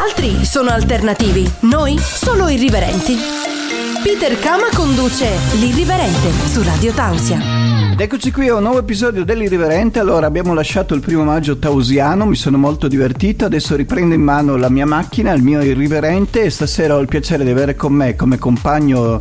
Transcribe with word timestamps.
altri 0.00 0.46
sono 0.46 0.70
alternativi, 0.70 1.48
noi 1.60 1.98
solo 1.98 2.48
irriverenti. 2.48 3.14
Peter 4.02 4.38
Kama 4.38 4.68
conduce 4.74 5.28
L'Irriverente 5.58 6.30
su 6.46 6.62
Radio 6.62 6.90
Tausia. 6.92 7.38
Ed 7.92 8.00
eccoci 8.00 8.32
qui 8.32 8.48
a 8.48 8.54
un 8.54 8.62
nuovo 8.62 8.78
episodio 8.78 9.26
dell'Irriverente. 9.26 9.98
Allora, 9.98 10.26
abbiamo 10.26 10.54
lasciato 10.54 10.94
il 10.94 11.00
primo 11.00 11.22
maggio 11.22 11.58
tausiano, 11.58 12.24
mi 12.24 12.34
sono 12.34 12.56
molto 12.56 12.88
divertito. 12.88 13.44
Adesso 13.44 13.76
riprendo 13.76 14.14
in 14.14 14.22
mano 14.22 14.56
la 14.56 14.70
mia 14.70 14.86
macchina, 14.86 15.34
il 15.34 15.42
mio 15.42 15.60
Irriverente. 15.60 16.44
E 16.44 16.50
stasera 16.50 16.96
ho 16.96 17.00
il 17.00 17.06
piacere 17.06 17.44
di 17.44 17.50
avere 17.50 17.76
con 17.76 17.92
me 17.92 18.16
come 18.16 18.38
compagno 18.38 19.20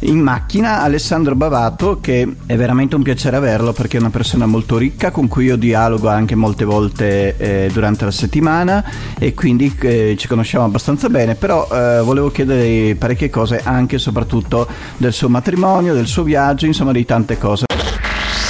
in 0.00 0.20
macchina 0.20 0.82
Alessandro 0.82 1.34
Bavato, 1.34 1.98
che 2.00 2.26
è 2.46 2.56
veramente 2.56 2.94
un 2.94 3.02
piacere 3.02 3.36
averlo 3.36 3.72
perché 3.72 3.96
è 3.96 4.00
una 4.00 4.10
persona 4.10 4.46
molto 4.46 4.76
ricca 4.76 5.10
con 5.10 5.28
cui 5.28 5.46
io 5.46 5.56
dialogo 5.56 6.08
anche 6.08 6.34
molte 6.34 6.64
volte 6.64 7.36
eh, 7.36 7.70
durante 7.72 8.04
la 8.04 8.10
settimana 8.10 8.84
e 9.18 9.34
quindi 9.34 9.74
eh, 9.80 10.14
ci 10.18 10.28
conosciamo 10.28 10.64
abbastanza 10.64 11.08
bene. 11.08 11.34
Però 11.34 11.68
eh, 11.70 12.00
volevo 12.02 12.30
chiedere 12.30 12.94
parecchie 12.94 13.30
cose 13.30 13.60
anche 13.62 13.96
e 13.96 13.98
soprattutto 13.98 14.68
del 14.96 15.12
suo 15.12 15.28
matrimonio, 15.28 15.94
del 15.94 16.06
suo 16.06 16.22
viaggio, 16.22 16.66
insomma 16.66 16.92
di 16.92 17.04
tante 17.04 17.38
cose. 17.38 17.77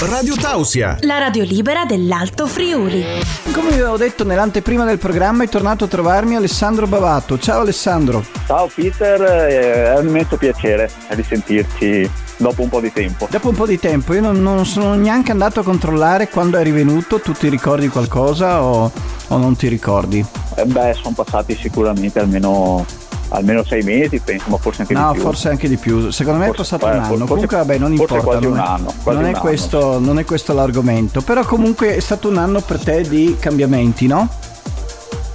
Radio 0.00 0.36
Tausia, 0.36 0.96
la 1.00 1.18
radio 1.18 1.42
libera 1.42 1.84
dell'Alto 1.84 2.46
Friuli. 2.46 3.04
Come 3.52 3.70
vi 3.70 3.80
avevo 3.80 3.96
detto 3.96 4.22
nell'anteprima 4.22 4.84
del 4.84 4.98
programma, 4.98 5.42
è 5.42 5.48
tornato 5.48 5.84
a 5.84 5.88
trovarmi 5.88 6.36
Alessandro 6.36 6.86
Bavato. 6.86 7.36
Ciao 7.36 7.62
Alessandro. 7.62 8.24
Ciao 8.46 8.70
Peter, 8.72 9.20
è 9.20 9.98
un 9.98 10.06
immenso 10.06 10.36
piacere 10.36 10.88
risentirci 11.08 12.08
dopo 12.36 12.62
un 12.62 12.68
po' 12.68 12.80
di 12.80 12.92
tempo. 12.92 13.26
Dopo 13.28 13.48
un 13.48 13.56
po' 13.56 13.66
di 13.66 13.80
tempo, 13.80 14.14
io 14.14 14.20
non, 14.20 14.40
non 14.40 14.64
sono 14.66 14.94
neanche 14.94 15.32
andato 15.32 15.58
a 15.58 15.64
controllare 15.64 16.28
quando 16.28 16.58
eri 16.58 16.70
venuto, 16.70 17.18
tu 17.18 17.32
ti 17.32 17.48
ricordi 17.48 17.88
qualcosa 17.88 18.62
o, 18.62 18.92
o 19.26 19.36
non 19.36 19.56
ti 19.56 19.66
ricordi? 19.66 20.24
Eh 20.54 20.64
beh, 20.64 20.94
sono 20.94 21.14
passati 21.16 21.56
sicuramente 21.56 22.20
almeno 22.20 22.86
almeno 23.30 23.64
sei 23.64 23.82
mesi, 23.82 24.18
penso, 24.20 24.48
ma 24.48 24.56
forse 24.56 24.82
anche 24.82 24.94
no, 24.94 25.06
di 25.06 25.12
più. 25.12 25.22
No, 25.22 25.28
forse 25.28 25.48
anche 25.48 25.68
di 25.68 25.76
più. 25.76 26.10
Secondo 26.10 26.38
me 26.38 26.46
forse, 26.46 26.76
è 26.76 26.78
passato 26.78 26.86
un 26.86 26.92
anno. 26.92 27.06
Forse, 27.06 27.26
comunque, 27.26 27.56
vabbè, 27.56 27.78
non 27.78 27.92
importa. 27.92 28.38
Non 28.38 28.52
un 28.52 28.56
è, 28.56 28.60
anno. 28.60 28.94
Non, 29.04 29.24
è. 29.26 29.32
Questo, 29.32 29.98
non 29.98 30.18
è 30.18 30.24
questo 30.24 30.52
l'argomento. 30.54 31.20
Però, 31.20 31.44
comunque, 31.44 31.96
è 31.96 32.00
stato 32.00 32.28
un 32.28 32.36
anno 32.36 32.60
per 32.60 32.78
te 32.78 33.02
di 33.02 33.36
cambiamenti, 33.38 34.06
no? 34.06 34.28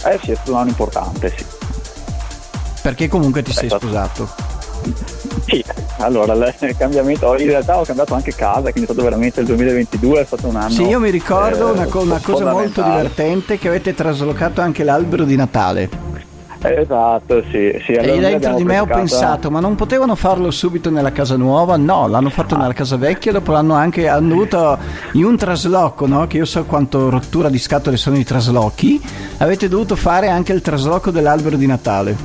Eh 0.06 0.20
sì, 0.22 0.32
è 0.32 0.36
stato 0.36 0.52
un 0.52 0.58
anno 0.58 0.70
importante, 0.70 1.34
sì. 1.36 1.46
Perché 2.82 3.08
comunque 3.08 3.42
ti 3.42 3.52
è 3.52 3.54
sei 3.54 3.70
stato... 3.70 3.88
sposato? 3.88 4.52
Sì, 5.46 5.64
allora 5.98 6.34
il 6.34 6.76
cambiamento, 6.78 7.38
in 7.38 7.48
realtà 7.48 7.80
ho 7.80 7.84
cambiato 7.84 8.14
anche 8.14 8.34
casa, 8.34 8.72
quindi 8.72 8.82
è 8.82 8.86
stato 8.86 9.02
veramente 9.04 9.42
il 9.42 9.46
2022, 9.48 10.22
è 10.22 10.26
stato 10.26 10.48
un 10.48 10.56
anno. 10.56 10.70
Sì, 10.70 10.84
io 10.84 11.00
mi 11.00 11.10
ricordo 11.10 11.70
eh, 11.70 11.72
una, 11.72 11.86
co- 11.86 12.02
una 12.02 12.20
cosa 12.22 12.52
molto 12.52 12.82
divertente 12.82 13.58
che 13.58 13.68
avete 13.68 13.94
traslocato 13.94 14.62
anche 14.62 14.84
l'albero 14.84 15.24
di 15.24 15.36
Natale. 15.36 16.03
Esatto, 16.64 17.44
sì. 17.52 17.78
sì 17.86 17.94
allora 17.94 18.28
e 18.28 18.32
dentro 18.32 18.56
di 18.56 18.64
me 18.64 18.80
ho 18.80 18.86
pensato, 18.86 19.52
ma 19.52 19.60
non 19.60 19.76
potevano 19.76 20.16
farlo 20.16 20.50
subito 20.50 20.90
nella 20.90 21.12
casa 21.12 21.36
nuova? 21.36 21.76
No, 21.76 22.08
l'hanno 22.08 22.30
fatto 22.30 22.56
ah. 22.56 22.60
nella 22.60 22.74
casa 22.74 22.96
vecchia, 22.96 23.34
dopo 23.34 23.52
l'hanno 23.52 23.74
anche 23.74 24.10
dovuto 24.22 24.78
in 25.14 25.26
un 25.26 25.36
trasloco, 25.36 26.08
no? 26.08 26.26
Che 26.28 26.38
io 26.38 26.46
so 26.46 26.64
quanto 26.64 27.10
rottura 27.10 27.50
di 27.50 27.58
scatole 27.58 27.98
sono 27.98 28.18
i 28.18 28.24
traslochi. 28.24 29.02
Avete 29.38 29.68
dovuto 29.68 29.96
fare 29.96 30.30
anche 30.30 30.54
il 30.54 30.62
trasloco 30.62 31.12
dell'albero 31.12 31.58
di 31.58 31.66
Natale. 31.66 32.16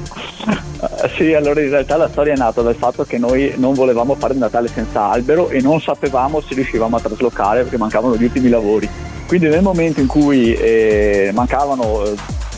Uh, 0.81 1.09
sì, 1.17 1.35
allora 1.35 1.61
in 1.61 1.71
realtà 1.71 1.97
la 1.97 2.09
storia 2.09 2.35
è 2.35 2.37
nata 2.37 2.63
dal 2.63 2.77
fatto 2.77 3.03
che 3.03 3.19
noi 3.19 3.55
non 3.57 3.75
volevamo 3.75 4.15
fare 4.15 4.35
il 4.35 4.39
Natale 4.39 4.69
senza 4.69 5.11
albero 5.11 5.49
e 5.49 5.61
non 5.61 5.81
sapevamo 5.81 6.41
se 6.41 6.55
riuscivamo 6.55 6.97
a 6.97 7.01
traslocare 7.01 7.63
perché 7.63 7.77
mancavano 7.77 8.17
gli 8.17 8.25
ultimi 8.25 8.49
lavori. 8.49 8.89
Quindi 9.27 9.49
nel 9.49 9.63
momento 9.63 10.01
in 10.01 10.07
cui 10.07 10.55
eh, 10.55 11.31
mancavano 11.35 12.05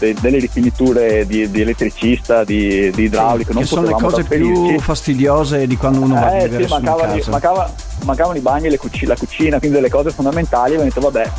de, 0.00 0.14
delle 0.20 0.38
rifiniture 0.38 1.26
di, 1.26 1.50
di, 1.50 1.60
elettricista, 1.60 2.42
di, 2.42 2.90
di 2.90 3.04
idraulico. 3.04 3.50
Sì, 3.50 3.54
non 3.54 3.62
che 3.62 3.68
sono 3.68 3.86
le 3.86 3.92
cose 3.92 4.24
più 4.24 4.80
fastidiose 4.80 5.66
di 5.66 5.76
quando 5.76 6.00
uno 6.00 6.14
va 6.14 6.26
a 6.26 6.36
eh, 6.36 6.44
vivere 6.44 6.64
sì, 6.64 6.70
mancavano, 6.70 7.14
casa. 7.14 7.30
Mancava, 7.30 7.74
mancavano 8.04 8.38
i 8.38 8.40
bagni 8.40 8.76
cuc- 8.76 9.02
la 9.02 9.16
cucina, 9.16 9.58
quindi 9.58 9.76
delle 9.76 9.90
cose 9.90 10.10
fondamentali. 10.10 10.74
Abbiamo 10.74 10.84
detto, 10.84 11.00
vabbè, 11.00 11.30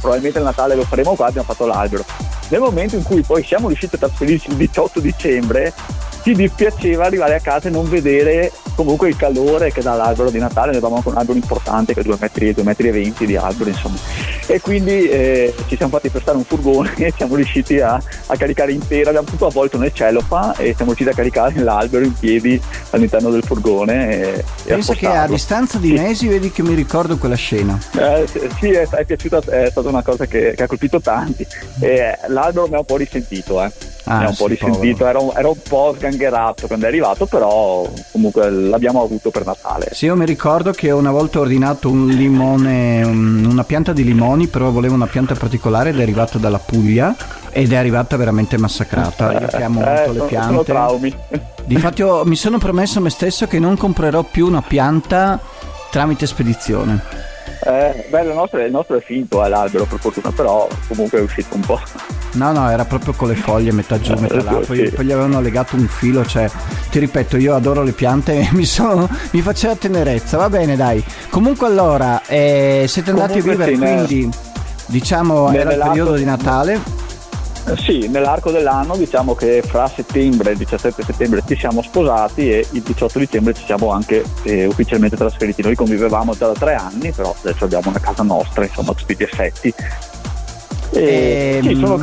probabilmente 0.00 0.38
il 0.38 0.44
Natale 0.44 0.74
lo 0.74 0.84
faremo 0.84 1.14
qua, 1.14 1.26
abbiamo 1.26 1.46
fatto 1.46 1.66
l'albero. 1.66 2.04
Nel 2.48 2.60
momento 2.60 2.96
in 2.96 3.02
cui 3.02 3.22
poi 3.22 3.42
siamo 3.44 3.68
riusciti 3.68 3.94
a 3.94 3.98
trasferirci 3.98 4.50
il 4.50 4.56
18 4.56 5.00
dicembre, 5.00 5.72
ci 6.22 6.34
dispiaceva 6.34 7.06
arrivare 7.06 7.34
a 7.34 7.40
casa 7.40 7.68
e 7.68 7.70
non 7.70 7.88
vedere 7.88 8.52
comunque 8.74 9.08
il 9.08 9.16
calore 9.16 9.72
che 9.72 9.82
dà 9.82 9.94
l'albero 9.94 10.30
di 10.30 10.38
Natale, 10.38 10.70
ne 10.70 10.76
avevamo 10.76 10.96
anche 10.96 11.08
un 11.08 11.16
albero 11.16 11.36
importante 11.36 11.94
che 11.94 12.00
è 12.00 12.02
2 12.02 12.16
metri, 12.20 12.52
2 12.52 12.62
metri 12.62 12.88
e 12.88 12.92
20 12.92 13.26
di 13.26 13.36
albero 13.36 13.70
insomma 13.70 13.96
e 14.46 14.60
quindi 14.60 15.08
eh, 15.08 15.54
ci 15.66 15.76
siamo 15.76 15.92
fatti 15.92 16.08
prestare 16.08 16.36
un 16.36 16.44
furgone 16.44 16.92
e 16.98 17.12
siamo 17.16 17.36
riusciti 17.36 17.80
a, 17.80 17.94
a 17.94 18.36
caricare 18.36 18.72
intera, 18.72 19.10
abbiamo 19.10 19.26
tutto 19.26 19.46
avvolto 19.46 19.78
nel 19.78 19.92
celofa 19.92 20.54
e 20.56 20.74
siamo 20.74 20.92
riusciti 20.92 21.10
a 21.10 21.14
caricare 21.14 21.58
l'albero 21.60 22.04
in 22.04 22.12
piedi 22.18 22.60
all'interno 22.92 23.30
del 23.30 23.42
furgone 23.42 24.10
e, 24.10 24.44
Pensa 24.64 24.92
e 24.92 24.96
che 24.96 25.06
a 25.06 25.26
distanza 25.26 25.78
di 25.78 25.88
sì. 25.88 25.94
mesi 25.94 26.28
vedi 26.28 26.50
che 26.50 26.62
mi 26.62 26.74
ricordo 26.74 27.16
quella 27.18 27.34
scena. 27.34 27.78
Eh, 27.96 28.26
sì, 28.58 28.70
è, 28.70 28.88
è 28.88 29.04
piaciuta, 29.04 29.40
è 29.48 29.68
stata 29.70 29.88
una 29.88 30.02
cosa 30.02 30.26
che, 30.26 30.54
che 30.56 30.62
ha 30.62 30.66
colpito 30.66 31.00
tanti. 31.00 31.46
E 31.80 32.18
l'albero 32.28 32.68
mi 32.68 32.74
ha 32.74 32.78
un 32.78 32.84
po' 32.84 32.96
risentito 32.96 33.62
eh. 33.62 33.70
Ah, 34.04 34.18
mi 34.18 34.24
ha 34.24 34.28
un 34.28 34.34
po' 34.34 34.46
risentito, 34.48 35.06
era 35.06 35.20
un, 35.20 35.30
era 35.34 35.48
un, 35.48 35.56
po' 35.62 35.94
sgangherato 35.96 36.66
quando 36.66 36.86
è 36.86 36.88
arrivato, 36.88 37.26
però 37.26 37.88
comunque 38.10 38.50
l'abbiamo 38.50 39.02
avuto 39.02 39.30
per 39.30 39.44
Natale. 39.46 39.88
Sì, 39.92 40.06
io 40.06 40.16
mi 40.16 40.26
ricordo 40.26 40.72
che 40.72 40.90
una 40.90 41.12
volta 41.12 41.38
ho 41.38 41.42
ordinato 41.42 41.88
un 41.88 42.08
limone, 42.08 43.02
una 43.04 43.64
pianta 43.64 43.92
di 43.92 44.02
limoni, 44.02 44.48
però 44.48 44.70
volevo 44.70 44.94
una 44.94 45.06
pianta 45.06 45.34
particolare 45.34 45.90
ed 45.90 45.98
è 46.00 46.02
arrivata 46.02 46.38
dalla 46.38 46.58
Puglia 46.58 47.14
ed 47.52 47.72
è 47.72 47.76
arrivata 47.76 48.16
veramente 48.16 48.58
massacrata. 48.58 49.38
Io 49.38 49.46
che 49.46 49.62
amo 49.62 49.80
eh, 49.80 49.84
molto 49.84 50.02
sono, 50.02 50.12
le 50.12 50.28
piante. 50.28 50.48
Sono 50.48 50.64
traumi. 50.64 51.16
Difatti 51.64 52.00
io, 52.00 52.24
mi 52.24 52.36
sono 52.36 52.58
promesso 52.58 52.98
a 52.98 53.02
me 53.02 53.10
stesso 53.10 53.46
che 53.46 53.58
non 53.58 53.76
comprerò 53.76 54.22
più 54.22 54.46
una 54.46 54.62
pianta 54.62 55.38
tramite 55.90 56.26
spedizione. 56.26 57.30
Eh, 57.64 58.06
beh, 58.08 58.22
il 58.22 58.34
nostro, 58.34 58.60
il 58.60 58.72
nostro 58.72 58.96
è 58.96 59.00
finto, 59.00 59.44
è 59.44 59.48
l'albero 59.48 59.84
per 59.84 60.00
fortuna, 60.00 60.32
però 60.32 60.66
comunque 60.88 61.18
è 61.18 61.22
uscito 61.22 61.54
un 61.54 61.60
po'. 61.60 61.80
No, 62.32 62.50
no, 62.50 62.68
era 62.68 62.84
proprio 62.84 63.12
con 63.12 63.28
le 63.28 63.36
foglie 63.36 63.70
metà 63.72 64.00
giù, 64.00 64.14
metà 64.14 64.42
là, 64.42 64.54
poi, 64.66 64.88
sì. 64.88 64.90
poi, 64.92 65.04
gli 65.04 65.12
avevano 65.12 65.40
legato 65.40 65.76
un 65.76 65.86
filo, 65.86 66.26
cioè, 66.26 66.50
ti 66.90 66.98
ripeto, 66.98 67.36
io 67.36 67.54
adoro 67.54 67.82
le 67.82 67.92
piante 67.92 68.32
e 68.32 68.48
mi, 68.56 68.64
sono, 68.64 69.08
mi 69.30 69.42
faceva 69.42 69.76
tenerezza, 69.76 70.38
va 70.38 70.48
bene 70.48 70.74
dai. 70.74 71.04
Comunque 71.30 71.68
allora, 71.68 72.22
eh, 72.26 72.86
siete 72.88 73.10
andati 73.10 73.40
Comunque 73.40 73.64
a 73.64 73.66
vivere 73.68 74.06
sì, 74.06 74.06
quindi, 74.06 74.36
diciamo, 74.86 75.52
era 75.52 75.72
il 75.72 75.78
periodo 75.78 76.14
di 76.14 76.24
Natale. 76.24 76.80
Sì, 77.76 78.08
nell'arco 78.08 78.50
dell'anno 78.50 78.96
diciamo 78.96 79.34
che 79.34 79.62
fra 79.64 79.86
settembre 79.86 80.50
e 80.50 80.52
il 80.52 80.58
17 80.58 81.02
settembre 81.04 81.42
ci 81.46 81.56
siamo 81.56 81.80
sposati 81.80 82.50
e 82.50 82.66
il 82.70 82.82
18 82.82 83.18
dicembre 83.18 83.54
ci 83.54 83.64
siamo 83.64 83.90
anche 83.90 84.24
eh, 84.42 84.66
ufficialmente 84.66 85.16
trasferiti. 85.16 85.62
Noi 85.62 85.74
convivevamo 85.74 86.34
già 86.34 86.48
da 86.48 86.54
tre 86.54 86.74
anni, 86.74 87.12
però 87.12 87.34
adesso 87.42 87.64
abbiamo 87.64 87.88
una 87.88 88.00
casa 88.00 88.22
nostra, 88.22 88.64
insomma, 88.64 88.92
tutti 88.92 89.14
gli 89.16 89.22
effetti. 89.22 89.72
E, 90.92 91.60
ehm... 91.62 91.68
sì, 91.68 91.74
sono, 91.76 91.98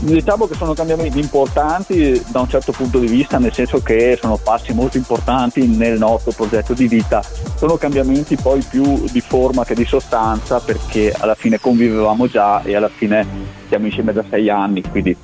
diciamo 0.00 0.46
che 0.46 0.54
sono 0.54 0.74
cambiamenti 0.74 1.18
importanti 1.18 2.22
da 2.28 2.40
un 2.40 2.48
certo 2.48 2.72
punto 2.72 2.98
di 2.98 3.06
vista, 3.06 3.38
nel 3.38 3.52
senso 3.52 3.82
che 3.82 4.18
sono 4.20 4.36
passi 4.36 4.72
molto 4.72 4.96
importanti 4.96 5.66
nel 5.66 5.98
nostro 5.98 6.32
progetto 6.32 6.74
di 6.74 6.86
vita. 6.86 7.22
Sono 7.56 7.76
cambiamenti 7.76 8.36
poi 8.36 8.62
più 8.68 9.04
di 9.10 9.20
forma 9.20 9.64
che 9.64 9.74
di 9.74 9.84
sostanza 9.84 10.60
perché 10.60 11.14
alla 11.16 11.34
fine 11.34 11.58
convivevamo 11.58 12.26
già 12.28 12.62
e 12.62 12.76
alla 12.76 12.90
fine 12.94 13.26
siamo 13.68 13.86
insieme 13.86 14.12
da 14.12 14.24
sei 14.28 14.50
anni, 14.50 14.82
quindi 14.82 15.16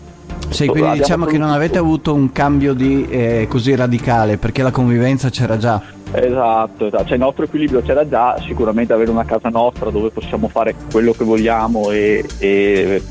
sì, 0.50 0.66
quindi 0.66 0.98
diciamo 0.98 1.26
che 1.26 1.38
non 1.38 1.50
avete 1.50 1.78
avuto 1.78 2.12
un 2.12 2.32
cambio 2.32 2.74
di, 2.74 3.06
eh, 3.08 3.46
così 3.48 3.74
radicale 3.74 4.36
perché 4.36 4.62
la 4.62 4.72
convivenza 4.72 5.30
c'era 5.30 5.56
già. 5.56 5.80
Esatto, 6.12 6.86
esatto, 6.86 7.04
cioè 7.04 7.14
il 7.14 7.20
nostro 7.20 7.44
equilibrio 7.44 7.82
c'era 7.82 8.08
già, 8.08 8.36
sicuramente 8.44 8.92
avere 8.92 9.10
una 9.10 9.24
casa 9.24 9.48
nostra 9.48 9.90
dove 9.90 10.10
possiamo 10.10 10.48
fare 10.48 10.74
quello 10.90 11.12
che 11.12 11.24
vogliamo 11.24 11.90
e, 11.90 12.24
e 12.38 13.02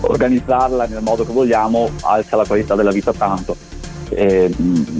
organizzarla 0.00 0.86
nel 0.86 1.02
modo 1.02 1.24
che 1.24 1.32
vogliamo 1.32 1.90
alza 2.02 2.36
la 2.36 2.44
qualità 2.44 2.74
della 2.74 2.90
vita 2.90 3.12
tanto. 3.12 3.56
E, 4.08 4.52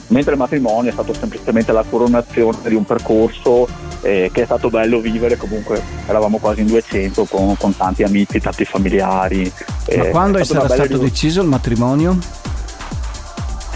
mentre 0.09 0.33
il 0.33 0.39
matrimonio 0.39 0.91
è 0.91 0.93
stato 0.93 1.13
semplicemente 1.13 1.73
la 1.73 1.85
coronazione 1.89 2.59
di 2.69 2.77
un 2.77 2.85
percorso 2.85 3.67
eh, 4.03 4.31
che 4.33 4.43
è 4.43 4.45
stato 4.45 4.71
bello 4.71 5.01
vivere, 5.01 5.37
comunque 5.37 5.83
eravamo 6.07 6.39
quasi 6.39 6.61
in 6.61 6.69
200 6.69 7.25
con, 7.25 7.57
con 7.57 7.77
tanti 7.77 8.05
amici, 8.05 8.41
tanti 8.41 8.65
familiari. 8.65 9.53
Ma 9.97 10.05
eh, 10.05 10.11
quando 10.11 10.39
è, 10.39 10.45
stato 10.45 10.67
stato 10.67 10.83
riv- 10.85 11.03
deciso 11.03 11.43
il 11.43 11.49
matrimonio? 11.49 12.17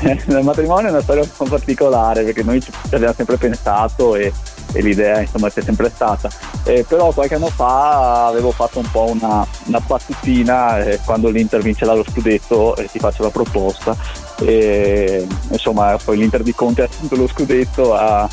il 0.27 0.41
matrimonio 0.43 0.89
è 0.89 0.91
una 0.91 1.03
storia 1.03 1.23
un 1.23 1.31
po' 1.35 1.45
particolare 1.45 2.23
perché 2.25 2.43
noi 2.43 2.61
ci 2.61 2.71
abbiamo 2.91 3.15
sempre 3.15 3.37
pensato 3.37 4.15
e, 4.17 4.33
e 4.73 4.83
l'idea 4.83 5.21
insomma 5.21 5.51
c'è 5.51 5.63
sempre 5.63 5.91
stata. 5.93 6.29
Eh, 6.65 6.85
però 6.87 7.13
qualche 7.13 7.35
anno 7.37 7.49
fa 7.49 8.27
avevo 8.27 8.51
fatto 8.51 8.79
un 8.79 8.91
po' 8.91 9.11
una, 9.11 9.47
una 9.67 9.81
battutina 9.81 10.83
eh, 10.85 11.01
quando 11.05 11.29
l'Inter 11.31 11.63
vince 11.63 11.85
lo 11.87 12.05
scudetto 12.07 12.77
e 12.77 12.89
ti 12.91 12.99
faccio 12.99 13.23
la 13.23 13.31
proposta. 13.31 13.97
E, 14.41 15.27
insomma 15.51 15.97
poi 16.03 16.19
l'Inter 16.19 16.43
di 16.43 16.55
Conte 16.55 16.83
ha 16.83 16.89
vinto 16.99 17.17
lo 17.17 17.27
scudetto 17.27 17.95
a, 17.95 18.29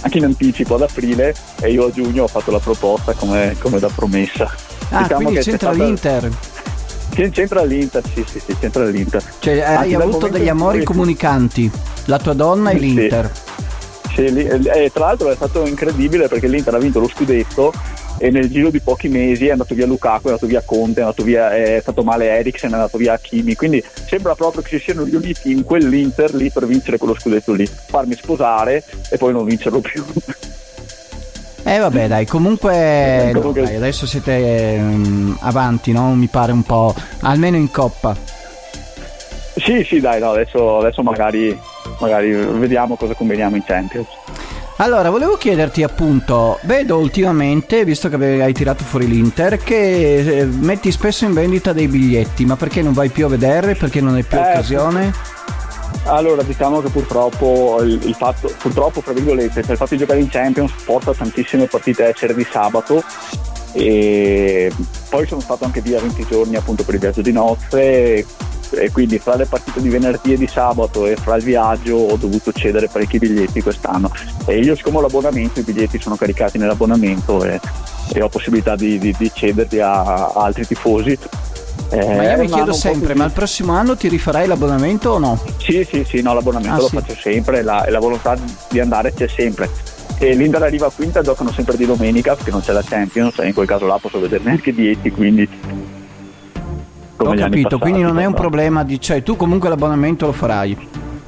anche 0.00 0.18
in 0.18 0.24
anticipo 0.24 0.74
ad 0.74 0.82
aprile 0.82 1.34
e 1.60 1.70
io 1.70 1.86
a 1.86 1.90
giugno 1.90 2.24
ho 2.24 2.28
fatto 2.28 2.50
la 2.50 2.58
proposta 2.58 3.12
come, 3.14 3.56
come 3.60 3.78
da 3.78 3.88
promessa. 3.88 4.50
Ah, 4.90 5.02
diciamo 5.02 5.22
quindi 5.22 5.40
c'entra 5.40 5.72
stata... 5.72 5.84
l'Inter. 5.84 6.30
C'entra 7.14 7.62
l'Inter, 7.62 8.02
sì, 8.12 8.24
sì, 8.26 8.40
sì, 8.44 8.56
c'entra 8.58 8.84
l'Inter. 8.84 9.22
Cioè, 9.38 9.60
hai 9.60 9.94
avuto 9.94 10.26
degli 10.28 10.48
amori 10.48 10.82
comunicanti, 10.82 11.70
la 12.06 12.18
tua 12.18 12.32
donna 12.32 12.70
e 12.70 12.78
l'Inter. 12.78 13.30
Sì, 14.12 14.28
sì 14.28 14.46
e 14.46 14.90
tra 14.92 15.06
l'altro 15.06 15.30
è 15.30 15.34
stato 15.34 15.66
incredibile 15.66 16.28
perché 16.28 16.48
l'Inter 16.48 16.74
ha 16.74 16.78
vinto 16.78 17.00
lo 17.00 17.08
scudetto 17.08 17.72
e 18.18 18.30
nel 18.30 18.48
giro 18.48 18.70
di 18.70 18.80
pochi 18.80 19.08
mesi 19.08 19.46
è 19.46 19.52
andato 19.52 19.74
via 19.74 19.86
Lukaku, 19.86 20.26
è 20.26 20.30
andato 20.30 20.46
via 20.46 20.62
Conte, 20.64 21.02
è, 21.02 21.22
via, 21.22 21.54
è 21.54 21.78
stato 21.80 22.02
male 22.02 22.26
Eriksen, 22.26 22.70
è 22.70 22.74
andato 22.74 22.98
via 22.98 23.14
Hakimi, 23.14 23.54
quindi 23.54 23.82
sembra 24.06 24.34
proprio 24.34 24.62
che 24.62 24.78
si 24.78 24.84
siano 24.84 25.04
riuniti 25.04 25.50
in 25.50 25.64
quell'Inter 25.64 26.34
lì 26.34 26.50
per 26.50 26.66
vincere 26.66 26.98
quello 26.98 27.14
scudetto 27.18 27.52
lì, 27.52 27.66
farmi 27.66 28.14
sposare 28.14 28.84
e 29.10 29.16
poi 29.18 29.32
non 29.32 29.44
vincerlo 29.44 29.80
più. 29.80 30.04
Eh 31.66 31.78
vabbè 31.78 32.08
dai, 32.08 32.26
comunque 32.26 33.30
no, 33.32 33.52
dai, 33.52 33.76
adesso 33.76 34.06
siete 34.06 34.76
um, 34.78 35.34
avanti, 35.40 35.92
no? 35.92 36.14
Mi 36.14 36.26
pare 36.26 36.52
un 36.52 36.62
po', 36.62 36.94
almeno 37.20 37.56
in 37.56 37.70
coppa. 37.70 38.14
Sì, 39.56 39.82
sì, 39.82 39.98
dai, 39.98 40.20
no, 40.20 40.32
adesso, 40.32 40.78
adesso 40.78 41.02
magari, 41.02 41.58
magari 42.00 42.32
vediamo 42.32 42.96
cosa 42.96 43.14
combiniamo 43.14 43.56
in 43.56 43.64
Champions. 43.64 44.08
Allora, 44.78 45.08
volevo 45.08 45.36
chiederti 45.36 45.82
appunto, 45.84 46.58
vedo 46.62 46.98
ultimamente, 46.98 47.84
visto 47.84 48.08
che 48.08 48.42
hai 48.42 48.52
tirato 48.52 48.82
fuori 48.82 49.06
l'Inter, 49.06 49.56
che 49.58 50.40
eh, 50.40 50.44
metti 50.44 50.90
spesso 50.90 51.24
in 51.24 51.32
vendita 51.32 51.72
dei 51.72 51.86
biglietti, 51.86 52.44
ma 52.44 52.56
perché 52.56 52.82
non 52.82 52.92
vai 52.92 53.08
più 53.08 53.24
a 53.24 53.28
vedere? 53.28 53.74
Perché 53.74 54.00
non 54.00 54.16
hai 54.16 54.24
più 54.24 54.36
eh, 54.36 54.40
occasione? 54.40 55.12
Allora, 56.04 56.42
diciamo 56.42 56.80
che 56.82 56.90
purtroppo 56.90 57.78
il, 57.82 58.00
il 58.04 58.14
fatto, 58.14 58.52
purtroppo, 58.58 59.00
fra 59.00 59.12
virgolette, 59.12 59.60
il 59.60 59.76
fatto 59.76 59.94
di 59.94 59.98
giocare 59.98 60.20
in 60.20 60.28
Champions 60.28 60.72
porta 60.84 61.14
tantissime 61.14 61.66
partite 61.66 62.04
a 62.04 62.08
essere 62.08 62.34
di 62.34 62.46
sabato. 62.48 63.02
E 63.72 64.70
poi 65.08 65.26
sono 65.26 65.40
stato 65.40 65.64
anche 65.64 65.80
via 65.80 66.00
20 66.00 66.26
giorni 66.28 66.56
appunto 66.56 66.84
per 66.84 66.94
il 66.94 67.00
viaggio 67.00 67.22
di 67.22 67.32
nozze. 67.32 68.26
E 68.76 68.90
quindi 68.90 69.18
fra 69.18 69.36
le 69.36 69.46
partite 69.46 69.80
di 69.80 69.88
venerdì 69.88 70.32
e 70.32 70.36
di 70.36 70.48
sabato 70.48 71.06
e 71.06 71.16
fra 71.16 71.36
il 71.36 71.44
viaggio 71.44 71.96
ho 71.96 72.16
dovuto 72.16 72.52
cedere 72.52 72.88
parecchi 72.88 73.18
biglietti 73.18 73.62
quest'anno. 73.62 74.10
E 74.46 74.58
io 74.58 74.74
siccome 74.74 74.98
ho 74.98 75.00
l'abbonamento 75.00 75.60
i 75.60 75.62
biglietti 75.62 76.00
sono 76.00 76.16
caricati 76.16 76.58
nell'abbonamento 76.58 77.44
e, 77.44 77.60
e 78.12 78.22
ho 78.22 78.28
possibilità 78.28 78.74
di, 78.74 78.98
di, 78.98 79.14
di 79.16 79.30
cederli 79.32 79.80
a, 79.80 80.02
a 80.02 80.32
altri 80.34 80.66
tifosi 80.66 81.18
eh, 81.90 82.16
ma 82.16 82.30
io 82.32 82.38
mi 82.38 82.48
chiedo 82.48 82.72
sempre, 82.72 83.14
ma 83.14 83.24
il 83.24 83.32
prossimo 83.32 83.72
anno 83.72 83.96
ti 83.96 84.08
rifarai 84.08 84.46
l'abbonamento 84.46 85.10
o 85.10 85.18
no? 85.18 85.40
Sì, 85.58 85.86
sì, 85.88 86.04
sì, 86.04 86.22
no, 86.22 86.34
l'abbonamento 86.34 86.74
ah, 86.74 86.80
lo 86.80 86.88
sì. 86.88 86.96
faccio 86.96 87.14
sempre 87.14 87.62
la, 87.62 87.84
e 87.84 87.90
la 87.90 87.98
volontà 87.98 88.36
di 88.70 88.80
andare 88.80 89.12
c'è 89.12 89.28
sempre. 89.28 89.68
E 90.18 90.34
l'Inter 90.34 90.62
arriva 90.62 90.86
a 90.86 90.90
quinta 90.90 91.22
giocano 91.22 91.50
sempre 91.52 91.76
di 91.76 91.86
domenica 91.86 92.34
perché 92.34 92.50
non 92.50 92.60
c'è 92.60 92.72
la 92.72 92.82
Champions 92.82 93.38
e 93.40 93.48
in 93.48 93.54
quel 93.54 93.66
caso 93.66 93.86
là 93.86 93.98
posso 93.98 94.20
vedere 94.20 94.42
neanche 94.44 94.72
dieti, 94.72 95.10
quindi... 95.10 95.48
Ho 97.16 97.32
capito, 97.34 97.78
quindi 97.78 98.02
non 98.02 98.18
è 98.18 98.24
un 98.24 98.34
problema 98.34 98.84
di... 98.84 99.00
cioè 99.00 99.22
tu 99.22 99.36
comunque 99.36 99.68
l'abbonamento 99.68 100.26
lo 100.26 100.32
farai. 100.32 100.76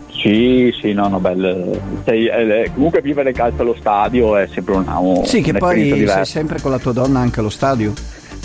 Sì, 0.09 0.75
sì, 0.81 0.93
no, 0.93 1.09
no, 1.09 1.21
bello. 1.21 1.79
Sei, 2.05 2.27
eh, 2.27 2.71
comunque 2.75 3.01
vivere 3.01 3.33
calcio 3.33 3.63
allo 3.63 3.77
stadio 3.79 4.37
è 4.37 4.49
sempre 4.53 4.75
una, 4.75 4.99
un, 4.99 5.25
Sì, 5.25 5.41
che 5.41 5.53
poi 5.53 5.85
diversa. 5.85 6.15
sei 6.17 6.25
sempre 6.25 6.61
con 6.61 6.73
la 6.73 6.79
tua 6.79 6.93
donna 6.93 7.21
anche 7.21 7.39
allo 7.39 7.51
stadio. 7.51 7.93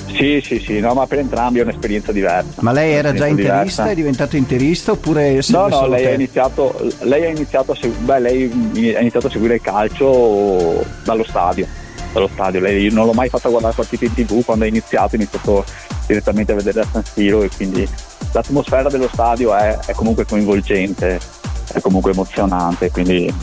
Sì, 0.07 0.41
sì, 0.43 0.59
sì, 0.59 0.79
no, 0.79 0.93
ma 0.93 1.07
per 1.07 1.19
entrambi 1.19 1.59
è 1.59 1.61
un'esperienza 1.63 2.11
diversa. 2.11 2.61
Ma 2.61 2.71
lei 2.71 2.93
era 2.93 3.13
già 3.13 3.27
interista, 3.27 3.51
diversa. 3.61 3.89
è 3.89 3.95
diventato 3.95 4.35
interista 4.35 4.91
oppure 4.91 5.39
No, 5.47 5.67
no, 5.67 5.87
lei 5.87 6.05
ha, 6.05 6.11
iniziato, 6.11 6.75
lei 7.01 7.25
ha, 7.25 7.29
iniziato 7.29 7.73
segu- 7.73 7.97
beh, 7.97 8.19
lei 8.19 8.95
ha 8.95 8.99
iniziato 8.99 9.27
a 9.27 9.29
seguire 9.29 9.55
il 9.55 9.61
calcio 9.61 10.83
dallo 11.03 11.23
stadio. 11.23 11.67
Dallo 12.13 12.29
stadio. 12.33 12.59
Lei 12.59 12.91
non 12.91 13.05
l'ho 13.05 13.13
mai 13.13 13.29
fatta 13.29 13.49
guardare 13.49 13.73
partite 13.75 14.05
in 14.05 14.13
tv, 14.13 14.43
quando 14.43 14.65
ha 14.65 14.67
iniziato 14.67 15.15
ha 15.15 15.17
iniziato 15.17 15.65
direttamente 16.07 16.51
a 16.51 16.55
vedere 16.55 16.81
a 16.81 16.87
San 16.91 17.03
Siro 17.03 17.43
e 17.43 17.49
quindi 17.55 17.87
l'atmosfera 18.33 18.89
dello 18.89 19.09
stadio 19.11 19.55
è, 19.55 19.77
è 19.85 19.93
comunque 19.93 20.25
coinvolgente, 20.25 21.19
è 21.73 21.79
comunque 21.79 22.11
emozionante, 22.11 22.91
quindi 22.91 23.33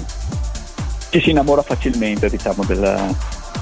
ci 1.10 1.20
si 1.20 1.31
innamora 1.31 1.62
facilmente 1.62 2.28
diciamo 2.28 2.64
del, 2.64 3.14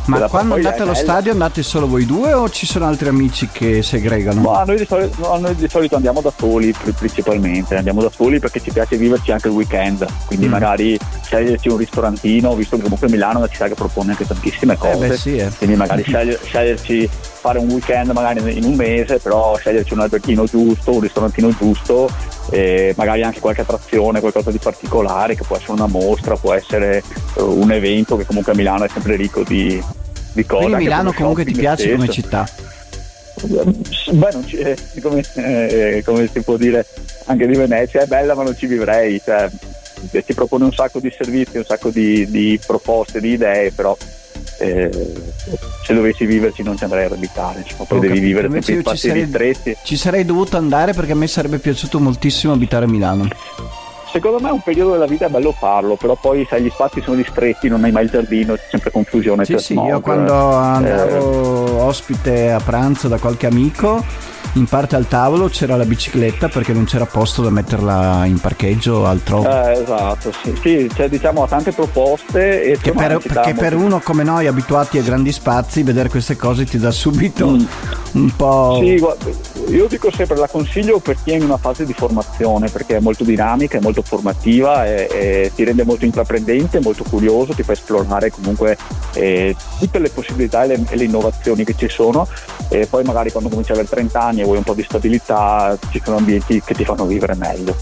ma 0.07 0.29
quando 0.29 0.55
andate 0.55 0.83
allo 0.83 0.95
stadio 0.95 1.33
andate 1.33 1.63
solo 1.63 1.87
voi 1.87 2.07
due 2.07 2.33
o 2.33 2.49
ci 2.49 2.67
sono 2.67 2.87
altri 2.87 3.09
amici 3.09 3.49
che 3.51 3.83
segregano? 3.83 4.41
No, 4.41 4.63
noi 4.65 4.77
di 4.77 4.87
solito, 4.87 5.17
no, 5.19 5.39
noi 5.39 5.55
di 5.55 5.69
solito 5.69 5.97
andiamo 5.97 6.21
da 6.21 6.33
soli 6.37 6.75
principalmente, 6.97 7.77
andiamo 7.77 8.03
da 8.03 8.11
soli 8.11 8.39
perché 8.39 8.61
ci 8.61 8.71
piace 8.71 8.97
viverci 8.97 9.33
anche 9.33 9.49
il 9.49 9.55
weekend, 9.55 10.07
quindi 10.27 10.47
mm. 10.47 10.51
magari 10.51 10.99
sceglierci 11.23 11.69
un 11.69 11.77
ristorantino, 11.77 12.55
visto 12.55 12.77
che 12.77 12.83
comunque 12.83 13.09
Milano 13.09 13.35
è 13.35 13.39
una 13.39 13.49
città 13.49 13.69
che 13.69 13.75
propone 13.75 14.13
anche 14.13 14.27
tantissime 14.27 14.77
cose, 14.77 15.05
eh 15.05 15.09
beh, 15.09 15.17
sì, 15.17 15.37
eh. 15.37 15.51
quindi 15.57 15.77
magari 15.77 16.03
sceglier, 16.03 16.39
sceglierci 16.43 17.11
fare 17.47 17.59
un 17.61 17.71
weekend 17.71 18.11
magari 18.11 18.57
in 18.57 18.65
un 18.65 18.75
mese, 18.75 19.19
però 19.21 19.57
sceglierci 19.57 19.93
un 19.93 20.01
albertino 20.01 20.45
giusto, 20.47 20.95
un 20.95 21.01
ristorantino 21.01 21.55
giusto, 21.57 22.11
e 22.51 22.93
magari 22.97 23.23
anche 23.23 23.39
qualche 23.39 23.61
attrazione, 23.61 24.19
qualcosa 24.19 24.51
di 24.51 24.59
particolare 24.59 25.37
che 25.37 25.45
può 25.47 25.57
essere 25.57 25.73
una 25.73 25.87
mostra, 25.87 26.35
può 26.35 26.53
essere 26.53 27.05
uh, 27.35 27.45
un 27.45 27.71
evento 27.71 28.17
che 28.17 28.25
comunque 28.25 28.51
a 28.51 28.57
Milano 28.57 28.85
è 28.85 28.89
sempre 28.89 29.15
ricco 29.15 29.45
di, 29.45 29.81
di 30.33 30.45
cose. 30.45 30.65
Quindi 30.65 30.85
Milano 30.85 31.13
comunque 31.13 31.45
ti 31.45 31.53
piace 31.53 31.83
stesso. 31.83 31.97
come 31.97 32.09
città? 32.09 32.49
Beh, 33.43 34.29
non 34.33 34.47
ci, 34.47 34.57
eh, 34.57 34.77
come, 35.01 35.23
eh, 35.35 36.03
come, 36.05 36.29
si 36.33 36.41
può 36.41 36.57
dire 36.57 36.85
anche 37.27 37.47
di 37.47 37.55
Venezia, 37.55 38.03
è 38.03 38.07
bella 38.07 38.35
ma 38.35 38.43
non 38.43 38.57
ci 38.57 38.67
vivrei, 38.67 39.21
cioè, 39.25 39.49
ci 40.11 40.35
propone 40.35 40.65
un 40.65 40.73
sacco 40.73 40.99
di 40.99 41.15
servizi, 41.17 41.59
un 41.59 41.65
sacco 41.65 41.91
di, 41.91 42.29
di 42.29 42.59
proposte, 42.67 43.21
di 43.21 43.33
idee, 43.33 43.71
però 43.71 43.97
eh, 44.59 44.91
se 45.85 45.95
dovessi 45.95 46.25
viverci 46.25 46.63
non 46.63 46.77
ci 46.77 46.85
andrei 46.85 47.05
a 47.05 47.13
abitare, 47.13 47.61
insomma, 47.61 47.85
poi 47.85 48.01
devi 48.01 48.19
vivere 48.19 48.51
sempre 48.51 48.73
in 48.73 48.81
spazi 48.81 49.09
sarei, 49.09 49.23
ristretti. 49.23 49.77
Ci 49.83 49.97
sarei 49.97 50.25
dovuto 50.25 50.57
andare 50.57 50.93
perché 50.93 51.13
a 51.13 51.17
me 51.17 51.27
sarebbe 51.27 51.59
piaciuto 51.59 52.01
moltissimo 52.01 52.53
abitare 52.53 52.85
a 52.85 52.89
Milano. 52.89 53.29
Secondo 54.11 54.41
me 54.41 54.51
un 54.51 54.61
periodo 54.61 54.93
della 54.93 55.07
vita 55.07 55.27
è 55.27 55.29
bello 55.29 55.53
farlo, 55.53 55.97
però 55.97 56.17
poi 56.19 56.47
sai 56.49 56.63
gli 56.63 56.71
spazi 56.71 57.03
sono 57.03 57.17
ristretti, 57.17 57.69
non 57.69 57.85
hai 57.85 57.93
mai 57.93 58.05
il 58.05 58.11
giardino, 58.11 58.55
c'è 58.55 58.63
sempre 58.71 58.91
confusione. 58.91 59.45
Sì, 59.45 59.59
sì, 59.59 59.73
smog, 59.75 59.89
io 59.89 60.01
quando 60.01 60.53
andavo 60.53 61.67
eh... 61.67 61.81
ospite 61.83 62.51
a 62.51 62.61
pranzo 62.61 63.09
da 63.09 63.19
qualche 63.19 63.47
amico 63.47 64.03
in 64.57 64.65
parte 64.67 64.97
al 64.97 65.07
tavolo 65.07 65.49
c'era 65.49 65.77
la 65.77 65.85
bicicletta 65.85 66.49
perché 66.49 66.73
non 66.73 66.85
c'era 66.85 67.05
posto 67.05 67.43
da 67.43 67.51
metterla 67.51 68.25
in 68.25 68.39
parcheggio 68.39 69.07
altrove. 69.07 69.49
Eh, 69.49 69.83
esatto, 69.83 70.33
sì, 70.43 70.55
sì 70.61 70.91
cioè, 70.95 71.09
diciamo 71.09 71.43
ha 71.43 71.47
tante 71.47 71.73
proposte. 71.73 72.63
E 72.63 72.79
che 72.79 72.93
per, 72.93 73.19
perché 73.19 73.55
per 73.55 73.75
uno 73.75 74.01
come 74.01 74.25
noi 74.25 74.47
abituati 74.47 74.99
a 74.99 75.03
grandi 75.03 75.31
spazi 75.33 75.83
vedere 75.83 76.09
queste 76.09 76.37
cose 76.37 76.65
ti 76.65 76.79
dà 76.79 76.91
subito 76.91 77.51
mm. 77.51 77.65
Un 78.17 78.35
po'... 78.35 78.79
Sì, 78.83 78.99
guarda, 78.99 79.31
io 79.69 79.87
dico 79.87 80.11
sempre 80.11 80.37
la 80.37 80.49
consiglio 80.49 80.99
per 80.99 81.17
chi 81.23 81.33
è 81.33 81.37
in 81.37 81.45
una 81.45 81.57
fase 81.57 81.85
di 81.85 81.93
formazione 81.93 82.69
perché 82.69 82.97
è 82.97 83.01
molto 83.01 83.25
dinamica, 83.25 83.79
è 83.79 83.81
molto 83.81 84.03
formativa 84.03 84.87
e, 84.87 85.09
e 85.11 85.53
ti 85.55 85.65
rende 85.65 85.85
molto 85.85 86.05
intraprendente, 86.05 86.81
molto 86.81 87.05
curioso, 87.05 87.53
ti 87.53 87.63
fa 87.63 87.73
esplorare 87.73 88.31
comunque 88.31 88.77
eh, 89.15 89.55
tutte 89.79 89.99
le 89.99 90.11
possibilità 90.11 90.65
e 90.65 90.69
le, 90.69 90.85
e 90.89 90.97
le 90.97 91.05
innovazioni 91.05 91.65
che 91.65 91.75
ci 91.77 91.89
sono 91.89 92.27
e 92.69 92.87
poi 92.87 93.05
magari 93.05 93.31
quando 93.31 93.49
cominci 93.49 93.73
ad 93.73 93.79
avere 93.79 93.95
30 93.95 94.21
anni 94.21 94.43
vuoi 94.43 94.57
un 94.57 94.65
po' 94.65 94.75
di 94.75 94.83
stabilità, 94.83 95.77
ci 95.91 96.01
sono 96.03 96.17
ambienti 96.17 96.61
che 96.65 96.75
ti 96.75 96.85
fanno 96.85 97.05
vivere 97.05 97.35
meglio, 97.35 97.77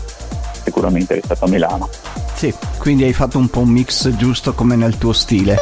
sicuramente 0.65 1.15
rispetto 1.15 1.45
a 1.45 1.49
Milano. 1.49 1.89
Sì, 2.35 2.53
quindi 2.79 3.05
hai 3.05 3.13
fatto 3.13 3.39
un 3.39 3.49
po' 3.49 3.61
un 3.61 3.69
mix 3.69 4.09
giusto 4.17 4.53
come 4.53 4.75
nel 4.75 4.99
tuo 4.99 5.13
stile. 5.13 5.59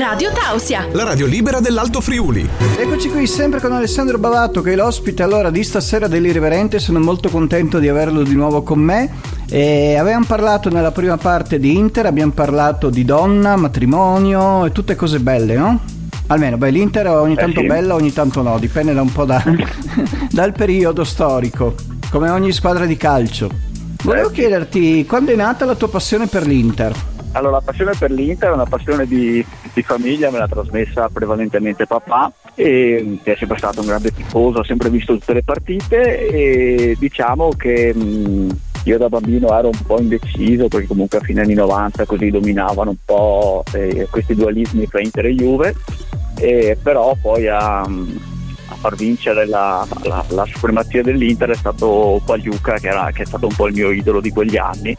Radio 0.00 0.32
Tausia, 0.32 0.88
la 0.92 1.04
radio 1.04 1.26
libera 1.26 1.60
dell'Alto 1.60 2.00
Friuli. 2.00 2.48
Eccoci 2.78 3.10
qui 3.10 3.26
sempre 3.26 3.60
con 3.60 3.72
Alessandro 3.72 4.16
Bavato 4.16 4.62
che 4.62 4.72
è 4.72 4.74
l'ospite 4.74 5.22
allora 5.22 5.50
di 5.50 5.62
stasera 5.62 6.08
dell'Irriverente, 6.08 6.78
sono 6.78 7.00
molto 7.00 7.28
contento 7.28 7.78
di 7.78 7.86
averlo 7.86 8.22
di 8.22 8.34
nuovo 8.34 8.62
con 8.62 8.78
me. 8.78 9.10
E 9.50 9.96
avevamo 9.96 10.24
parlato 10.24 10.70
nella 10.70 10.90
prima 10.90 11.18
parte 11.18 11.58
di 11.58 11.76
Inter, 11.76 12.06
abbiamo 12.06 12.32
parlato 12.32 12.88
di 12.88 13.04
donna, 13.04 13.56
matrimonio 13.56 14.64
e 14.64 14.72
tutte 14.72 14.96
cose 14.96 15.20
belle, 15.20 15.54
no? 15.54 15.80
Almeno, 16.28 16.56
beh, 16.56 16.70
l'Inter 16.70 17.08
ogni 17.08 17.34
tanto 17.34 17.58
eh 17.58 17.64
sì. 17.64 17.68
bella, 17.68 17.94
ogni 17.94 18.14
tanto 18.14 18.40
no, 18.40 18.58
dipende 18.58 18.94
da 18.94 19.02
un 19.02 19.12
po' 19.12 19.26
da, 19.26 19.44
dal 20.32 20.52
periodo 20.52 21.04
storico, 21.04 21.74
come 22.08 22.30
ogni 22.30 22.52
squadra 22.52 22.86
di 22.86 22.96
calcio. 22.96 23.50
Volevo 24.02 24.30
eh 24.30 24.32
chiederti, 24.32 25.04
quando 25.04 25.32
è 25.32 25.36
nata 25.36 25.66
la 25.66 25.74
tua 25.74 25.90
passione 25.90 26.26
per 26.26 26.46
l'Inter? 26.46 27.18
Allora, 27.32 27.52
la 27.52 27.62
passione 27.64 27.92
per 27.96 28.10
l'Inter 28.10 28.50
è 28.50 28.54
una 28.54 28.66
passione 28.66 29.06
di, 29.06 29.44
di 29.72 29.82
famiglia, 29.82 30.30
me 30.30 30.38
l'ha 30.38 30.48
trasmessa 30.48 31.08
prevalentemente 31.12 31.86
papà, 31.86 32.32
e, 32.54 33.18
è 33.22 33.34
sempre 33.36 33.56
stato 33.56 33.80
un 33.80 33.86
grande 33.86 34.12
tifoso, 34.12 34.60
ha 34.60 34.64
sempre 34.64 34.90
visto 34.90 35.14
tutte 35.14 35.34
le 35.34 35.42
partite 35.42 36.28
e 36.28 36.96
diciamo 36.98 37.50
che... 37.56 37.94
Mh, 37.94 38.58
io 38.84 38.96
da 38.96 39.10
bambino 39.10 39.54
ero 39.54 39.68
un 39.68 39.82
po' 39.84 40.00
indeciso 40.00 40.68
perché 40.68 40.86
comunque 40.86 41.18
a 41.18 41.20
fine 41.20 41.42
anni 41.42 41.52
90 41.52 42.06
così 42.06 42.30
dominavano 42.30 42.90
un 42.90 42.96
po' 43.04 43.62
eh, 43.74 44.06
questi 44.10 44.34
dualismi 44.34 44.86
fra 44.86 45.02
Inter 45.02 45.26
e 45.26 45.34
Juve 45.34 45.74
e 46.38 46.78
però 46.82 47.14
poi 47.20 47.46
a, 47.46 47.80
a 47.80 48.74
far 48.78 48.94
vincere 48.94 49.46
la, 49.46 49.86
la, 50.04 50.24
la, 50.28 50.46
supremazia 50.46 51.02
dell'Inter 51.02 51.50
è 51.50 51.56
stato 51.56 52.22
Pagliuca 52.24 52.78
che, 52.78 52.90
che 53.12 53.22
è 53.22 53.26
stato 53.26 53.46
un 53.46 53.54
po' 53.54 53.66
il 53.66 53.74
mio 53.74 53.90
idolo 53.90 54.22
di 54.22 54.30
quegli 54.30 54.56
anni 54.56 54.96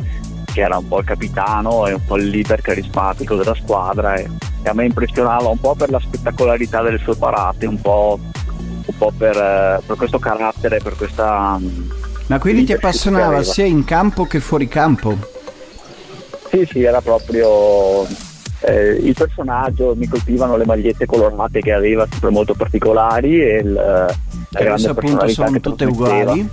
che 0.52 0.62
era 0.62 0.78
un 0.78 0.88
po' 0.88 1.00
il 1.00 1.06
capitano 1.06 1.88
e 1.88 1.94
un 1.94 2.06
po' 2.06 2.18
il 2.18 2.28
leader 2.28 2.62
carismatico 2.62 3.36
della 3.36 3.56
squadra 3.56 4.16
e, 4.16 4.30
e 4.62 4.70
a 4.70 4.74
me 4.74 4.86
impressionava 4.86 5.48
un 5.48 5.60
po' 5.60 5.76
per 5.76 5.90
la 5.90 6.00
spettacolarità 6.00 6.82
delle 6.82 7.00
sue 7.00 7.16
parate, 7.16 7.66
un 7.66 7.82
po', 7.82 8.20
un 8.20 8.98
po' 8.98 9.12
per, 9.18 9.36
eh, 9.36 9.82
per 9.86 9.96
questo 9.96 10.20
carattere, 10.20 10.80
per 10.80 10.96
questa... 10.96 11.60
Ma 12.28 12.40
quindi 12.40 12.64
ti 12.64 12.74
appassionava 12.74 13.44
sia 13.44 13.66
in 13.66 13.84
campo 13.84 14.26
che 14.26 14.40
fuori 14.40 14.68
campo? 14.68 15.18
Sì, 16.50 16.66
sì, 16.70 16.84
era 16.84 17.02
proprio 17.02 18.06
eh, 18.62 18.92
il 19.02 19.14
personaggio, 19.14 19.94
mi 19.96 20.08
colpivano 20.08 20.56
le 20.56 20.66
magliette 20.66 21.06
colorate 21.06 21.62
che 21.62 21.74
aveva, 21.74 22.08
sempre 22.10 22.30
molto 22.30 22.54
particolari 22.54 23.42
e 23.42 23.58
il, 23.58 23.74
la 23.74 24.60
grande 24.60 24.88
appunto 24.90 25.28
sono 25.28 25.60
tutte 25.60 25.86
uguali. 25.86 26.50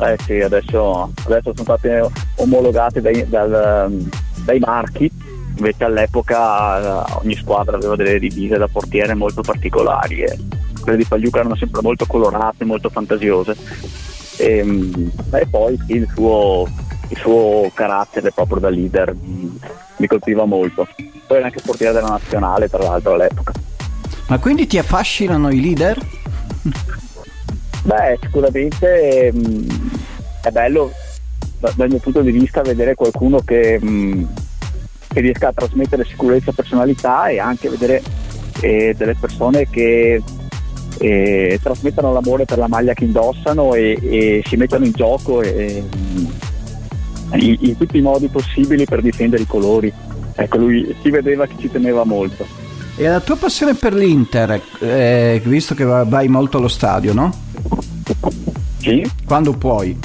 Eh 0.00 0.16
sì, 0.24 0.40
adesso, 0.40 1.10
adesso 1.24 1.52
sono 1.54 1.62
state 1.62 2.08
omologate 2.36 3.00
dai, 3.00 3.28
dal, 3.28 4.08
dai 4.44 4.58
marchi, 4.60 5.10
invece 5.56 5.84
all'epoca 5.84 7.04
eh, 7.04 7.12
ogni 7.22 7.34
squadra 7.34 7.76
aveva 7.76 7.96
delle 7.96 8.20
divise 8.20 8.56
da 8.58 8.68
portiere 8.68 9.14
molto 9.14 9.42
particolari 9.42 10.22
e 10.22 10.38
quelle 10.80 10.98
di 10.98 11.04
Pagliuca 11.04 11.40
erano 11.40 11.56
sempre 11.56 11.82
molto 11.82 12.06
colorate, 12.06 12.64
molto 12.64 12.88
fantasiose. 12.88 13.56
E, 14.36 14.58
ehm, 14.58 15.10
e 15.32 15.46
poi 15.50 15.76
il 15.88 16.08
suo, 16.14 16.68
il 17.08 17.16
suo 17.16 17.70
carattere 17.74 18.30
proprio 18.30 18.60
da 18.60 18.68
leader 18.68 19.14
mi 19.14 20.06
colpiva 20.06 20.44
molto. 20.44 20.86
Poi 21.26 21.36
era 21.36 21.46
anche 21.46 21.60
portiere 21.60 21.92
della 21.92 22.08
nazionale, 22.08 22.68
tra 22.68 22.82
l'altro, 22.82 23.14
all'epoca. 23.14 23.52
Ma 24.28 24.38
quindi 24.38 24.66
ti 24.66 24.78
affascinano 24.78 25.50
i 25.50 25.60
leader? 25.60 25.98
Beh, 27.88 28.18
sicuramente 28.20 29.30
mh, 29.32 29.38
mm, 29.38 29.68
è 30.42 30.50
bello 30.50 30.92
dal 31.58 31.88
mio 31.88 31.98
punto 31.98 32.20
di 32.20 32.30
vista 32.30 32.60
vedere 32.60 32.94
qualcuno 32.94 33.38
che, 33.38 33.78
mh, 33.80 33.88
mm, 33.88 34.24
che 35.08 35.20
riesca 35.20 35.48
a 35.48 35.52
trasmettere 35.54 36.04
sicurezza 36.04 36.50
e 36.50 36.54
personalità 36.54 37.28
e 37.28 37.38
anche 37.38 37.70
vedere 37.70 38.02
eh, 38.60 38.94
delle 38.94 39.14
persone 39.18 39.70
che 39.70 40.22
eh, 40.98 41.58
trasmettono 41.62 42.12
l'amore 42.12 42.44
per 42.44 42.58
la 42.58 42.68
maglia 42.68 42.92
che 42.92 43.04
indossano 43.04 43.72
e, 43.72 43.98
e 44.02 44.42
si 44.44 44.56
mettono 44.56 44.84
in 44.84 44.92
gioco 44.92 45.40
e, 45.40 45.82
mm, 45.82 46.26
in, 47.36 47.56
in, 47.58 47.76
tutti 47.78 47.96
i 47.96 48.02
modi 48.02 48.28
possibili 48.28 48.84
per 48.84 49.00
difendere 49.00 49.44
i 49.44 49.46
colori. 49.46 49.90
Ecco, 50.34 50.58
lui 50.58 50.94
si 51.00 51.08
vedeva 51.08 51.46
che 51.46 51.54
ci 51.58 51.70
teneva 51.70 52.04
molto. 52.04 52.57
E 53.00 53.06
la 53.06 53.20
tua 53.20 53.36
passione 53.36 53.74
per 53.74 53.94
l'Inter, 53.94 54.60
eh, 54.80 55.40
visto 55.44 55.76
che 55.76 55.84
vai 55.84 56.26
molto 56.26 56.56
allo 56.58 56.66
stadio, 56.66 57.14
no? 57.14 57.32
Sì. 58.78 59.08
Quando 59.24 59.52
puoi? 59.52 59.96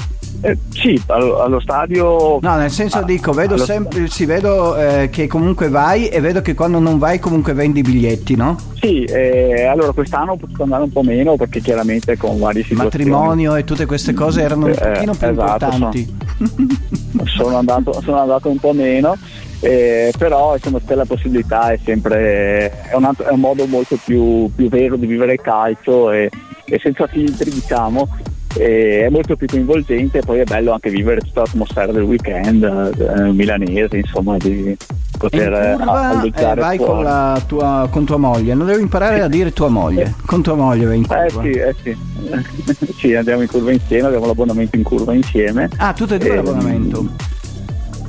Eh, 0.45 0.57
sì, 0.71 1.01
allo, 1.07 1.41
allo, 1.41 1.61
stadio. 1.61 2.39
No, 2.41 2.55
nel 2.57 2.69
senso 2.69 2.97
ah, 2.97 3.03
dico, 3.03 3.31
vedo 3.31 3.55
sempre, 3.55 4.07
sì, 4.09 4.25
vedo 4.25 4.75
eh, 4.75 5.09
che 5.09 5.25
comunque 5.25 5.69
vai 5.69 6.09
e 6.09 6.19
vedo 6.19 6.41
che 6.41 6.53
quando 6.53 6.79
non 6.79 6.97
vai 6.97 7.17
comunque 7.17 7.53
vendi 7.53 7.79
i 7.79 7.81
biglietti, 7.81 8.35
no? 8.35 8.57
Sì, 8.73 9.05
eh, 9.05 9.63
allora 9.63 9.93
quest'anno 9.93 10.33
ho 10.33 10.35
potuto 10.35 10.63
andare 10.63 10.83
un 10.83 10.91
po' 10.91 11.01
meno 11.01 11.37
perché 11.37 11.61
chiaramente 11.61 12.17
con 12.17 12.37
vari 12.39 12.61
situazioni. 12.61 13.05
Matrimonio 13.05 13.55
e 13.55 13.63
tutte 13.63 13.85
queste 13.85 14.13
cose 14.13 14.41
erano 14.41 14.65
un 14.65 14.71
eh, 14.71 14.75
pochino 14.75 15.13
più 15.13 15.27
esatto, 15.29 15.65
importanti. 15.65 16.15
Sono, 16.37 17.25
sono, 17.37 17.57
andato, 17.57 18.01
sono 18.01 18.19
andato 18.19 18.49
un 18.49 18.57
po' 18.57 18.73
meno. 18.73 19.15
Eh, 19.61 20.11
però 20.17 20.55
insomma 20.55 20.79
c'è 20.85 20.93
la 20.93 21.05
possibilità 21.05 21.71
è 21.71 21.79
sempre 21.81 22.89
è 22.89 22.95
un, 22.95 23.05
altro, 23.05 23.27
è 23.27 23.31
un 23.31 23.39
modo 23.39 23.65
molto 23.65 23.97
più, 24.03 24.51
più, 24.53 24.67
vero 24.67 24.97
di 24.97 25.05
vivere 25.05 25.33
il 25.33 25.41
calcio 25.41 26.11
e, 26.11 26.29
e 26.65 26.79
senza 26.83 27.07
filtri 27.07 27.49
diciamo 27.49 28.09
è 28.57 29.07
molto 29.09 29.35
più 29.35 29.47
coinvolgente 29.47 30.19
e 30.19 30.21
poi 30.21 30.39
è 30.39 30.43
bello 30.43 30.73
anche 30.73 30.89
vivere 30.89 31.21
tutta 31.21 31.41
l'atmosfera 31.41 31.91
del 31.91 32.03
weekend 32.03 32.63
eh, 32.63 33.31
milanese 33.31 33.97
insomma 33.97 34.37
di 34.37 34.77
poter 35.17 35.53
eh, 35.53 35.75
curva, 35.77 36.23
eh, 36.23 36.55
vai 36.55 36.77
con, 36.77 37.41
tua, 37.47 37.87
con, 37.89 38.05
tua, 38.05 38.17
moglie. 38.17 38.53
Non 38.53 38.67
devo 38.67 38.79
imparare 38.79 39.21
a 39.21 39.27
dire 39.27 39.53
tua 39.53 39.69
moglie. 39.69 40.13
Con 40.25 40.41
tua 40.41 40.55
moglie 40.55 40.85
vai 40.85 40.97
in 40.97 41.07
curva. 41.07 41.23
eh 41.23 41.29
sì, 41.29 41.49
eh 41.49 41.75
sì. 41.81 42.93
sì 42.97 43.15
andiamo 43.15 43.41
in 43.41 43.47
curva 43.47 43.71
insieme 43.71 44.07
abbiamo 44.07 44.25
l'abbonamento 44.27 44.75
in 44.75 44.83
curva 44.83 45.13
insieme. 45.13 45.69
Ah 45.77 45.93
tutte 45.93 46.15
e 46.15 46.17
due 46.19 46.31
e... 46.31 46.35
l'abbonamento? 46.35 47.07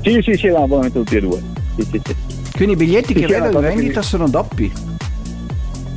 Sì 0.02 0.20
sì 0.22 0.34
sì 0.34 0.46
abbiamo 0.46 0.60
l'abbonamento 0.60 0.98
tutti 1.00 1.16
e 1.16 1.20
due. 1.20 1.42
Sì, 1.76 1.82
sì, 1.90 2.00
sì. 2.04 2.14
quindi 2.52 2.74
i 2.74 2.76
biglietti 2.76 3.14
che 3.14 3.26
vedo 3.26 3.46
in 3.46 3.60
vendita 3.60 4.00
che... 4.00 4.06
sono 4.06 4.28
doppi? 4.28 4.72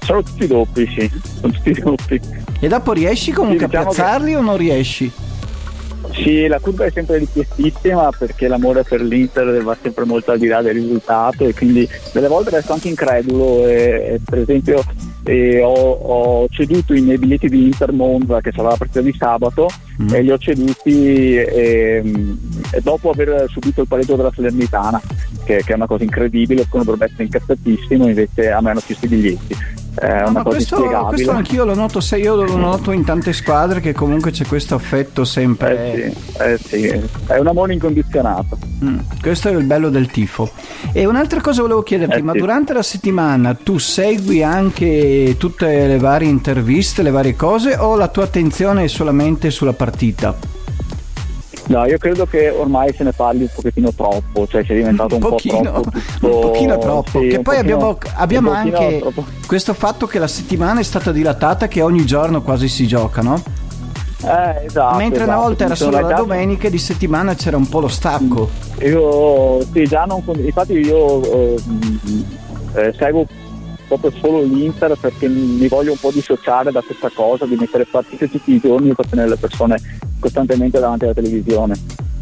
Sono 0.01 0.24
tutti 0.24 0.48
doppi 0.48 0.88
sì 0.88 1.12
sono 1.42 1.51
tutti 1.51 1.72
doppi 1.74 2.22
e 2.60 2.68
dopo 2.68 2.92
riesci 2.92 3.32
comunque 3.32 3.66
sì, 3.66 3.66
diciamo 3.66 3.90
a 3.90 3.94
piazzarli 3.94 4.32
che... 4.32 4.36
o 4.36 4.42
non 4.42 4.58
riesci? 4.58 5.12
Sì, 6.14 6.48
la 6.48 6.60
curva 6.60 6.86
è 6.86 6.92
sempre 6.92 7.20
richiestissima 7.20 8.10
perché 8.18 8.48
l'amore 8.48 8.84
per 8.84 9.02
l'Inter 9.02 9.62
va 9.62 9.78
sempre 9.80 10.06
molto 10.06 10.32
al 10.32 10.40
di 10.40 10.48
là 10.48 10.62
del 10.62 10.74
risultato 10.74 11.46
e 11.46 11.54
quindi 11.54 11.88
delle 12.12 12.28
volte 12.28 12.52
resto 12.52 12.74
anche 12.74 12.88
incredulo. 12.88 13.68
E, 13.68 14.14
e 14.14 14.22
per 14.24 14.40
esempio 14.40 14.84
e 15.24 15.62
ho, 15.62 15.74
ho, 15.74 16.48
ceduto 16.50 16.94
i 16.94 17.02
miei 17.02 17.18
biglietti 17.18 17.50
di 17.50 17.66
Inter 17.66 17.92
Monza 17.92 18.40
che 18.40 18.52
sarà 18.56 18.70
la 18.70 18.78
partita 18.78 19.02
di 19.02 19.14
sabato 19.18 19.70
mm. 20.02 20.14
e 20.14 20.22
li 20.22 20.32
ho 20.32 20.38
ceduti 20.38 21.36
e, 21.36 22.02
e 22.72 22.82
dopo 22.82 23.10
aver 23.10 23.46
subito 23.50 23.82
il 23.82 23.88
pareggio 23.88 24.16
della 24.16 24.32
Salernitana 24.34 25.02
che, 25.44 25.64
che, 25.66 25.74
è 25.74 25.76
una 25.76 25.86
cosa 25.86 26.04
incredibile, 26.04 26.66
dovrebbe 26.72 27.06
essere 27.06 27.24
incazzatissimo 27.24 28.08
invece 28.08 28.50
a 28.50 28.62
me 28.62 28.70
hanno 28.70 28.80
chiesto 28.80 29.06
i 29.06 29.10
biglietti 29.10 29.56
è 30.00 30.24
una 30.27 30.44
cosa 30.44 30.56
questo, 30.56 30.84
questo 31.08 31.32
anch'io 31.32 31.66
lo 31.66 31.74
noto, 31.74 32.00
se 32.01 32.18
io 32.18 32.36
lo 32.36 32.56
noto 32.56 32.92
in 32.92 33.04
tante 33.04 33.34
squadre 33.34 33.80
che 33.80 33.94
comunque 33.94 34.30
c'è 34.30 34.46
questo 34.46 34.75
affetto 34.75 35.25
sempre. 35.25 36.13
Eh 36.38 36.58
sì, 36.60 36.84
eh 36.84 37.00
sì. 37.00 37.10
è 37.25 37.39
un 37.39 37.48
amore 37.48 37.74
incondizionato. 37.74 38.58
Mm, 38.84 39.00
questo 39.20 39.50
è 39.50 39.51
il 39.54 39.63
bello 39.63 39.89
del 39.89 40.08
tifo. 40.08 40.51
E 40.92 41.06
un'altra 41.06 41.42
cosa 41.42 41.62
volevo 41.63 41.82
chiederti, 41.82 42.20
eh 42.20 42.22
ma 42.22 42.34
sì. 42.34 42.38
durante 42.38 42.74
la 42.74 42.84
settimana 42.84 43.56
tu 43.56 43.80
segui 43.80 44.44
anche 44.44 45.36
tutte 45.39 45.88
le 45.88 45.98
varie 45.98 46.30
interviste, 46.30 47.01
le 47.01 47.12
varie 47.12 47.36
cose 47.36 47.75
o 47.75 47.96
la 47.96 48.08
tua 48.08 48.25
attenzione 48.25 48.84
è 48.84 48.88
solamente 48.88 49.50
sulla 49.50 49.74
partita? 49.74 50.57
No, 51.68 51.86
io 51.86 51.98
credo 51.98 52.26
che 52.26 52.50
ormai 52.50 52.94
se 52.94 53.04
ne 53.04 53.12
parli 53.12 53.42
un 53.42 53.50
pochettino 53.54 53.92
troppo, 53.94 54.48
cioè 54.48 54.64
c'è 54.64 54.74
diventato 54.74 55.16
un, 55.16 55.24
un 55.24 55.30
pochino, 55.30 55.72
po' 55.72 55.82
troppo. 55.82 55.90
Tutto... 55.90 56.36
Un 56.36 56.42
pochino 56.42 56.78
troppo. 56.78 57.20
Sì, 57.20 57.28
che 57.28 57.40
poi 57.40 57.58
abbiamo, 57.58 57.98
abbiamo 58.16 58.52
anche 58.52 59.00
troppo. 59.00 59.26
questo 59.46 59.74
fatto 59.74 60.08
che 60.08 60.20
la 60.20 60.28
settimana 60.28 60.80
è 60.80 60.84
stata 60.84 61.12
dilatata, 61.12 61.68
che 61.68 61.82
ogni 61.82 62.06
giorno 62.06 62.42
quasi 62.42 62.70
si 62.70 62.88
gioca, 62.88 63.22
no? 63.22 63.42
Eh, 64.24 64.66
esatto, 64.66 64.98
Mentre 64.98 65.24
esatto. 65.24 65.38
una 65.38 65.40
volta 65.40 65.66
era 65.66 65.76
solo 65.76 66.00
la 66.00 66.14
domenica 66.14 66.68
e 66.68 66.72
di 66.72 66.80
settimana 66.80 67.36
c'era 67.36 67.58
un 67.58 67.68
po' 67.68 67.82
lo 67.82 67.88
stacco. 67.88 68.50
Io 68.82 69.62
sì, 69.72 69.84
già 69.84 70.06
non 70.06 70.24
infatti 70.38 70.74
io 70.74 71.24
eh, 71.24 71.62
eh, 72.76 72.94
seguo 72.98 73.26
proprio 73.88 74.12
solo 74.20 74.42
l'Inter 74.42 74.98
perché 75.00 75.28
mi 75.28 75.68
voglio 75.68 75.92
un 75.92 76.00
po' 76.00 76.12
dissociare 76.12 76.72
da 76.72 76.82
questa 76.82 77.10
cosa 77.14 77.46
di 77.46 77.56
mettere 77.56 77.86
partite 77.86 78.30
tutti 78.30 78.54
i 78.54 78.60
giorni 78.60 78.94
per 78.94 79.08
tenere 79.08 79.30
le 79.30 79.38
persone 79.38 79.80
costantemente 80.20 80.80
davanti 80.80 81.06
alla 81.06 81.14
televisione. 81.14 81.76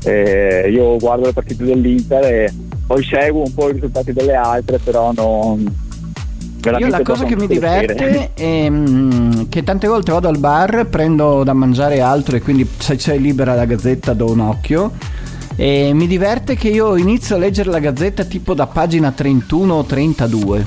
Eh, 0.04 0.70
io 0.72 0.98
guardo 0.98 1.25
le 1.25 1.34
partite 1.34 1.64
dell'Inter 1.64 2.24
e 2.24 2.54
poi 2.86 3.04
seguo 3.04 3.44
un 3.44 3.54
po' 3.54 3.70
i 3.70 3.74
risultati 3.74 4.14
delle 4.14 4.36
altre, 4.36 4.80
però 4.80 5.12
non. 5.14 5.84
Io 6.80 6.88
la 6.88 7.02
cosa 7.04 7.25
che 7.25 7.36
mi 7.36 7.46
diverte 7.46 8.34
è 8.34 8.70
mm, 8.70 9.44
che 9.50 9.64
tante 9.64 9.88
volte 9.88 10.12
vado 10.12 10.28
al 10.28 10.40
bar, 10.40 10.88
prendo 10.88 11.44
da 11.44 11.54
mangiare 11.54 12.02
altro 12.02 12.36
e 12.36 12.42
quindi 12.42 12.68
se 12.78 12.96
c'è 12.96 13.18
libera 13.18 13.54
la 13.54 13.66
gazzetta 13.66 14.14
do 14.14 14.32
un 14.32 14.40
occhio. 14.40 14.92
E 15.56 15.92
mi 15.94 16.08
diverte 16.08 16.56
che 16.56 16.68
io 16.70 16.98
inizio 16.98 17.36
a 17.36 17.40
leggere 17.40 17.70
la 17.70 17.80
gazzetta 17.80 18.25
tipo 18.25 18.54
da 18.54 18.68
pagina 18.68 19.12
31 19.12 19.74
o 19.74 19.84
32. 19.84 20.66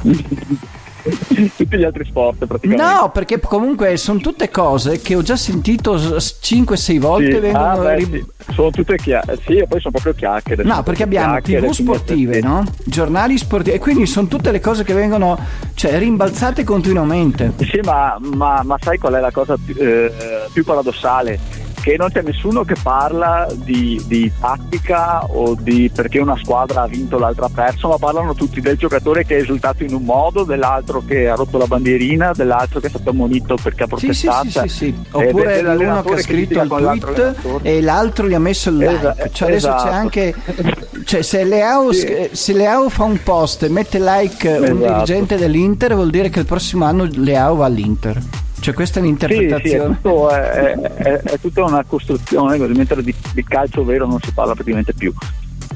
tutti 1.56 1.76
gli 1.76 1.84
altri 1.84 2.04
sport 2.04 2.46
praticamente. 2.46 2.82
No, 2.82 3.10
perché 3.10 3.38
comunque 3.40 3.96
sono 3.96 4.18
tutte 4.20 4.50
cose 4.50 5.00
che 5.00 5.14
ho 5.14 5.22
già 5.22 5.36
sentito 5.36 5.96
5-6 5.96 6.98
volte. 6.98 7.32
Sì. 7.32 7.38
Vengono 7.38 7.64
ah, 7.64 7.76
beh, 7.76 7.94
ri... 7.96 8.04
sì. 8.04 8.24
Sono 8.52 8.70
tutte 8.70 8.96
chiacchiere, 8.96 9.40
sì, 9.44 9.56
e 9.56 9.66
poi 9.66 9.80
sono 9.80 9.92
proprio 9.92 10.14
chiacchiere. 10.14 10.62
No, 10.64 10.82
perché 10.82 11.02
abbiamo 11.02 11.40
tv 11.40 11.70
sportive, 11.70 12.40
no? 12.40 12.64
Giornali 12.84 13.38
sportivi, 13.38 13.76
e 13.76 13.78
quindi 13.78 14.06
sono 14.06 14.26
tutte 14.26 14.50
le 14.50 14.60
cose 14.60 14.84
che 14.84 14.94
vengono 14.94 15.38
cioè, 15.74 15.98
rimbalzate 15.98 16.64
continuamente. 16.64 17.52
Sì, 17.58 17.80
ma, 17.84 18.16
ma, 18.20 18.62
ma 18.64 18.76
sai 18.80 18.98
qual 18.98 19.14
è 19.14 19.20
la 19.20 19.30
cosa 19.30 19.56
più, 19.56 19.74
eh, 19.78 20.12
più 20.52 20.64
paradossale? 20.64 21.68
Che 21.80 21.96
non 21.96 22.10
c'è 22.10 22.22
nessuno 22.22 22.64
che 22.64 22.74
parla 22.80 23.46
di, 23.52 24.00
di, 24.06 24.30
tattica 24.38 25.24
o 25.24 25.56
di 25.58 25.90
perché 25.92 26.18
una 26.18 26.36
squadra 26.36 26.82
ha 26.82 26.86
vinto 26.86 27.18
l'altra 27.18 27.46
ha 27.46 27.50
perso, 27.52 27.88
ma 27.88 27.96
parlano 27.96 28.34
tutti 28.34 28.60
del 28.60 28.76
giocatore 28.76 29.24
che 29.24 29.38
è 29.38 29.40
esultato 29.40 29.82
in 29.82 29.94
un 29.94 30.04
modo, 30.04 30.44
dell'altro 30.44 31.02
che 31.04 31.28
ha 31.28 31.34
rotto 31.34 31.58
la 31.58 31.66
bandierina, 31.66 32.32
dell'altro 32.34 32.80
che 32.80 32.86
è 32.86 32.90
stato 32.90 33.10
ammonito 33.10 33.56
perché 33.60 33.84
ha 33.84 33.86
protestato. 33.86 34.48
Sì, 34.48 34.50
sì, 34.50 34.60
sì, 34.60 34.68
sì. 34.68 34.94
Oppure 35.10 35.62
l'uno 35.62 36.02
che 36.02 36.12
ha 36.12 36.18
scritto 36.18 36.60
il 36.60 36.68
tweet 36.68 37.34
e 37.62 37.80
l'altro 37.80 38.28
gli 38.28 38.34
ha 38.34 38.38
messo 38.38 38.70
il 38.70 38.76
like. 38.76 38.94
Esa- 38.94 39.16
cioè 39.32 39.48
adesso 39.48 39.68
esatto. 39.68 39.88
c'è 39.88 39.94
anche 39.94 40.34
cioè, 41.04 41.22
se, 41.22 41.44
Leao, 41.44 41.92
sì. 41.92 42.28
se 42.32 42.52
Leao 42.52 42.88
fa 42.88 43.04
un 43.04 43.22
post 43.22 43.62
e 43.64 43.68
mette 43.68 43.98
like 43.98 44.48
esatto. 44.48 44.72
un 44.72 44.78
dirigente 44.78 45.36
dell'Inter, 45.36 45.94
vuol 45.94 46.10
dire 46.10 46.28
che 46.28 46.40
il 46.40 46.46
prossimo 46.46 46.84
anno 46.84 47.08
Leao 47.10 47.56
va 47.56 47.66
all'Inter. 47.66 48.20
Cioè 48.60 48.74
questa 48.74 49.00
è 49.00 49.02
l'interpretazione. 49.02 49.98
Sì, 50.02 50.08
sì, 50.08 50.34
è, 50.34 50.38
è, 50.38 50.74
è, 50.78 51.20
è, 51.22 51.40
tutta 51.40 51.64
una 51.64 51.82
costruzione, 51.84 52.58
mentre 52.58 53.02
di, 53.02 53.14
di, 53.32 53.42
calcio 53.42 53.84
vero 53.84 54.06
non 54.06 54.20
si 54.20 54.32
parla 54.32 54.54
praticamente 54.54 54.92
più. 54.92 55.12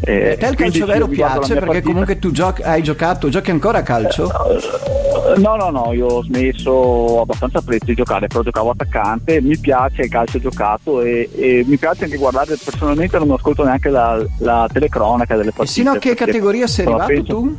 Eh, 0.01 0.33
a 0.33 0.37
te 0.37 0.47
il 0.49 0.57
calcio 0.57 0.87
vero 0.87 1.07
piace 1.07 1.55
perché 1.55 1.67
partita. 1.67 1.87
comunque 1.87 2.19
tu 2.19 2.31
giochi, 2.31 2.63
hai 2.63 2.83
giocato, 2.83 3.31
giochi 3.31 3.51
ancora 3.51 3.79
a 3.79 3.83
calcio? 3.83 4.29
Eh, 4.29 5.39
no, 5.39 5.57
no, 5.57 5.71
no, 5.71 5.93
io 5.95 6.07
ho 6.07 6.23
smesso 6.25 7.23
abbastanza 7.23 7.63
presto 7.63 7.87
di 7.87 7.95
giocare, 7.95 8.27
però 8.27 8.43
giocavo 8.43 8.71
attaccante, 8.71 9.41
mi 9.41 9.57
piace 9.57 10.03
il 10.03 10.11
calcio 10.11 10.39
giocato 10.39 11.01
e, 11.01 11.31
e 11.35 11.65
mi 11.67 11.79
piace 11.79 12.05
anche 12.05 12.19
guardare, 12.19 12.57
personalmente 12.63 13.19
non 13.19 13.31
ascolto 13.31 13.65
neanche 13.65 13.89
la, 13.89 14.23
la 14.39 14.69
telecronaca 14.71 15.37
delle 15.37 15.53
partite. 15.53 15.71
E 15.71 15.83
sino 15.83 15.93
a 15.93 15.99
che 15.99 16.15
categoria 16.15 16.67
sei 16.67 16.85
arrivato 16.85 17.07
penso... 17.07 17.33
tu? 17.33 17.57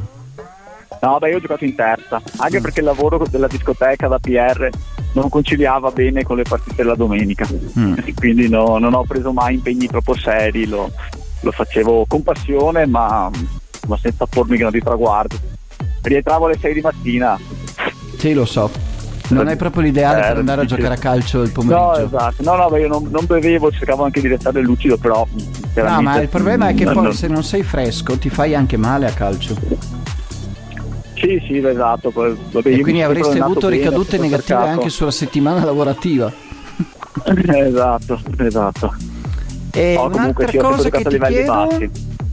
No, 1.02 1.18
beh, 1.20 1.30
io 1.30 1.38
ho 1.38 1.40
giocato 1.40 1.64
in 1.66 1.76
terza, 1.76 2.22
anche 2.38 2.60
mm. 2.60 2.62
perché 2.62 2.80
il 2.80 2.86
lavoro 2.86 3.26
della 3.28 3.48
discoteca 3.48 4.08
da 4.08 4.20
PR 4.20 4.70
non 5.16 5.30
conciliava 5.30 5.92
bene 5.92 6.24
con 6.24 6.38
le 6.38 6.44
partite 6.44 6.76
della 6.76 6.96
domenica, 6.96 7.48
mm. 7.80 7.94
quindi 8.16 8.50
no, 8.50 8.78
non 8.78 8.94
ho 8.94 9.04
preso 9.04 9.32
mai 9.32 9.56
impegni 9.56 9.88
troppo 9.88 10.16
seri, 10.16 10.68
lo, 10.68 10.92
lo 11.40 11.52
facevo 11.52 12.06
con 12.08 12.22
passione 12.22 12.86
ma, 12.86 13.30
ma 13.88 13.98
senza 13.98 14.26
pormi 14.26 14.58
grandi 14.58 14.80
traguardi. 14.80 15.38
Rientravo 16.02 16.46
alle 16.46 16.58
6 16.60 16.74
di 16.74 16.82
mattina. 16.82 17.40
Sì, 18.18 18.34
lo 18.34 18.46
so. 18.46 18.70
Non 19.30 19.48
è 19.48 19.56
proprio 19.56 19.82
l'ideale 19.82 20.20
eh, 20.20 20.28
per 20.28 20.38
andare 20.38 20.62
a 20.62 20.66
giocare 20.66 20.94
a 20.94 20.98
calcio 20.98 21.42
il 21.42 21.52
pomeriggio. 21.52 21.84
No, 21.84 21.96
esatto. 21.96 22.44
No, 22.44 22.56
no, 22.56 22.78
io 22.78 22.88
non, 22.88 23.08
non, 23.10 23.26
bevevo, 23.26 23.72
cercavo 23.72 24.04
anche 24.04 24.22
di 24.22 24.28
restare 24.28 24.62
lucido, 24.62 24.98
però. 24.98 25.26
No, 25.76 26.02
ma 26.02 26.22
il 26.22 26.30
problema 26.30 26.68
è 26.68 26.76
che 26.76 26.86
poi 26.86 27.12
se 27.14 27.28
non 27.28 27.44
sei 27.44 27.64
fresco 27.64 28.18
ti 28.20 28.30
fai 28.30 28.54
anche 28.54 28.78
male 28.78 29.08
a 29.08 29.12
calcio. 29.12 29.56
Sì, 31.16 31.42
sì, 31.48 31.58
esatto. 31.58 32.12
Vabbè, 32.12 32.70
e 32.70 32.82
quindi 32.82 33.02
avresti 33.02 33.40
avuto 33.40 33.68
ricadute 33.68 34.18
negative 34.18 34.48
cercato. 34.48 34.70
anche 34.70 34.90
sulla 34.90 35.12
settimana 35.12 35.64
lavorativa. 35.64 36.32
esatto, 37.24 38.20
esatto. 38.38 38.96
E 39.72 39.96
oh, 39.98 40.06
un'altra 40.08 40.48
sì, 40.48 40.58
cosa 40.58 40.90
che 40.90 41.04
ti 41.04 41.20
chiedo, 41.20 41.68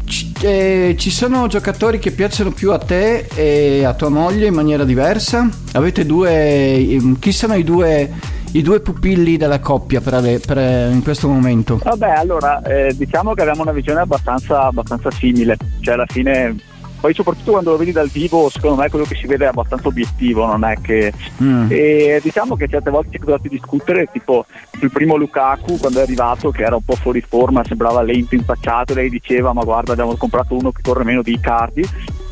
ci, 0.04 0.32
eh, 0.42 0.94
ci 0.98 1.10
sono 1.10 1.46
giocatori 1.46 1.98
che 1.98 2.12
piacciono 2.12 2.50
più 2.50 2.70
a 2.72 2.78
te 2.78 3.26
e 3.34 3.84
a 3.84 3.94
tua 3.94 4.10
moglie 4.10 4.46
in 4.46 4.54
maniera 4.54 4.84
diversa? 4.84 5.48
Avete 5.72 6.04
due... 6.04 6.76
Ehm, 6.76 7.18
chi 7.18 7.32
sono 7.32 7.54
i 7.54 7.64
due 7.64 8.10
i 8.54 8.60
due 8.60 8.80
pupilli 8.80 9.38
della 9.38 9.60
coppia 9.60 10.00
per, 10.00 10.40
per, 10.44 10.58
in 10.92 11.02
questo 11.02 11.26
momento? 11.26 11.80
Vabbè, 11.82 12.10
allora 12.10 12.60
eh, 12.62 12.94
diciamo 12.94 13.32
che 13.32 13.40
abbiamo 13.40 13.62
una 13.62 13.72
visione 13.72 14.00
abbastanza, 14.00 14.64
abbastanza 14.64 15.10
simile, 15.10 15.56
cioè 15.80 15.94
alla 15.94 16.06
fine 16.06 16.54
poi 17.02 17.14
soprattutto 17.14 17.50
quando 17.50 17.72
lo 17.72 17.76
vedi 17.76 17.90
dal 17.90 18.08
vivo 18.08 18.48
secondo 18.48 18.80
me 18.80 18.88
quello 18.88 19.04
che 19.04 19.16
si 19.16 19.26
vede 19.26 19.46
è 19.46 19.48
abbastanza 19.48 19.88
obiettivo 19.88 20.46
non 20.46 20.62
è 20.62 20.76
che 20.80 21.12
mm. 21.42 21.66
e 21.68 22.20
diciamo 22.22 22.54
che 22.54 22.68
certe 22.68 22.90
volte 22.90 23.08
si 23.10 23.16
è 23.16 23.18
trovato 23.18 23.48
a 23.48 23.50
discutere 23.50 24.08
tipo 24.12 24.46
sul 24.78 24.92
primo 24.92 25.16
Lukaku 25.16 25.78
quando 25.78 25.98
è 25.98 26.02
arrivato 26.02 26.52
che 26.52 26.62
era 26.62 26.76
un 26.76 26.84
po' 26.84 26.94
fuori 26.94 27.20
forma 27.20 27.64
sembrava 27.64 28.02
lento 28.02 28.36
impacciato 28.36 28.94
lei 28.94 29.10
diceva 29.10 29.52
ma 29.52 29.64
guarda 29.64 29.92
abbiamo 29.92 30.16
comprato 30.16 30.54
uno 30.54 30.70
che 30.70 30.80
corre 30.80 31.02
meno 31.02 31.22
di 31.22 31.32
Icardi 31.32 31.84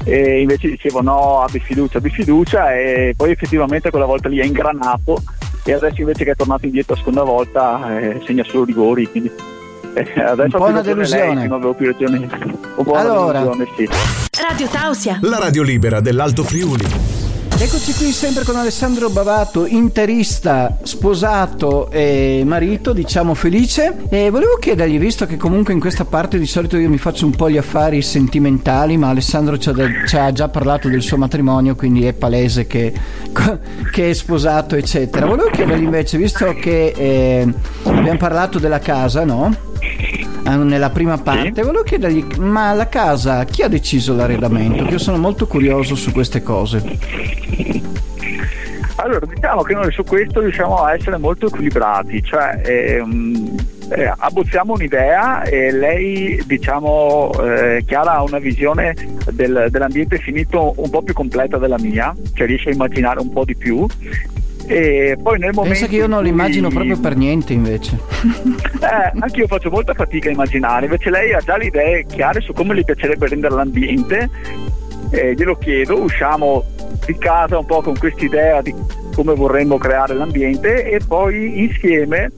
e 0.04 0.40
invece 0.40 0.68
dicevo 0.68 1.02
no 1.02 1.42
abbi 1.42 1.58
fiducia 1.58 1.98
abbi 1.98 2.10
fiducia 2.10 2.72
e 2.72 3.14
poi 3.16 3.32
effettivamente 3.32 3.90
quella 3.90 4.06
volta 4.06 4.28
lì 4.28 4.38
è 4.38 4.44
ingranato 4.44 5.20
e 5.64 5.72
adesso 5.72 6.00
invece 6.00 6.22
che 6.22 6.30
è 6.30 6.36
tornato 6.36 6.66
indietro 6.66 6.94
la 6.94 7.00
seconda 7.00 7.24
volta 7.24 7.98
eh, 7.98 8.20
segna 8.24 8.44
solo 8.44 8.62
rigori 8.62 9.08
quindi 9.10 9.58
adesso 9.94 10.56
un 10.56 10.62
po' 10.62 10.64
una 10.64 10.82
delusione 10.82 11.34
lei, 11.34 11.48
non 11.48 11.58
avevo 11.58 11.74
più 11.74 11.86
ragione 11.86 12.28
un 12.76 12.84
po' 12.84 12.92
allora 12.92 13.40
delusione, 13.40 13.68
sì. 13.76 13.88
Radio 14.40 14.66
Tausia 14.68 15.18
la 15.22 15.38
radio 15.38 15.62
libera 15.62 16.00
dell'Alto 16.00 16.44
Friuli 16.44 17.28
Eccoci 17.62 17.92
qui 17.92 18.10
sempre 18.10 18.42
con 18.42 18.56
Alessandro 18.56 19.10
Bavato, 19.10 19.66
interista, 19.66 20.78
sposato 20.82 21.90
e 21.90 22.42
marito, 22.46 22.94
diciamo 22.94 23.34
felice. 23.34 24.06
E 24.08 24.30
volevo 24.30 24.56
chiedergli, 24.58 24.98
visto 24.98 25.26
che 25.26 25.36
comunque 25.36 25.74
in 25.74 25.78
questa 25.78 26.06
parte 26.06 26.38
di 26.38 26.46
solito 26.46 26.78
io 26.78 26.88
mi 26.88 26.96
faccio 26.96 27.26
un 27.26 27.32
po' 27.32 27.50
gli 27.50 27.58
affari 27.58 28.00
sentimentali, 28.00 28.96
ma 28.96 29.10
Alessandro 29.10 29.58
ci 29.58 29.68
ha, 29.68 29.74
ci 30.06 30.16
ha 30.16 30.32
già 30.32 30.48
parlato 30.48 30.88
del 30.88 31.02
suo 31.02 31.18
matrimonio, 31.18 31.74
quindi 31.74 32.06
è 32.06 32.14
palese 32.14 32.66
che, 32.66 32.94
che, 33.92 34.08
è 34.08 34.12
sposato, 34.14 34.74
eccetera. 34.74 35.26
Volevo 35.26 35.50
chiedergli 35.50 35.82
invece, 35.82 36.16
visto 36.16 36.54
che 36.54 36.94
eh, 36.96 37.54
abbiamo 37.82 38.16
parlato 38.16 38.58
della 38.58 38.78
casa, 38.78 39.26
no? 39.26 39.68
Ah, 40.50 40.56
nella 40.56 40.90
prima 40.90 41.16
parte, 41.16 41.52
sì. 41.54 41.60
volevo 41.62 41.84
chiedergli, 41.84 42.24
ma 42.38 42.72
la 42.72 42.88
casa, 42.88 43.44
chi 43.44 43.62
ha 43.62 43.68
deciso 43.68 44.16
l'arredamento? 44.16 44.84
Che 44.84 44.90
io 44.90 44.98
sono 44.98 45.16
molto 45.16 45.46
curioso 45.46 45.94
su 45.94 46.10
queste 46.10 46.42
cose. 46.42 46.82
Allora, 48.96 49.24
diciamo 49.26 49.62
che 49.62 49.74
noi 49.74 49.92
su 49.92 50.02
questo 50.02 50.40
riusciamo 50.40 50.82
a 50.82 50.94
essere 50.94 51.18
molto 51.18 51.46
equilibrati, 51.46 52.20
cioè 52.24 52.60
ehm, 52.64 53.56
eh, 53.90 54.12
abbozziamo 54.14 54.72
un'idea 54.72 55.42
e 55.42 55.70
lei, 55.70 56.42
diciamo, 56.44 57.30
eh, 57.42 57.84
Chiara 57.86 58.16
ha 58.16 58.22
una 58.24 58.40
visione 58.40 58.96
del, 59.30 59.68
dell'ambiente 59.70 60.18
finito 60.18 60.74
un 60.76 60.90
po' 60.90 61.02
più 61.02 61.14
completa 61.14 61.58
della 61.58 61.78
mia, 61.78 62.12
cioè 62.34 62.48
riesce 62.48 62.70
a 62.70 62.72
immaginare 62.72 63.20
un 63.20 63.32
po' 63.32 63.44
di 63.44 63.54
più 63.54 63.86
e 64.70 65.16
poi 65.20 65.40
nel 65.40 65.52
momento 65.52 65.78
Pensa 65.78 65.86
che 65.88 65.96
io 65.96 66.06
non 66.06 66.22
l'immagino 66.22 66.68
proprio 66.68 66.96
per 66.96 67.16
niente 67.16 67.52
invece. 67.52 67.98
eh, 68.80 69.12
anche 69.18 69.40
io 69.40 69.48
faccio 69.48 69.68
molta 69.68 69.94
fatica 69.94 70.28
a 70.28 70.32
immaginare, 70.32 70.84
invece 70.84 71.10
lei 71.10 71.32
ha 71.32 71.40
già 71.40 71.56
le 71.56 71.66
idee 71.66 72.06
chiare 72.06 72.40
su 72.40 72.52
come 72.52 72.74
le 72.74 72.84
piacerebbe 72.84 73.26
rendere 73.26 73.56
l'ambiente, 73.56 74.30
eh, 75.10 75.34
glielo 75.34 75.56
chiedo, 75.56 76.00
usciamo 76.00 76.64
di 77.04 77.18
casa 77.18 77.58
un 77.58 77.66
po' 77.66 77.82
con 77.82 77.98
quest'idea 77.98 78.62
di 78.62 78.72
come 79.12 79.34
vorremmo 79.34 79.76
creare 79.76 80.14
l'ambiente 80.14 80.88
e 80.88 81.00
poi 81.04 81.64
insieme 81.64 82.30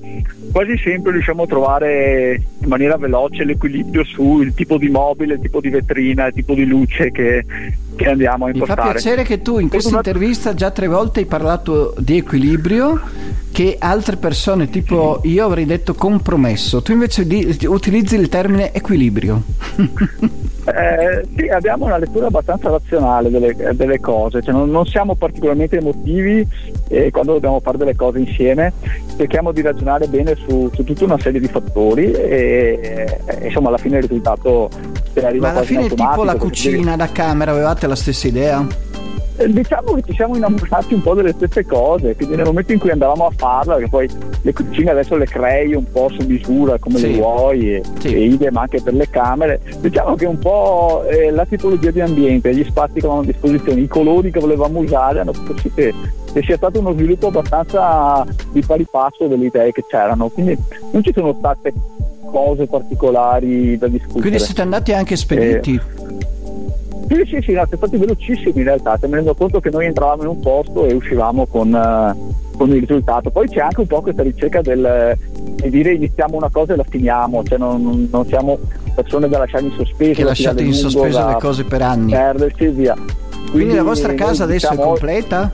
quasi 0.52 0.78
sempre 0.78 1.12
riusciamo 1.12 1.42
a 1.42 1.46
trovare 1.46 2.40
in 2.58 2.68
maniera 2.68 2.96
veloce 2.96 3.44
l'equilibrio 3.44 4.04
sul 4.04 4.54
tipo 4.54 4.76
di 4.76 4.88
mobile, 4.88 5.34
il 5.34 5.40
tipo 5.40 5.60
di 5.60 5.70
vetrina, 5.70 6.26
il 6.26 6.34
tipo 6.34 6.54
di 6.54 6.64
luce 6.64 7.10
che, 7.10 7.44
che 7.96 8.08
andiamo 8.08 8.44
a 8.44 8.50
impostare. 8.50 8.80
Mi 8.82 8.86
fa 8.86 8.92
piacere 8.92 9.22
che 9.24 9.42
tu 9.42 9.58
in 9.58 9.68
questa 9.68 9.96
intervista 9.96 10.54
già 10.54 10.70
tre 10.70 10.86
volte 10.86 11.20
hai 11.20 11.26
parlato 11.26 11.94
di 11.98 12.18
equilibrio 12.18 13.00
che 13.50 13.76
altre 13.78 14.16
persone 14.16 14.70
tipo 14.70 15.20
io 15.24 15.44
avrei 15.44 15.64
detto 15.64 15.94
compromesso. 15.94 16.82
Tu 16.82 16.92
invece 16.92 17.26
di, 17.26 17.56
utilizzi 17.66 18.16
il 18.16 18.28
termine 18.28 18.72
equilibrio. 18.72 19.42
Eh, 20.64 21.26
sì 21.36 21.48
abbiamo 21.48 21.86
una 21.86 21.98
lettura 21.98 22.28
abbastanza 22.28 22.70
razionale 22.70 23.30
delle, 23.30 23.52
delle 23.74 23.98
cose 23.98 24.40
cioè 24.42 24.54
non, 24.54 24.70
non, 24.70 24.86
siamo 24.86 25.16
particolarmente 25.16 25.78
emotivi 25.78 26.46
eh, 26.86 27.10
quando 27.10 27.32
dobbiamo 27.32 27.58
fare 27.58 27.78
delle 27.78 27.96
cose 27.96 28.20
insieme 28.20 28.72
cerchiamo 29.22 29.52
di 29.52 29.62
ragionare 29.62 30.06
bene 30.08 30.34
su, 30.34 30.68
su 30.74 30.82
tutta 30.82 31.04
una 31.04 31.18
serie 31.18 31.38
di 31.38 31.46
fattori 31.46 32.10
e, 32.10 33.20
e 33.24 33.46
insomma 33.46 33.68
alla 33.68 33.78
fine 33.78 33.96
il 33.98 34.02
risultato 34.02 34.68
arriva 35.22 35.46
ma 35.46 35.52
alla 35.52 35.62
fine 35.62 35.88
tipo 35.88 36.24
la 36.24 36.34
cucina 36.34 36.96
da 36.96 37.10
camera 37.12 37.52
avevate 37.52 37.86
la 37.86 37.94
stessa 37.94 38.26
idea? 38.26 38.66
Eh, 39.36 39.50
diciamo 39.50 39.94
che 39.94 40.02
ci 40.02 40.14
siamo 40.14 40.36
innamorati 40.36 40.92
un 40.92 41.00
po' 41.00 41.14
delle 41.14 41.32
stesse 41.32 41.64
cose, 41.64 42.14
quindi 42.14 42.36
nel 42.36 42.44
momento 42.44 42.72
in 42.72 42.78
cui 42.78 42.90
andavamo 42.90 43.26
a 43.26 43.32
farla, 43.34 43.74
perché 43.74 43.88
poi 43.88 44.10
le 44.42 44.52
cucine 44.52 44.90
adesso 44.90 45.16
le 45.16 45.24
crei 45.24 45.74
un 45.74 45.90
po' 45.90 46.10
su 46.10 46.26
misura 46.26 46.78
come 46.78 46.98
sì. 46.98 47.10
le 47.10 47.16
vuoi 47.16 47.74
e, 47.76 47.82
sì. 47.98 48.14
e 48.14 48.24
idem 48.24 48.56
anche 48.56 48.82
per 48.82 48.92
le 48.92 49.08
camere, 49.08 49.60
diciamo 49.80 50.16
che 50.16 50.26
un 50.26 50.38
po' 50.38 51.04
eh, 51.08 51.30
la 51.30 51.46
tipologia 51.46 51.90
di 51.90 52.00
ambiente, 52.00 52.54
gli 52.54 52.64
spazi 52.64 52.94
che 52.94 53.06
avevamo 53.06 53.22
a 53.22 53.24
disposizione, 53.24 53.80
i 53.80 53.88
colori 53.88 54.30
che 54.30 54.40
volevamo 54.40 54.80
usare 54.80 55.20
hanno 55.20 55.32
fatto 55.32 55.56
sì 55.58 55.72
che, 55.72 55.94
che 56.30 56.42
sia 56.42 56.56
stato 56.56 56.80
uno 56.80 56.92
sviluppo 56.92 57.28
abbastanza 57.28 58.26
di 58.50 58.60
pari 58.60 58.86
passo 58.90 59.26
delle 59.28 59.46
idee 59.46 59.72
che 59.72 59.84
c'erano, 59.88 60.28
quindi 60.28 60.58
non 60.90 61.02
ci 61.02 61.12
sono 61.14 61.34
state 61.38 61.72
cose 62.30 62.66
particolari 62.66 63.78
da 63.78 63.88
discutere. 63.88 64.20
Quindi 64.20 64.38
siete 64.40 64.60
andati 64.60 64.92
anche 64.92 65.16
spediti? 65.16 65.74
Eh, 65.74 66.10
sì, 67.08 67.24
sì, 67.26 67.40
sì, 67.42 67.52
no, 67.52 67.64
siamo 67.66 67.76
stati 67.76 67.96
velocissimi 67.96 68.58
in 68.58 68.64
realtà, 68.64 68.98
mi 69.02 69.14
rendo 69.14 69.34
conto 69.34 69.60
che 69.60 69.70
noi 69.70 69.86
entravamo 69.86 70.22
in 70.22 70.28
un 70.28 70.40
posto 70.40 70.86
e 70.86 70.94
uscivamo 70.94 71.46
con, 71.46 71.72
uh, 71.72 72.56
con 72.56 72.70
il 72.70 72.80
risultato. 72.80 73.30
Poi 73.30 73.48
c'è 73.48 73.60
anche 73.60 73.80
un 73.80 73.86
po' 73.86 74.02
questa 74.02 74.22
ricerca 74.22 74.60
del, 74.60 75.16
di 75.56 75.70
dire 75.70 75.92
iniziamo 75.92 76.36
una 76.36 76.50
cosa 76.50 76.74
e 76.74 76.76
la 76.76 76.84
finiamo, 76.88 77.42
cioè 77.44 77.58
non, 77.58 78.08
non 78.10 78.26
siamo 78.26 78.58
persone 78.94 79.28
da 79.28 79.38
lasciare 79.38 79.64
in 79.64 79.72
sospeso. 79.76 80.12
Che 80.12 80.24
lasciate 80.24 80.62
in 80.62 80.74
sospeso 80.74 81.26
le 81.26 81.36
cose 81.38 81.64
per 81.64 81.82
anni. 81.82 82.12
Perdersi 82.12 82.68
via. 82.68 82.94
Quindi, 82.94 83.50
Quindi 83.50 83.74
la 83.74 83.82
vostra 83.82 84.14
casa 84.14 84.44
adesso 84.44 84.70
diciamo, 84.70 84.82
è 84.82 84.86
completa? 84.86 85.52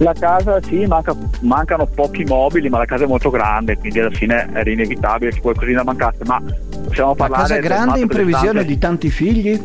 La 0.00 0.12
casa 0.12 0.60
sì, 0.62 0.86
manca, 0.86 1.14
mancano 1.40 1.86
pochi 1.86 2.22
mobili, 2.24 2.68
ma 2.68 2.78
la 2.78 2.84
casa 2.84 3.04
è 3.04 3.06
molto 3.06 3.30
grande, 3.30 3.76
quindi 3.78 3.98
alla 3.98 4.10
fine 4.10 4.48
era 4.52 4.70
inevitabile 4.70 5.32
che 5.32 5.40
qualcosina 5.40 5.82
mancasse. 5.82 6.18
Ma 6.24 6.40
possiamo 6.84 7.14
parlare. 7.14 7.42
La 7.42 7.48
casa 7.48 7.56
è 7.56 7.60
grande 7.60 8.00
in 8.00 8.08
previsione 8.08 8.64
di 8.64 8.78
tanti 8.78 9.10
figli? 9.10 9.60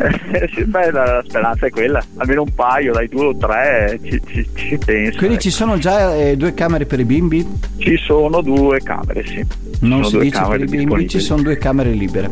beh, 0.64 0.90
la 0.90 1.22
speranza 1.26 1.66
è 1.66 1.70
quella, 1.70 2.02
almeno 2.16 2.42
un 2.42 2.54
paio, 2.54 2.92
dai 2.92 3.08
due 3.08 3.26
o 3.26 3.36
tre 3.36 3.98
ci, 4.02 4.20
ci, 4.26 4.48
ci 4.54 4.78
penso. 4.78 5.18
Quindi 5.18 5.34
ecco. 5.34 5.42
ci 5.42 5.50
sono 5.50 5.78
già 5.78 6.14
eh, 6.14 6.36
due 6.36 6.54
camere 6.54 6.86
per 6.86 7.00
i 7.00 7.04
bimbi? 7.04 7.46
Ci 7.76 7.96
sono 7.98 8.40
due 8.40 8.80
camere, 8.80 9.24
sì. 9.26 9.44
Non 9.80 10.04
si 10.04 10.18
dice 10.18 10.42
per 10.48 10.60
i 10.60 10.64
bimbi, 10.64 11.08
ci 11.08 11.20
sono 11.20 11.42
due 11.42 11.56
camere 11.58 11.90
libere. 11.90 12.28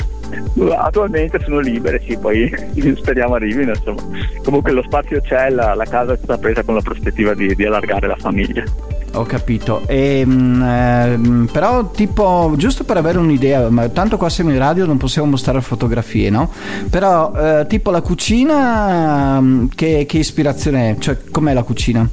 Attualmente 0.76 1.40
sono 1.44 1.60
libere, 1.60 2.00
sì, 2.06 2.16
poi 2.16 2.50
speriamo 2.96 3.34
arrivino. 3.34 3.72
Insomma. 3.72 4.02
Comunque 4.42 4.72
lo 4.72 4.82
spazio 4.82 5.20
c'è, 5.20 5.50
la, 5.50 5.74
la 5.74 5.84
casa 5.84 6.14
è 6.14 6.16
stata 6.16 6.38
presa 6.38 6.62
con 6.62 6.74
la 6.74 6.82
prospettiva 6.82 7.34
di, 7.34 7.54
di 7.54 7.64
allargare 7.64 8.06
la 8.06 8.16
famiglia. 8.16 8.64
Ho 9.14 9.22
capito. 9.24 9.82
E, 9.86 10.24
mh, 10.24 10.62
ehm, 10.62 11.48
però, 11.50 11.90
tipo, 11.90 12.52
giusto 12.56 12.84
per 12.84 12.98
avere 12.98 13.18
un'idea, 13.18 13.68
ma 13.70 13.88
tanto 13.88 14.16
qua 14.16 14.28
siamo 14.28 14.50
in 14.50 14.58
radio, 14.58 14.84
non 14.86 14.96
possiamo 14.98 15.28
mostrare 15.28 15.60
fotografie, 15.60 16.30
no? 16.30 16.50
Però, 16.90 17.32
eh, 17.34 17.66
tipo, 17.68 17.90
la 17.90 18.00
cucina, 18.02 19.40
mh, 19.40 19.70
che, 19.74 20.04
che 20.06 20.18
ispirazione 20.18 20.90
è? 20.90 20.96
Cioè, 20.98 21.16
com'è 21.30 21.52
la 21.54 21.62
cucina? 21.62 22.08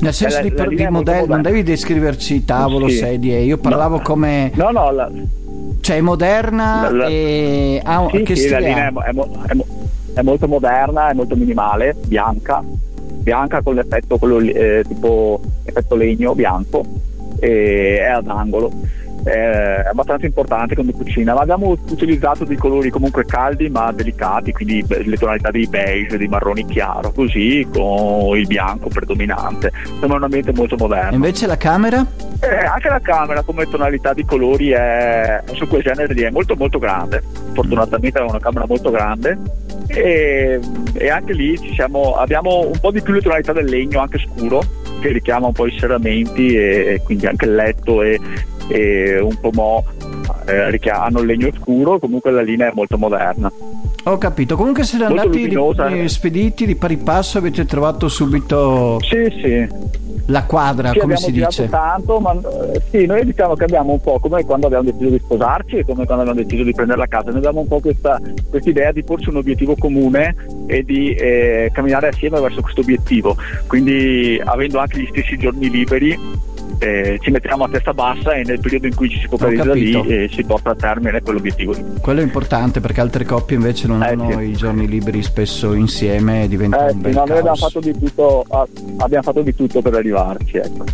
Nel 0.00 0.14
senso 0.14 0.36
la- 0.36 0.42
di, 0.48 0.54
la 0.56 0.66
di 0.66 0.86
modello, 0.88 1.26
non 1.26 1.42
devi 1.42 1.62
descriverci 1.62 2.44
tavolo, 2.44 2.88
Sì. 2.88 2.96
sedie. 2.96 3.40
Io 3.40 3.58
parlavo 3.58 3.96
No. 3.96 4.02
come. 4.02 4.50
No, 4.54 4.70
no, 4.70 4.90
la, 4.92 5.10
Cioè, 5.80 5.96
è 5.96 6.00
moderna 6.00 6.90
La- 6.90 7.06
e. 7.06 7.80
ha 7.82 8.06
sì, 8.12 8.22
che 8.22 8.36
sì, 8.36 8.48
la 8.50 8.58
linea 8.58 8.88
è 8.88 8.90
mo- 8.90 9.02
è 9.02 9.12
mo- 9.54 9.66
è 10.14 10.22
molto 10.22 10.46
moderna, 10.48 11.08
è 11.10 11.14
molto 11.14 11.34
minimale, 11.36 11.96
bianca, 12.06 12.62
bianca 13.20 13.62
con 13.62 13.74
l'effetto 13.74 14.18
quello 14.18 14.38
eh, 14.38 14.84
tipo 14.86 15.40
effetto 15.64 15.94
legno 15.94 16.34
bianco 16.34 16.84
e 17.38 17.98
è 17.98 18.06
ad 18.06 18.28
angolo. 18.28 18.70
È 19.22 19.84
abbastanza 19.90 20.24
importante 20.24 20.74
come 20.74 20.92
cucina, 20.92 21.34
ma 21.34 21.40
abbiamo 21.40 21.76
utilizzato 21.90 22.44
dei 22.44 22.56
colori 22.56 22.88
comunque 22.88 23.26
caldi 23.26 23.68
ma 23.68 23.92
delicati, 23.92 24.50
quindi 24.50 24.82
le 24.88 25.16
tonalità 25.18 25.50
di 25.50 25.66
beige, 25.66 26.16
di 26.16 26.26
marroni 26.26 26.64
chiaro, 26.64 27.12
così 27.12 27.68
con 27.70 28.34
il 28.38 28.46
bianco 28.46 28.88
predominante. 28.88 29.72
Sembra 29.98 30.16
un 30.16 30.22
ambiente 30.22 30.52
molto 30.54 30.76
moderno. 30.78 31.14
invece 31.16 31.46
la 31.46 31.58
camera? 31.58 32.06
Eh, 32.40 32.64
anche 32.64 32.88
la 32.88 33.00
camera 33.00 33.42
come 33.42 33.68
tonalità 33.68 34.14
di 34.14 34.24
colori 34.24 34.70
è 34.70 35.42
su 35.52 35.68
quel 35.68 35.82
genere 35.82 36.14
lì 36.14 36.22
è 36.22 36.30
molto 36.30 36.56
molto 36.56 36.78
grande 36.78 37.22
fortunatamente 37.52 38.18
è 38.18 38.22
una 38.22 38.38
camera 38.38 38.64
molto 38.66 38.90
grande 38.90 39.36
e, 39.92 40.60
e 40.94 41.08
anche 41.08 41.32
lì 41.32 41.56
siamo, 41.74 42.14
abbiamo 42.14 42.66
un 42.66 42.78
po' 42.80 42.90
di 42.90 43.02
più 43.02 43.12
le 43.12 43.20
tonalità 43.20 43.52
del 43.52 43.66
legno 43.66 44.00
anche 44.00 44.18
scuro 44.18 44.62
che 45.00 45.08
richiama 45.12 45.46
un 45.46 45.52
po' 45.52 45.66
i 45.66 45.76
serramenti 45.78 46.54
e, 46.54 46.94
e 46.94 47.02
quindi 47.02 47.26
anche 47.26 47.46
il 47.46 47.54
letto 47.54 48.02
e, 48.02 48.20
e 48.68 49.18
un 49.18 49.38
po' 49.40 49.50
mo 49.52 49.84
eh, 50.46 50.90
hanno 50.90 51.20
il 51.20 51.26
legno 51.26 51.50
scuro. 51.58 51.98
Comunque 51.98 52.30
la 52.30 52.42
linea 52.42 52.68
è 52.68 52.72
molto 52.74 52.98
moderna 52.98 53.50
Ho 54.04 54.16
capito. 54.18 54.56
Comunque 54.56 54.84
siete 54.84 55.04
Molto 55.04 55.20
andati 55.22 55.42
luminosa. 55.42 55.86
di- 55.88 56.08
spediti 56.08 56.66
di 56.66 56.74
pari 56.74 56.96
passo, 56.96 57.38
avete 57.38 57.64
trovato 57.66 58.08
subito 58.08 58.98
sì 59.02 59.30
sì 59.42 59.98
la 60.26 60.44
quadra, 60.44 60.92
Sì, 60.92 60.98
come 61.00 61.16
si 61.16 61.32
dice. 61.32 61.68
tanto, 61.68 62.20
ma 62.20 62.32
eh, 62.32 62.80
sì, 62.88 63.04
noi 63.04 63.24
diciamo 63.24 63.54
che 63.56 63.64
abbiamo 63.64 63.92
un 63.94 64.00
po' 64.00 64.20
come 64.20 64.44
quando 64.44 64.66
abbiamo 64.66 64.84
deciso 64.84 65.10
di 65.10 65.18
sposarci 65.18 65.78
e 65.78 65.84
come 65.84 66.04
quando 66.04 66.22
abbiamo 66.22 66.40
deciso 66.40 66.62
di 66.62 66.72
prendere 66.72 66.98
la 66.98 67.06
casa, 67.08 67.30
noi 67.30 67.38
abbiamo 67.38 67.60
un 67.60 67.66
po' 67.66 67.80
questa 67.80 68.20
idea 68.62 68.92
di 68.92 69.02
porci 69.02 69.28
un 69.28 69.36
obiettivo 69.38 69.74
comune 69.76 70.36
e 70.68 70.84
di 70.84 71.12
eh, 71.14 71.70
camminare 71.72 72.08
assieme 72.08 72.38
verso 72.40 72.60
questo 72.60 72.80
obiettivo. 72.82 73.36
Quindi 73.66 74.40
avendo 74.44 74.78
anche 74.78 75.00
gli 75.00 75.06
stessi 75.10 75.36
giorni 75.36 75.68
liberi 75.68 76.16
eh, 76.78 77.18
ci 77.20 77.30
mettiamo 77.30 77.64
a 77.64 77.68
testa 77.68 77.92
bassa 77.92 78.32
e 78.32 78.42
nel 78.44 78.60
periodo 78.60 78.86
in 78.86 78.94
cui 78.94 79.08
ci 79.10 79.18
si 79.18 79.26
focalizza 79.26 79.72
lì 79.72 79.92
capito. 79.92 80.12
eh, 80.12 80.30
si 80.32 80.44
porta 80.44 80.70
a 80.70 80.74
termine 80.74 81.20
quell'obiettivo 81.20 81.72
lì. 81.72 81.84
Quello 82.00 82.20
è 82.20 82.22
importante 82.22 82.80
perché 82.80 83.00
altre 83.00 83.24
coppie 83.24 83.56
invece 83.56 83.86
non 83.86 84.02
Eh, 84.02 84.08
hanno 84.08 84.38
sì. 84.38 84.44
i 84.44 84.52
giorni 84.54 84.86
liberi 84.88 85.22
spesso 85.22 85.72
insieme 85.74 86.44
e 86.44 86.48
diventa 86.48 86.78
Eh, 86.78 86.84
un 86.84 86.90
sì, 86.90 86.96
bel 86.98 87.12
no, 87.14 87.24
noi 87.26 87.38
abbiamo 87.38 87.56
fatto, 87.56 87.80
di 87.80 87.98
tutto, 87.98 88.44
ah, 88.48 88.66
abbiamo 88.98 89.22
fatto 89.22 89.42
di 89.42 89.54
tutto 89.54 89.82
per 89.82 89.94
arrivarci. 89.94 90.56
Ecco. 90.56 90.84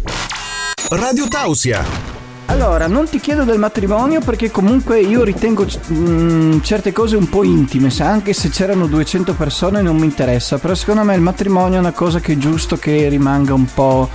Radio 0.90 1.26
Tausia. 1.28 2.14
Allora, 2.48 2.86
non 2.86 3.08
ti 3.08 3.18
chiedo 3.18 3.42
del 3.42 3.58
matrimonio 3.58 4.20
perché 4.20 4.52
comunque 4.52 5.00
io 5.00 5.24
ritengo 5.24 5.66
mm, 5.92 6.60
certe 6.60 6.92
cose 6.92 7.16
un 7.16 7.28
po' 7.28 7.42
intime, 7.42 7.90
sa, 7.90 8.06
anche 8.08 8.32
se 8.32 8.50
c'erano 8.50 8.86
200 8.86 9.34
persone 9.34 9.82
non 9.82 9.96
mi 9.96 10.04
interessa, 10.04 10.56
però 10.58 10.72
secondo 10.74 11.02
me 11.02 11.16
il 11.16 11.20
matrimonio 11.22 11.76
è 11.78 11.80
una 11.80 11.90
cosa 11.90 12.20
che 12.20 12.34
è 12.34 12.36
giusto 12.36 12.76
che 12.76 13.08
rimanga 13.08 13.52
un 13.52 13.66
po'... 13.74 14.08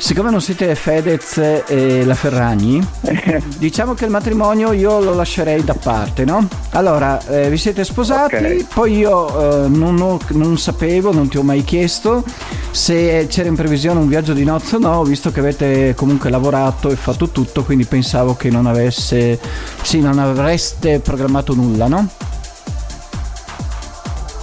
Siccome 0.00 0.30
non 0.30 0.40
siete 0.40 0.74
Fedez 0.76 1.38
e 1.66 2.04
la 2.04 2.14
Ferragni, 2.14 2.80
diciamo 3.58 3.94
che 3.94 4.04
il 4.04 4.10
matrimonio 4.12 4.72
io 4.72 5.00
lo 5.00 5.12
lascerei 5.12 5.64
da 5.64 5.74
parte, 5.74 6.24
no? 6.24 6.46
Allora, 6.70 7.18
eh, 7.26 7.50
vi 7.50 7.56
siete 7.56 7.84
sposati, 7.84 8.36
Ok. 8.36 8.64
poi 8.72 8.96
io 8.96 9.64
eh, 9.64 9.68
non, 9.68 10.00
ho- 10.00 10.18
non 10.28 10.56
sapevo, 10.56 11.12
non 11.12 11.28
ti 11.28 11.36
ho 11.36 11.42
mai 11.42 11.64
chiesto 11.64 12.22
se 12.70 13.26
c'era 13.28 13.48
in 13.48 13.56
previsione 13.56 13.98
un 13.98 14.06
viaggio 14.06 14.34
di 14.34 14.44
nozze 14.44 14.76
o 14.76 14.78
no, 14.78 15.02
visto 15.02 15.32
che 15.32 15.40
avete 15.40 15.94
comunque 15.96 16.30
lavorato 16.30 16.90
e 16.90 16.96
fatto 16.96 17.28
tutto, 17.30 17.64
quindi 17.64 17.84
pensavo 17.84 18.36
che 18.36 18.50
non 18.50 18.66
avesse, 18.66 19.38
sì, 19.82 20.00
non 20.00 20.20
avreste 20.20 21.00
programmato 21.00 21.54
nulla, 21.54 21.88
no? 21.88 22.08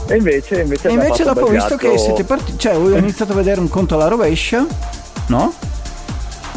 E 0.07 0.17
invece, 0.17 0.61
invece, 0.61 0.89
E 0.89 0.91
invece 0.91 1.23
dopo 1.23 1.45
ho 1.45 1.47
visto 1.47 1.77
che 1.77 1.97
siete 1.97 2.23
partiti, 2.25 2.59
cioè 2.59 2.77
ho 2.77 2.95
iniziato 2.95 3.31
a 3.31 3.35
vedere 3.35 3.59
un 3.59 3.69
conto 3.69 3.95
alla 3.95 4.07
rovescia, 4.07 4.63
no? 5.27 5.53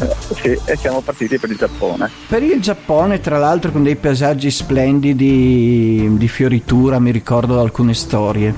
Eh, 0.01 0.15
sì, 0.41 0.57
e 0.65 0.75
siamo 0.77 1.01
partiti 1.01 1.37
per 1.37 1.49
il 1.49 1.57
Giappone. 1.57 2.09
Per 2.27 2.41
il 2.41 2.61
Giappone, 2.61 3.19
tra 3.19 3.37
l'altro, 3.37 3.71
con 3.71 3.83
dei 3.83 3.95
paesaggi 3.97 4.49
splendidi 4.49 6.09
di 6.17 6.27
fioritura, 6.27 6.99
mi 6.99 7.11
ricordo 7.11 7.59
alcune 7.59 7.93
storie. 7.93 8.53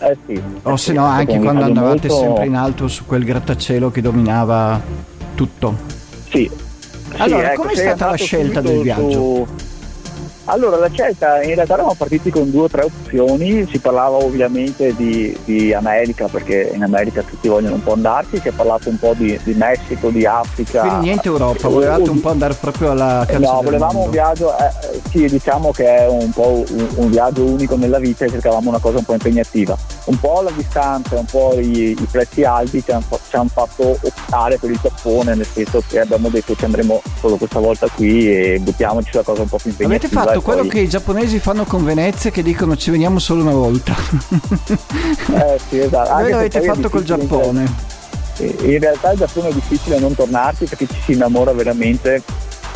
Eh 0.00 0.16
sì. 0.26 0.40
O 0.62 0.76
se 0.76 0.92
no, 0.92 1.04
anche 1.04 1.38
quando 1.40 1.64
andavate 1.64 2.06
molto- 2.08 2.20
sempre 2.22 2.46
in 2.46 2.54
alto 2.54 2.86
su 2.86 3.04
quel 3.06 3.24
grattacielo 3.24 3.90
che 3.90 4.00
dominava 4.00 4.80
tutto. 5.34 5.76
Sì. 6.30 6.48
Allora, 7.16 7.46
Sì, 7.48 7.52
ecco, 7.52 7.62
com'è 7.62 7.74
stata 7.74 8.10
la 8.10 8.16
scelta 8.16 8.60
del 8.60 8.80
viaggio? 8.82 9.10
su- 9.10 9.46
Allora, 10.50 10.78
la 10.78 10.88
scelta 10.88 11.42
in 11.42 11.54
realtà 11.54 11.74
eravamo 11.74 11.94
partiti 11.94 12.30
con 12.30 12.50
due 12.50 12.62
o 12.62 12.68
tre 12.68 12.82
opzioni, 12.84 13.66
si 13.70 13.78
parlava 13.80 14.16
ovviamente 14.16 14.94
di, 14.96 15.36
di 15.44 15.74
America 15.74 16.26
perché 16.26 16.70
in 16.72 16.82
America 16.82 17.22
tutti 17.22 17.48
vogliono 17.48 17.74
un 17.74 17.82
po' 17.82 17.92
andarci, 17.92 18.40
si 18.40 18.48
è 18.48 18.52
parlato 18.52 18.88
un 18.88 18.98
po' 18.98 19.12
di, 19.14 19.38
di 19.44 19.52
Messico, 19.52 20.08
di 20.08 20.24
Africa. 20.24 20.80
Quindi 20.80 20.98
niente 21.00 21.28
Europa, 21.28 21.68
Eh, 21.68 21.70
volevate 21.70 22.08
un- 22.08 22.20
po' 22.20 22.30
andare 22.30 22.54
proprio 22.54 22.92
alla 22.92 23.24
cazzo 23.28 23.38
No, 23.40 23.60
volevamo 23.62 24.04
un 24.04 24.10
viaggio, 24.10 24.56
eh, 24.56 25.00
sì, 25.10 25.26
diciamo 25.26 25.70
che 25.70 25.84
è 25.84 26.08
un 26.08 26.30
po' 26.30 26.64
un, 26.66 26.88
un 26.94 27.10
viaggio 27.10 27.44
unico 27.44 27.76
nella 27.76 27.98
vita 27.98 28.24
e 28.24 28.30
cercavamo 28.30 28.70
una 28.70 28.78
cosa 28.78 28.96
un 28.98 29.04
po' 29.04 29.12
impegnativa. 29.12 29.76
Un 30.08 30.18
po' 30.18 30.40
la 30.40 30.50
distanza, 30.50 31.18
un 31.18 31.26
po' 31.26 31.54
i, 31.58 31.90
i 31.90 32.08
prezzi 32.10 32.42
alti 32.42 32.82
ci 32.82 32.90
hanno, 32.90 33.04
ci 33.28 33.36
hanno 33.36 33.50
fatto 33.52 33.98
optare 34.00 34.56
per 34.56 34.70
il 34.70 34.78
Giappone, 34.82 35.34
nel 35.34 35.46
senso 35.46 35.82
che 35.86 36.00
abbiamo 36.00 36.30
detto 36.30 36.56
ci 36.56 36.64
andremo 36.64 37.02
solo 37.20 37.36
questa 37.36 37.58
volta 37.58 37.88
qui 37.88 38.30
e 38.30 38.58
buttiamoci 38.58 39.10
la 39.12 39.22
cosa 39.22 39.42
un 39.42 39.48
po' 39.48 39.58
più 39.58 39.70
impegnativa. 39.70 40.06
Avete 40.06 40.30
fatto 40.30 40.40
quello 40.40 40.62
poi- 40.62 40.70
che 40.70 40.80
i 40.80 40.88
giapponesi 40.88 41.38
fanno 41.38 41.64
con 41.64 41.84
Venezia 41.84 42.30
che 42.30 42.42
dicono 42.42 42.74
ci 42.76 42.90
veniamo 42.90 43.18
solo 43.18 43.42
una 43.42 43.52
volta. 43.52 43.94
Eh, 45.28 45.58
sì, 45.68 45.78
esatto. 45.78 46.14
Voi 46.14 46.30
l'avete 46.30 46.60
è 46.60 46.64
fatto 46.64 46.88
col 46.88 47.04
Giappone. 47.04 47.70
In 48.38 48.78
realtà 48.78 49.12
il 49.12 49.18
Giappone 49.18 49.48
è 49.48 49.52
difficile 49.52 49.98
non 49.98 50.14
tornarci 50.14 50.64
perché 50.64 50.86
ci 50.86 51.00
si 51.04 51.12
innamora 51.12 51.52
veramente 51.52 52.22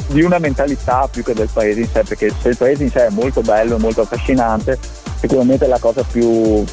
di 0.09 0.23
una 0.23 0.39
mentalità 0.39 1.09
più 1.11 1.23
che 1.23 1.35
del 1.35 1.49
paese 1.53 1.81
in 1.81 1.89
sé, 1.91 2.03
perché 2.07 2.33
se 2.41 2.51
il 2.51 2.57
paese 2.57 2.83
in 2.83 2.91
sé 2.91 3.07
è 3.07 3.11
molto 3.11 3.41
bello, 3.41 3.79
molto 3.79 4.03
affascinante, 4.03 4.79
sicuramente 5.19 5.67
la 5.67 5.79
cosa 5.79 6.03
più, 6.03 6.65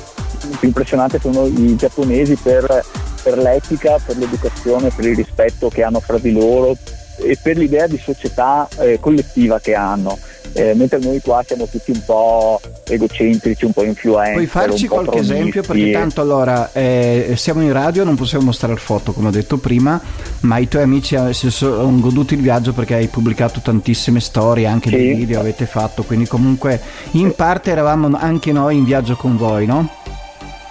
più 0.60 0.68
impressionante 0.68 1.20
sono 1.20 1.46
i 1.46 1.76
giapponesi 1.76 2.36
per, 2.36 2.86
per 3.24 3.38
l'etica, 3.38 3.98
per 4.04 4.18
l'educazione, 4.18 4.90
per 4.90 5.06
il 5.06 5.16
rispetto 5.16 5.70
che 5.70 5.84
hanno 5.84 6.00
fra 6.00 6.18
di 6.18 6.32
loro 6.32 6.76
e 7.22 7.38
per 7.42 7.58
l'idea 7.58 7.86
di 7.88 8.00
società 8.02 8.68
eh, 8.78 8.98
collettiva 9.00 9.60
che 9.60 9.76
hanno. 9.76 10.18
Eh, 10.54 10.74
mentre 10.74 10.98
noi 10.98 11.22
qua 11.22 11.44
siamo 11.46 11.68
tutti 11.68 11.92
un 11.92 12.02
po' 12.04 12.60
egocentrici, 12.88 13.66
un 13.66 13.72
po' 13.72 13.84
influenti. 13.84 14.34
Puoi 14.34 14.48
farci 14.48 14.88
qualche 14.88 15.20
esempio? 15.20 15.62
Perché 15.62 15.92
tanto 15.92 16.22
allora 16.22 16.72
eh, 16.74 17.34
siamo 17.36 17.62
in 17.62 17.72
radio, 17.72 18.04
non 18.04 18.16
possiamo 18.16 18.46
mostrare 18.46 18.76
foto 18.78 19.12
come 19.12 19.28
ho 19.28 19.32
detto 19.32 19.58
prima, 19.58 20.02
ma 20.42 20.58
i 20.58 20.68
tuoi 20.68 20.82
amici 20.82 21.14
eh, 21.14 21.34
si 21.36 21.52
sono 21.52 22.00
goduto 22.00 22.34
il 22.34 22.42
viaggio 22.42 22.74
perché 22.74 22.96
hai 22.96 23.08
pubblicato 23.08 23.60
tantissime 23.60 24.20
storie, 24.20 24.66
anche 24.66 24.90
Sì. 24.90 24.96
dei 24.96 25.14
video 25.14 25.40
avete 25.40 25.68
fatto, 25.68 26.02
quindi 26.02 26.26
comunque 26.26 26.82
in 27.12 27.36
parte 27.36 27.70
eravamo 27.70 28.18
anche 28.20 28.52
noi 28.52 28.78
in 28.78 28.86
viaggio 28.86 29.16
con 29.16 29.38
voi, 29.38 29.68
no? 29.68 29.88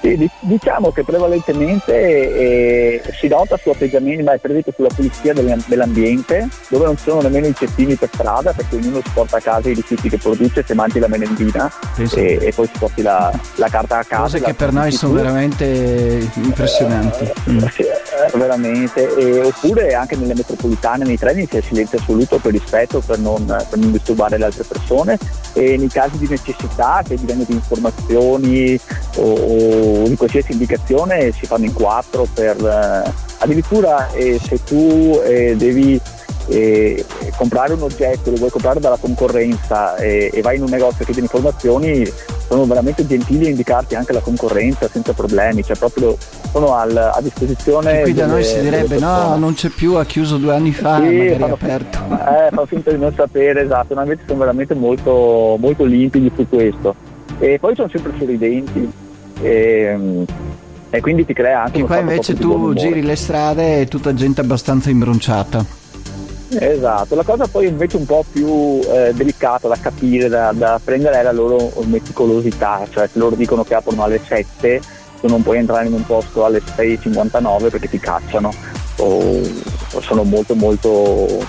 Sì, 0.08 0.16
di- 0.16 0.30
diciamo 0.40 0.90
che 0.90 1.04
prevalentemente 1.04 1.92
eh, 1.94 3.02
si 3.20 3.28
nota 3.28 3.58
su 3.58 3.68
atteggiamenti, 3.68 4.22
ma 4.22 4.36
per 4.38 4.50
esempio 4.50 4.72
sulla 4.74 4.88
pulizia 4.94 5.34
dell'am- 5.34 5.62
dell'ambiente, 5.66 6.48
dove 6.68 6.86
non 6.86 6.96
ci 6.96 7.02
sono 7.04 7.20
nemmeno 7.20 7.46
i 7.46 7.54
cestini 7.54 7.94
per 7.94 8.08
strada, 8.12 8.52
perché 8.52 8.76
ognuno 8.76 9.00
si 9.04 9.10
porta 9.12 9.36
a 9.36 9.40
casa 9.40 9.68
i 9.68 9.74
rifiuti 9.74 10.08
che 10.08 10.16
produce, 10.16 10.64
se 10.66 10.72
mangi 10.74 10.98
la 10.98 11.08
merendina 11.08 11.70
e, 12.14 12.38
e 12.40 12.52
poi 12.54 12.66
si 12.72 12.78
porti 12.78 13.02
la, 13.02 13.30
la 13.56 13.68
carta 13.68 13.98
a 13.98 14.04
casa. 14.04 14.22
Cose 14.22 14.40
che 14.40 14.54
per 14.54 14.72
noi 14.72 14.92
sono 14.92 15.12
veramente 15.12 16.26
impressionanti. 16.36 17.24
Eh, 17.24 17.36
Mm. 17.48 17.58
sì, 17.68 17.82
eh, 18.10 18.36
veramente. 18.36 19.14
E- 19.16 19.40
oppure 19.40 19.94
anche 19.94 20.16
nelle 20.16 20.34
metropolitane, 20.34 21.04
nei 21.04 21.18
treni 21.18 21.46
c'è 21.46 21.60
silenzio 21.60 21.98
assoluto 21.98 22.38
per 22.38 22.52
rispetto, 22.52 23.00
per 23.00 23.18
non, 23.18 23.44
per 23.46 23.78
non 23.78 23.92
disturbare 23.92 24.38
le 24.38 24.44
altre 24.44 24.64
persone 24.64 25.18
e 25.52 25.76
nei 25.76 25.88
casi 25.88 26.18
di 26.18 26.28
necessità, 26.28 27.02
che 27.06 27.16
bisogno 27.16 27.44
di 27.44 27.54
informazioni 27.54 28.78
o, 29.16 29.22
o 29.22 30.08
di 30.08 30.16
qualsiasi 30.16 30.52
indicazione 30.52 31.32
si 31.32 31.46
fanno 31.46 31.64
in 31.64 31.72
quattro 31.72 32.26
per 32.32 32.56
eh, 32.56 33.26
addirittura 33.38 34.10
eh, 34.12 34.38
se 34.42 34.62
tu 34.64 35.20
eh, 35.24 35.56
devi 35.56 36.00
eh, 36.48 37.04
comprare 37.36 37.74
un 37.74 37.82
oggetto, 37.82 38.30
lo 38.30 38.36
vuoi 38.36 38.50
comprare 38.50 38.80
dalla 38.80 38.96
concorrenza 38.96 39.96
eh, 39.96 40.30
e 40.32 40.40
vai 40.40 40.56
in 40.56 40.62
un 40.62 40.70
negozio 40.70 40.98
che 40.98 41.12
chiede 41.12 41.20
informazioni, 41.20 42.10
sono 42.48 42.64
veramente 42.64 43.06
gentili 43.06 43.46
a 43.46 43.50
indicarti 43.50 43.94
anche 43.94 44.12
la 44.12 44.20
concorrenza 44.20 44.88
senza 44.88 45.12
problemi, 45.12 45.62
cioè 45.62 45.76
proprio 45.76 46.16
sono 46.50 46.74
al, 46.74 46.96
a 46.96 47.20
disposizione. 47.20 47.98
Che 47.98 48.02
qui 48.02 48.14
da 48.14 48.26
noi 48.26 48.44
si 48.44 48.60
direbbe 48.60 48.98
no, 48.98 49.36
non 49.36 49.54
c'è 49.54 49.68
più, 49.68 49.94
ha 49.94 50.04
chiuso 50.04 50.38
due 50.38 50.54
anni 50.54 50.72
fa, 50.72 51.00
sì, 51.00 51.36
fanno, 51.38 51.54
aperto. 51.54 51.98
Eh, 52.10 52.48
fa 52.50 52.66
finta 52.66 52.90
di 52.90 52.98
non 52.98 53.12
sapere, 53.14 53.62
esatto, 53.62 53.94
ma 53.94 54.02
invece 54.02 54.22
sono 54.26 54.38
veramente 54.38 54.74
molto, 54.74 55.56
molto 55.58 55.84
limpidi 55.84 56.32
su 56.34 56.48
questo. 56.48 56.94
E 57.38 57.58
poi 57.60 57.74
sono 57.74 57.88
sempre 57.88 58.12
sorridenti. 58.18 58.90
E, 59.40 60.24
e 60.90 61.00
quindi 61.00 61.24
ti 61.26 61.34
crea 61.34 61.64
anche... 61.64 61.80
Che 61.80 61.84
qua 61.84 61.98
invece 61.98 62.34
tu 62.34 62.72
giri 62.74 63.02
le 63.02 63.14
strade 63.14 63.82
e 63.82 63.86
tutta 63.86 64.14
gente 64.14 64.40
abbastanza 64.40 64.90
imbronciata. 64.90 65.77
Esatto, 66.50 67.14
la 67.14 67.24
cosa 67.24 67.46
poi 67.46 67.66
invece 67.66 67.98
un 67.98 68.06
po' 68.06 68.24
più 68.30 68.80
eh, 68.80 69.12
delicata 69.14 69.68
da 69.68 69.76
capire, 69.78 70.28
da, 70.28 70.52
da, 70.54 70.80
prendere 70.82 71.20
è 71.20 71.22
la 71.22 71.32
loro 71.32 71.70
meticolosità, 71.84 72.86
cioè 72.90 73.06
se 73.06 73.18
loro 73.18 73.36
dicono 73.36 73.64
che 73.64 73.74
aprono 73.74 74.02
alle 74.02 74.18
7, 74.24 74.80
tu 75.20 75.28
non 75.28 75.42
puoi 75.42 75.58
entrare 75.58 75.86
in 75.86 75.92
un 75.92 76.06
posto 76.06 76.46
alle 76.46 76.62
6.59 76.62 77.70
perché 77.70 77.88
ti 77.90 77.98
cacciano 77.98 78.50
o, 78.96 79.40
o 79.92 80.00
sono 80.00 80.22
molto 80.22 80.54
molto 80.54 81.44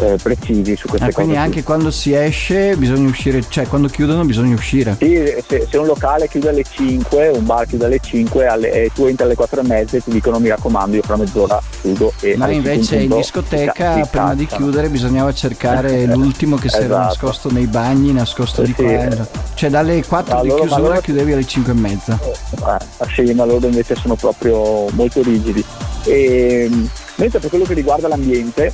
eh, 0.00 0.16
precisi 0.22 0.76
su 0.76 0.88
queste 0.88 1.06
ah, 1.06 1.12
cose. 1.12 1.22
Quindi 1.22 1.36
anche 1.36 1.62
quando 1.62 1.90
si 1.90 2.12
esce 2.12 2.76
bisogna 2.76 3.08
uscire, 3.08 3.42
cioè 3.48 3.66
quando 3.66 3.88
chiudono 3.88 4.24
bisogna 4.24 4.54
uscire. 4.54 4.96
Sì, 4.98 5.34
se, 5.46 5.66
se 5.68 5.76
un 5.78 5.86
locale 5.86 6.28
chiude 6.28 6.48
alle 6.48 6.64
5, 6.68 7.28
un 7.28 7.44
bar 7.44 7.66
chiude 7.66 7.86
alle 7.86 7.98
5 8.00 8.46
alle, 8.46 8.72
e 8.72 8.90
tu 8.94 9.04
entri 9.04 9.24
alle 9.24 9.34
4 9.34 9.60
e 9.60 9.64
mezza 9.64 9.96
e 9.96 10.02
ti 10.02 10.10
dicono 10.10 10.38
mi 10.38 10.48
raccomando 10.48 10.96
io 10.96 11.02
fra 11.02 11.16
mezz'ora 11.16 11.60
chiudo. 11.80 12.12
E 12.20 12.36
Ma 12.36 12.50
invece 12.50 12.96
in 12.96 13.14
discoteca 13.14 13.94
ti 13.94 14.08
prima 14.10 14.34
di 14.34 14.46
chiudere 14.46 14.88
bisognava 14.88 15.32
cercare 15.32 16.04
l'ultimo 16.14 16.56
che 16.56 16.68
si 16.68 16.76
esatto. 16.76 16.92
era 16.92 17.04
nascosto 17.04 17.50
nei 17.50 17.66
bagni, 17.66 18.12
nascosto 18.12 18.64
sì, 18.64 18.74
di 18.74 18.84
qua. 18.84 19.10
Sì. 19.10 19.22
Cioè 19.54 19.70
dalle 19.70 20.04
4 20.04 20.42
di 20.42 20.48
chiusura 20.54 20.80
loro... 20.80 21.00
chiudevi 21.00 21.32
alle 21.32 21.46
5 21.46 21.72
e 21.72 21.74
mezza. 21.74 22.18
Eh, 22.22 23.06
sì, 23.14 23.32
ma 23.32 23.44
loro 23.44 23.66
invece 23.66 23.94
sono 23.94 24.14
proprio 24.14 24.88
molto 24.92 25.22
rigidi. 25.22 25.64
E, 26.04 26.70
mentre 27.16 27.38
per 27.38 27.50
quello 27.50 27.64
che 27.64 27.74
riguarda 27.74 28.08
l'ambiente 28.08 28.72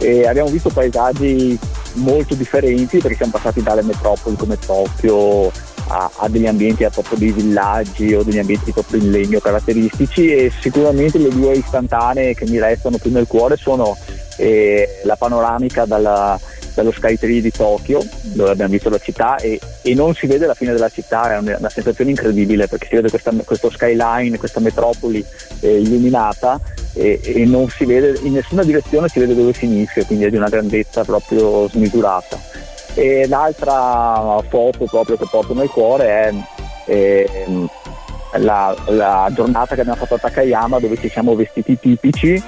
e 0.00 0.26
abbiamo 0.26 0.48
visto 0.48 0.70
paesaggi 0.70 1.58
molto 1.94 2.34
differenti 2.34 2.98
perché 2.98 3.16
siamo 3.16 3.32
passati 3.32 3.62
dalle 3.62 3.82
metropoli 3.82 4.36
come 4.36 4.58
Tokyo 4.58 5.52
a, 5.88 6.10
a 6.16 6.28
degli 6.28 6.46
ambienti 6.46 6.84
a 6.84 6.90
proprio 6.90 7.18
dei 7.18 7.32
villaggi 7.32 8.14
o 8.14 8.22
degli 8.22 8.38
ambienti 8.38 8.72
proprio 8.72 9.00
in 9.00 9.10
legno 9.10 9.40
caratteristici. 9.40 10.32
E 10.32 10.52
sicuramente 10.60 11.18
le 11.18 11.28
due 11.28 11.54
istantanee 11.54 12.34
che 12.34 12.46
mi 12.46 12.58
restano 12.58 12.96
più 12.98 13.10
nel 13.10 13.26
cuore 13.26 13.56
sono 13.56 13.96
eh, 14.36 15.00
la 15.02 15.16
panoramica 15.16 15.84
dalla, 15.84 16.38
dallo 16.74 16.92
Skytree 16.92 17.40
di 17.40 17.50
Tokyo 17.50 18.02
dove 18.22 18.50
abbiamo 18.50 18.72
visto 18.72 18.88
la 18.88 18.98
città 18.98 19.36
e, 19.36 19.58
e, 19.82 19.94
non 19.94 20.14
si 20.14 20.26
vede 20.26 20.46
la 20.46 20.54
fine 20.54 20.72
della 20.72 20.88
città, 20.88 21.34
è 21.34 21.38
una, 21.38 21.68
sensazione 21.68 22.10
incredibile 22.10 22.68
perché 22.68 22.86
si 22.88 22.94
vede 22.94 23.10
questa, 23.10 23.32
questo 23.44 23.70
skyline, 23.70 24.38
questa 24.38 24.60
metropoli 24.60 25.24
eh, 25.60 25.80
illuminata 25.80 26.60
e, 26.92 27.20
e, 27.22 27.44
non 27.44 27.68
si 27.68 27.84
vede 27.84 28.18
in 28.22 28.32
nessuna 28.32 28.62
direzione 28.62 29.08
si 29.08 29.18
vede 29.18 29.34
dove 29.34 29.52
finisce, 29.52 30.04
quindi 30.06 30.24
è 30.24 30.30
di 30.30 30.36
una 30.36 30.48
grandezza 30.48 31.04
proprio 31.04 31.68
smisurata. 31.68 32.38
E 32.94 33.26
l'altra 33.28 34.40
foto 34.48 34.84
proprio 34.86 35.16
che 35.16 35.26
porto 35.30 35.54
nel 35.54 35.68
cuore 35.68 36.06
è, 36.06 36.34
è 36.86 37.46
la, 38.38 38.74
la, 38.86 39.30
giornata 39.32 39.74
che 39.74 39.82
abbiamo 39.82 39.98
fatto 39.98 40.14
a 40.14 40.18
Takayama 40.18 40.78
dove 40.78 40.96
ci 40.96 41.08
siamo 41.08 41.34
vestiti 41.34 41.78
tipici 41.78 42.42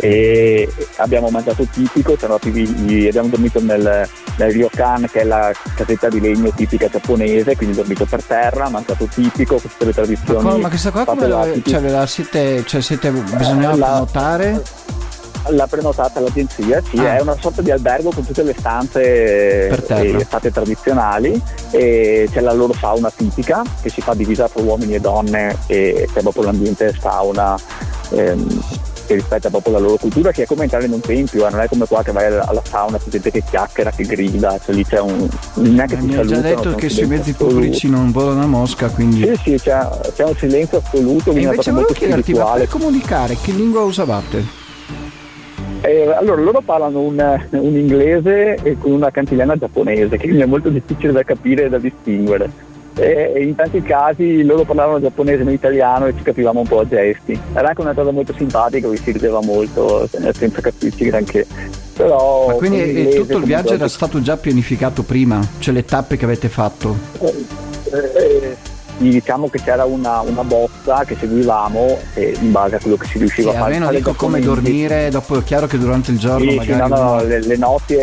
e 0.00 0.68
abbiamo 0.96 1.28
mangiato 1.28 1.66
tipico, 1.70 2.16
andati, 2.20 3.06
abbiamo 3.08 3.28
dormito 3.28 3.60
nel, 3.62 4.08
nel 4.36 4.52
Ryokan 4.52 5.08
che 5.10 5.20
è 5.20 5.24
la 5.24 5.52
casetta 5.74 6.08
di 6.08 6.20
legno 6.20 6.50
tipica 6.50 6.88
giapponese, 6.88 7.56
quindi 7.56 7.76
dormito 7.76 8.04
per 8.04 8.22
terra, 8.22 8.68
mangiato 8.68 9.06
tipico, 9.06 9.58
queste 9.58 9.84
le 9.84 9.92
tradizioni. 9.92 10.42
Ma, 10.42 10.56
ma 10.56 10.68
questa 10.68 10.90
qua 10.90 11.04
come 11.04 11.26
la, 11.26 11.48
cioè, 11.64 11.80
la 11.80 12.06
siete, 12.06 12.64
cioè 12.66 12.80
siete, 12.80 13.10
bisognava 13.10 13.76
la, 13.76 13.86
prenotare? 13.86 14.62
La 15.50 15.66
prenotata 15.68 16.18
all'agenzia, 16.18 16.82
sì, 16.82 16.98
ah. 16.98 17.16
è 17.16 17.20
una 17.20 17.36
sorta 17.40 17.62
di 17.62 17.70
albergo 17.70 18.10
con 18.10 18.26
tutte 18.26 18.42
le 18.42 18.54
stanze 18.58 19.72
state 20.24 20.50
tradizionali 20.50 21.40
e 21.70 22.28
c'è 22.32 22.40
la 22.40 22.52
loro 22.52 22.74
sauna 22.74 23.12
tipica 23.14 23.62
che 23.80 23.88
si 23.88 24.00
fa 24.00 24.14
divisa 24.14 24.48
tra 24.48 24.60
uomini 24.60 24.96
e 24.96 25.00
donne 25.00 25.56
e 25.66 26.08
c'è 26.12 26.20
proprio 26.20 26.44
l'ambiente 26.44 26.92
sauna. 27.00 27.56
Ehm, 28.10 28.62
che 29.06 29.14
rispetta 29.14 29.48
proprio 29.48 29.74
la 29.74 29.78
loro 29.78 29.96
cultura, 29.96 30.32
che 30.32 30.42
è 30.42 30.46
come 30.46 30.64
entrare 30.64 30.86
in 30.86 30.92
un 30.92 31.00
tempio, 31.00 31.46
eh, 31.46 31.50
non 31.50 31.60
è 31.60 31.68
come 31.68 31.86
qua 31.86 32.02
che 32.02 32.12
vai 32.12 32.26
alla 32.26 32.62
sauna, 32.62 32.98
c'è 32.98 33.08
gente 33.08 33.30
che 33.30 33.42
chiacchiera, 33.48 33.90
che 33.90 34.04
grida, 34.04 34.58
cioè 34.62 34.74
lì 34.74 34.84
c'è 34.84 35.00
un. 35.00 35.28
neanche 35.54 35.94
eh, 35.94 36.00
mi 36.00 36.16
ha 36.16 36.24
già 36.24 36.40
detto 36.40 36.74
che 36.74 36.88
sui 36.88 37.06
mezzi 37.06 37.32
pubblici 37.32 37.88
non 37.88 38.10
vola 38.10 38.32
una 38.32 38.46
mosca, 38.46 38.88
quindi. 38.88 39.22
Sì, 39.22 39.36
sì, 39.42 39.54
c'è, 39.56 39.88
c'è 40.14 40.24
un 40.24 40.36
silenzio 40.36 40.82
assoluto. 40.84 41.32
E 41.32 41.40
invece 41.40 41.70
volevo 41.70 41.92
chiederti, 41.92 42.32
ma 42.34 42.52
per 42.52 42.68
comunicare, 42.68 43.36
che 43.40 43.52
lingua 43.52 43.82
usavate? 43.82 44.64
Eh, 45.82 46.10
allora, 46.10 46.40
loro 46.40 46.60
parlano 46.62 47.00
un, 47.00 47.46
un, 47.50 47.76
inglese 47.76 48.56
e 48.62 48.76
con 48.78 48.90
una 48.90 49.10
cantilena 49.10 49.56
giapponese, 49.56 50.16
che 50.16 50.24
quindi 50.24 50.42
è 50.42 50.46
molto 50.46 50.68
difficile 50.68 51.12
da 51.12 51.22
capire 51.22 51.66
e 51.66 51.68
da 51.68 51.78
distinguere 51.78 52.65
e 52.98 53.42
in 53.42 53.54
tanti 53.54 53.82
casi 53.82 54.42
loro 54.42 54.64
parlavano 54.64 55.00
giapponese 55.00 55.42
e 55.42 55.52
italiano 55.52 56.06
e 56.06 56.14
ci 56.16 56.22
capivamo 56.22 56.60
un 56.60 56.66
po' 56.66 56.80
a 56.80 56.88
gesti. 56.88 57.38
Era 57.52 57.68
anche 57.68 57.80
una 57.82 57.92
cosa 57.92 58.10
molto 58.10 58.32
simpatica, 58.36 58.88
che 58.88 58.96
si 58.96 59.12
rideva 59.12 59.40
molto 59.42 60.08
senza 60.08 60.60
capirci 60.60 61.04
granché. 61.04 61.46
Però 61.94 62.48
Ma 62.48 62.52
quindi 62.54 63.10
tutto 63.14 63.38
il 63.38 63.44
viaggio 63.44 63.74
era 63.74 63.88
stato 63.88 64.20
già 64.20 64.36
pianificato 64.36 65.02
prima, 65.02 65.40
cioè 65.58 65.74
le 65.74 65.84
tappe 65.84 66.16
che 66.16 66.24
avete 66.24 66.48
fatto? 66.48 66.96
Eh, 67.20 67.34
eh, 67.92 68.56
diciamo 68.98 69.48
che 69.48 69.60
c'era 69.60 69.84
una, 69.84 70.20
una 70.20 70.42
bozza 70.42 71.04
che 71.04 71.16
seguivamo 71.18 71.98
e 72.14 72.36
in 72.40 72.50
base 72.50 72.76
a 72.76 72.78
quello 72.80 72.96
che 72.96 73.06
si 73.06 73.18
riusciva 73.18 73.50
sì, 73.50 73.56
a 73.56 73.60
fare. 73.60 73.74
Almeno 73.74 73.92
dico 73.92 74.14
come 74.14 74.40
dormire, 74.40 75.10
dopo 75.10 75.38
è 75.38 75.44
chiaro 75.44 75.66
che 75.66 75.78
durante 75.78 76.10
il 76.10 76.18
giorno 76.18 76.50
sì, 76.50 76.56
magari... 76.56 76.82
Sì, 76.82 76.88
no, 76.88 77.12
no, 77.12 77.22
le, 77.22 77.40
le, 77.40 77.56
notti, 77.56 77.96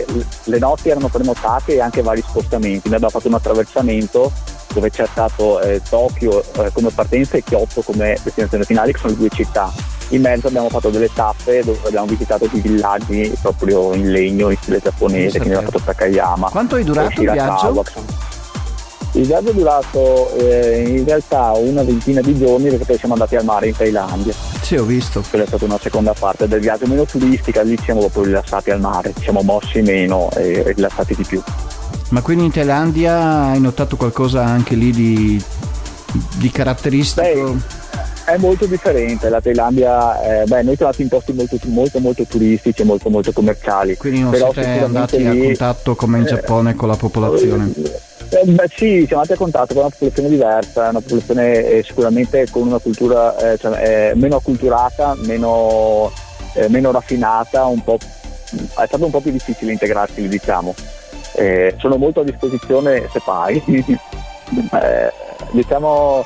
le, 0.43 0.60
notti, 0.60 0.89
erano 0.89 1.08
prenotate 1.08 1.73
e 1.75 1.82
anche 1.82 2.01
vari 2.01 2.21
spostamenti. 2.21 2.89
Noi 2.89 2.95
abbiamo 2.95 3.10
fatto 3.10 3.27
un 3.27 3.34
attraversamento 3.36 4.32
dove 4.73 4.89
c'è 4.89 5.05
stato 5.09 5.62
eh, 5.62 5.81
Tokyo 5.88 6.43
eh, 6.57 6.71
come 6.73 6.89
partenza 6.89 7.38
e 7.38 7.43
Kyoto 7.43 7.81
come 7.81 8.17
destinazione 8.23 8.63
finale, 8.63 8.91
che 8.91 8.97
sono 8.97 9.12
le 9.12 9.17
due 9.19 9.29
città. 9.29 9.71
In 10.09 10.21
mezzo 10.21 10.47
abbiamo 10.47 10.69
fatto 10.69 10.89
delle 10.89 11.09
tappe 11.12 11.63
dove 11.63 11.79
abbiamo 11.86 12.05
visitato 12.05 12.47
dei 12.51 12.62
villaggi 12.62 13.33
proprio 13.41 13.93
in 13.93 14.12
legno, 14.12 14.49
in 14.49 14.57
stile 14.62 14.79
giapponese, 14.79 15.38
quindi 15.39 15.55
abbiamo 15.55 15.71
fatto 15.71 15.83
Takayama. 15.83 16.49
Quanto 16.49 16.75
è 16.75 16.83
durato 16.83 17.21
il 17.21 17.31
viaggio? 17.31 17.83
Il 19.15 19.27
viaggio 19.27 19.49
è 19.49 19.53
durato 19.53 20.36
eh, 20.38 20.83
in 20.88 21.05
realtà 21.05 21.51
una 21.51 21.83
ventina 21.83 22.19
di 22.19 22.36
giorni 22.36 22.69
perché 22.69 22.86
poi 22.86 22.97
siamo 22.97 23.13
andati 23.13 23.36
al 23.36 23.43
mare 23.43 23.67
in 23.67 23.75
Thailandia. 23.75 24.33
Sì, 24.62 24.75
ho 24.75 24.83
visto. 24.83 25.23
Quella 25.29 25.43
è 25.43 25.47
stata 25.47 25.65
una 25.65 25.77
seconda 25.79 26.13
parte 26.17 26.47
del 26.47 26.59
viaggio 26.59 26.88
meno 26.88 27.05
turistica, 27.05 27.62
lì 27.62 27.77
ci 27.77 27.83
siamo 27.83 27.99
proprio 27.99 28.23
rilassati 28.23 28.71
al 28.71 28.79
mare, 28.79 29.13
ci 29.15 29.21
siamo 29.21 29.41
mossi 29.41 29.81
meno 29.81 30.29
e 30.36 30.73
rilassati 30.73 31.13
di 31.13 31.23
più. 31.23 31.41
Ma 32.09 32.21
quindi 32.21 32.45
in 32.45 32.51
Thailandia 32.51 33.45
hai 33.45 33.59
notato 33.59 33.97
qualcosa 33.97 34.43
anche 34.43 34.75
lì 34.75 34.91
di, 34.91 35.43
di 36.37 36.51
caratteristico? 36.51 37.53
Beh, 37.53 37.81
è 38.25 38.37
molto 38.37 38.65
differente, 38.65 39.29
la 39.29 39.41
Thailandia, 39.41 40.21
eh, 40.21 40.45
beh, 40.45 40.63
noi 40.63 40.75
siamo 40.75 40.91
andati 40.91 41.01
in 41.01 41.07
posti 41.09 41.33
molto, 41.33 41.57
molto, 41.63 41.99
molto 41.99 42.23
turistici 42.23 42.81
e 42.81 42.85
molto, 42.85 43.09
molto 43.09 43.31
commerciali. 43.31 43.97
Quindi 43.97 44.21
non 44.21 44.31
Però 44.31 44.53
siete 44.53 44.83
andati 44.83 45.17
lì, 45.17 45.41
a 45.41 45.45
contatto 45.45 45.95
come 45.95 46.19
in 46.19 46.25
Giappone 46.25 46.71
eh, 46.71 46.75
con 46.75 46.87
la 46.87 46.95
popolazione? 46.95 47.71
Eh, 48.29 48.45
beh, 48.45 48.69
sì, 48.73 49.03
siamo 49.05 49.21
andati 49.23 49.33
a 49.33 49.37
contatto 49.37 49.73
con 49.73 49.83
una 49.83 49.89
popolazione 49.89 50.29
diversa, 50.29 50.89
una 50.89 51.01
popolazione 51.01 51.65
eh, 51.65 51.83
sicuramente 51.83 52.47
con 52.49 52.67
una 52.67 52.79
cultura 52.79 53.35
eh, 53.37 53.57
cioè, 53.57 54.11
eh, 54.11 54.15
meno 54.15 54.37
acculturata, 54.37 55.15
meno, 55.25 56.11
meno 56.67 56.91
raffinata, 56.91 57.65
un 57.65 57.83
po', 57.83 57.97
è 57.97 58.85
stato 58.85 59.03
un 59.03 59.11
po' 59.11 59.19
più 59.19 59.31
difficile 59.31 59.71
integrarsi, 59.71 60.27
diciamo 60.27 60.73
eh, 61.35 61.75
sono 61.77 61.97
molto 61.97 62.21
a 62.21 62.23
disposizione 62.23 63.07
se 63.11 63.19
fai, 63.19 63.61
eh, 63.67 65.11
diciamo 65.51 66.25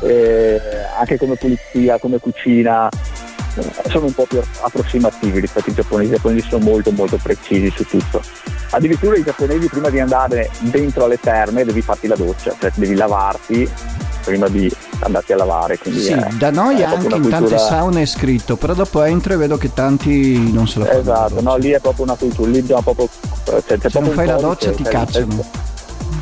eh, 0.00 0.60
anche 0.98 1.16
come 1.16 1.36
pulizia, 1.36 1.98
come 1.98 2.18
cucina, 2.18 2.88
eh, 2.88 3.88
sono 3.88 4.06
un 4.06 4.14
po' 4.14 4.26
più 4.26 4.40
approssimativi 4.60 5.40
rispetto 5.40 5.68
ai 5.70 5.74
giapponesi, 5.74 6.10
i 6.10 6.14
giapponesi 6.14 6.48
sono 6.48 6.64
molto 6.64 6.90
molto 6.92 7.18
precisi 7.22 7.70
su 7.70 7.84
tutto. 7.86 8.22
Addirittura 8.70 9.16
i 9.16 9.24
giapponesi 9.24 9.66
prima 9.68 9.88
di 9.88 9.98
andare 9.98 10.50
dentro 10.60 11.04
alle 11.04 11.18
terme 11.18 11.64
devi 11.64 11.80
farti 11.80 12.06
la 12.06 12.16
doccia, 12.16 12.54
cioè 12.58 12.70
devi 12.74 12.94
lavarti 12.94 13.68
prima 14.24 14.48
di 14.48 14.70
andarti 15.00 15.32
a 15.32 15.36
lavare. 15.36 15.78
Sì, 15.82 16.12
è, 16.12 16.28
da 16.38 16.50
noi 16.50 16.82
anche 16.82 17.06
in 17.06 17.10
cultura... 17.12 17.38
tante 17.38 17.58
saune 17.58 18.02
è 18.02 18.06
scritto, 18.06 18.56
però 18.56 18.74
dopo 18.74 19.02
entro 19.02 19.32
e 19.32 19.36
vedo 19.36 19.56
che 19.56 19.72
tanti 19.72 20.52
non 20.52 20.66
se 20.66 20.80
la 20.80 20.86
fanno. 20.86 21.00
Esatto, 21.00 21.40
no, 21.40 21.56
lì 21.56 21.70
è 21.70 21.80
proprio 21.80 22.04
una 22.04 22.14
cultura, 22.14 22.50
lì 22.50 22.60
bisogna 22.60 22.82
proprio... 22.82 23.08
Cioè, 23.44 23.78
c'è 23.78 23.88
Se 23.88 24.00
non 24.00 24.10
fai 24.10 24.26
la 24.26 24.36
doccia 24.36 24.70
ti 24.72 24.82
cacciano. 24.82 25.44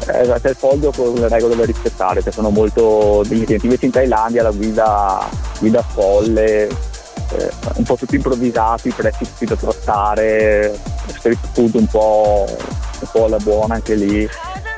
Esatto, 0.07 0.41
c'è 0.41 0.51
il 0.51 0.57
foglio 0.57 0.93
con 0.93 1.15
le 1.15 1.29
regole 1.29 1.57
da 1.57 1.65
rispettare, 1.65 2.23
che 2.23 2.31
sono 2.31 2.51
molto 2.51 3.23
diligenti. 3.27 3.67
Invece 3.67 3.87
in 3.87 3.93
Thailandia 3.93 4.43
la 4.43 4.51
guida, 4.51 5.29
guida 5.59 5.83
folle, 5.83 6.69
eh, 6.69 7.51
un 7.75 7.85
po' 7.85 7.97
tutti 7.97 8.15
improvvisati, 8.15 8.91
prezzi 8.91 9.25
tutti 9.25 9.47
da 9.47 9.57
trattare, 9.57 10.79
street 11.17 11.39
food 11.53 11.75
un 11.75 11.87
po', 11.87 12.45
un 12.49 13.09
po' 13.11 13.25
alla 13.25 13.39
buona 13.39 13.75
anche 13.75 13.95
lì, 13.95 14.29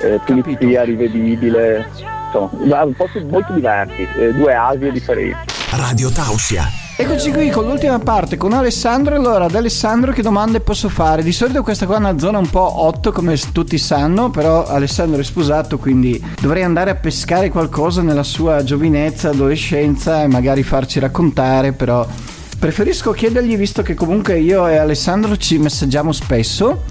eh, 0.01 0.21
pulizia 0.25 0.85
rivedibile 0.85 2.17
insomma, 2.33 2.87
posti 2.97 3.25
molto 3.29 3.53
diversi, 3.53 4.07
eh, 4.19 4.33
due 4.33 4.55
Asie 4.55 4.93
differenti. 4.93 5.55
Radio 5.71 6.11
Tausia. 6.11 6.87
Eccoci 7.01 7.31
qui 7.31 7.49
con 7.51 7.65
l'ultima 7.65 8.01
parte 8.01 8.37
con 8.37 8.53
Alessandro. 8.53 9.15
Allora, 9.15 9.45
ad 9.45 9.55
Alessandro 9.55 10.13
che 10.13 10.21
domande 10.21 10.59
posso 10.59 10.89
fare? 10.89 11.23
Di 11.23 11.31
solito 11.31 11.63
questa 11.63 11.87
qua 11.87 11.95
è 11.95 11.99
una 11.99 12.19
zona 12.19 12.39
un 12.39 12.51
po' 12.51 12.81
hot, 12.83 13.13
come 13.13 13.39
tutti 13.53 13.79
sanno, 13.79 14.31
però 14.31 14.67
Alessandro 14.67 15.21
è 15.21 15.25
sposato, 15.25 15.79
quindi 15.79 16.21
dovrei 16.41 16.65
andare 16.65 16.91
a 16.91 16.97
pescare 16.97 17.51
qualcosa 17.51 18.03
nella 18.03 18.25
sua 18.25 18.65
giovinezza, 18.65 19.29
adolescenza 19.29 20.23
e 20.23 20.27
magari 20.27 20.65
farci 20.65 20.99
raccontare, 20.99 21.73
però 21.73 22.05
preferisco 22.59 23.13
chiedergli 23.13 23.57
visto 23.57 23.83
che 23.83 23.95
comunque 23.95 24.41
io 24.41 24.67
e 24.67 24.77
Alessandro 24.77 25.37
ci 25.37 25.59
messaggiamo 25.59 26.11
spesso 26.11 26.83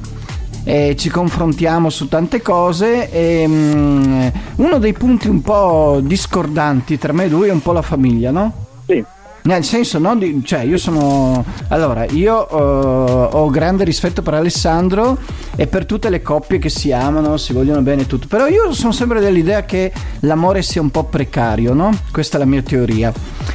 e 0.67 0.97
ci 0.97 1.07
confrontiamo 1.07 1.89
su 1.89 2.09
tante 2.09 2.41
cose 2.41 3.09
e 3.09 3.45
um, 3.47 4.31
uno 4.57 4.79
dei 4.79 4.91
punti 4.91 5.29
un 5.29 5.41
po' 5.41 6.01
discordanti 6.03 6.97
tra 6.97 7.13
me 7.13 7.23
e 7.23 7.29
lui 7.29 7.47
è 7.47 7.53
un 7.53 7.61
po' 7.61 7.71
la 7.71 7.81
famiglia, 7.81 8.31
no? 8.31 8.51
Sì. 8.85 9.01
Nel 9.43 9.63
senso, 9.63 9.97
no, 9.97 10.13
di, 10.17 10.41
cioè 10.43 10.63
io 10.63 10.77
sono... 10.77 11.45
Allora, 11.69 12.03
io 12.03 12.47
uh, 12.51 13.29
ho 13.31 13.49
grande 13.49 13.85
rispetto 13.85 14.21
per 14.21 14.33
Alessandro 14.33 15.17
e 15.55 15.67
per 15.67 15.85
tutte 15.85 16.09
le 16.09 16.21
coppie 16.21 16.57
che 16.57 16.67
si 16.67 16.91
amano, 16.91 17.37
si 17.37 17.53
vogliono 17.53 17.81
bene 17.81 18.01
e 18.01 18.05
tutto, 18.05 18.27
però 18.27 18.47
io 18.47 18.73
sono 18.73 18.91
sempre 18.91 19.21
dell'idea 19.21 19.63
che 19.63 19.93
l'amore 20.19 20.63
sia 20.63 20.81
un 20.81 20.91
po' 20.91 21.05
precario, 21.05 21.73
no? 21.73 21.97
Questa 22.11 22.35
è 22.35 22.39
la 22.39 22.45
mia 22.45 22.61
teoria. 22.61 23.13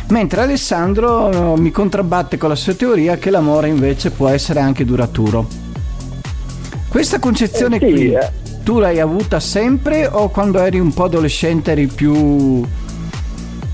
Mentre 0.09 0.41
Alessandro 0.41 1.27
uh, 1.27 1.61
mi 1.61 1.71
contrabbatte 1.71 2.39
con 2.39 2.49
la 2.49 2.55
sua 2.55 2.73
teoria 2.73 3.19
che 3.19 3.29
l'amore 3.29 3.69
invece 3.69 4.13
può 4.13 4.29
essere 4.29 4.61
anche 4.61 4.87
duraturo. 4.87 5.72
Questa 6.93 7.19
concezione 7.19 7.77
eh 7.77 7.87
sì, 7.87 7.91
qui, 7.91 8.13
eh. 8.13 8.31
tu 8.63 8.79
l'hai 8.79 9.01
avuta 9.01 9.41
sempre 9.41 10.07
o 10.07 10.29
quando 10.29 10.59
eri 10.59 10.79
un 10.79 10.93
po' 10.93 11.05
adolescente 11.05 11.71
eri 11.71 11.87
più 11.87 12.63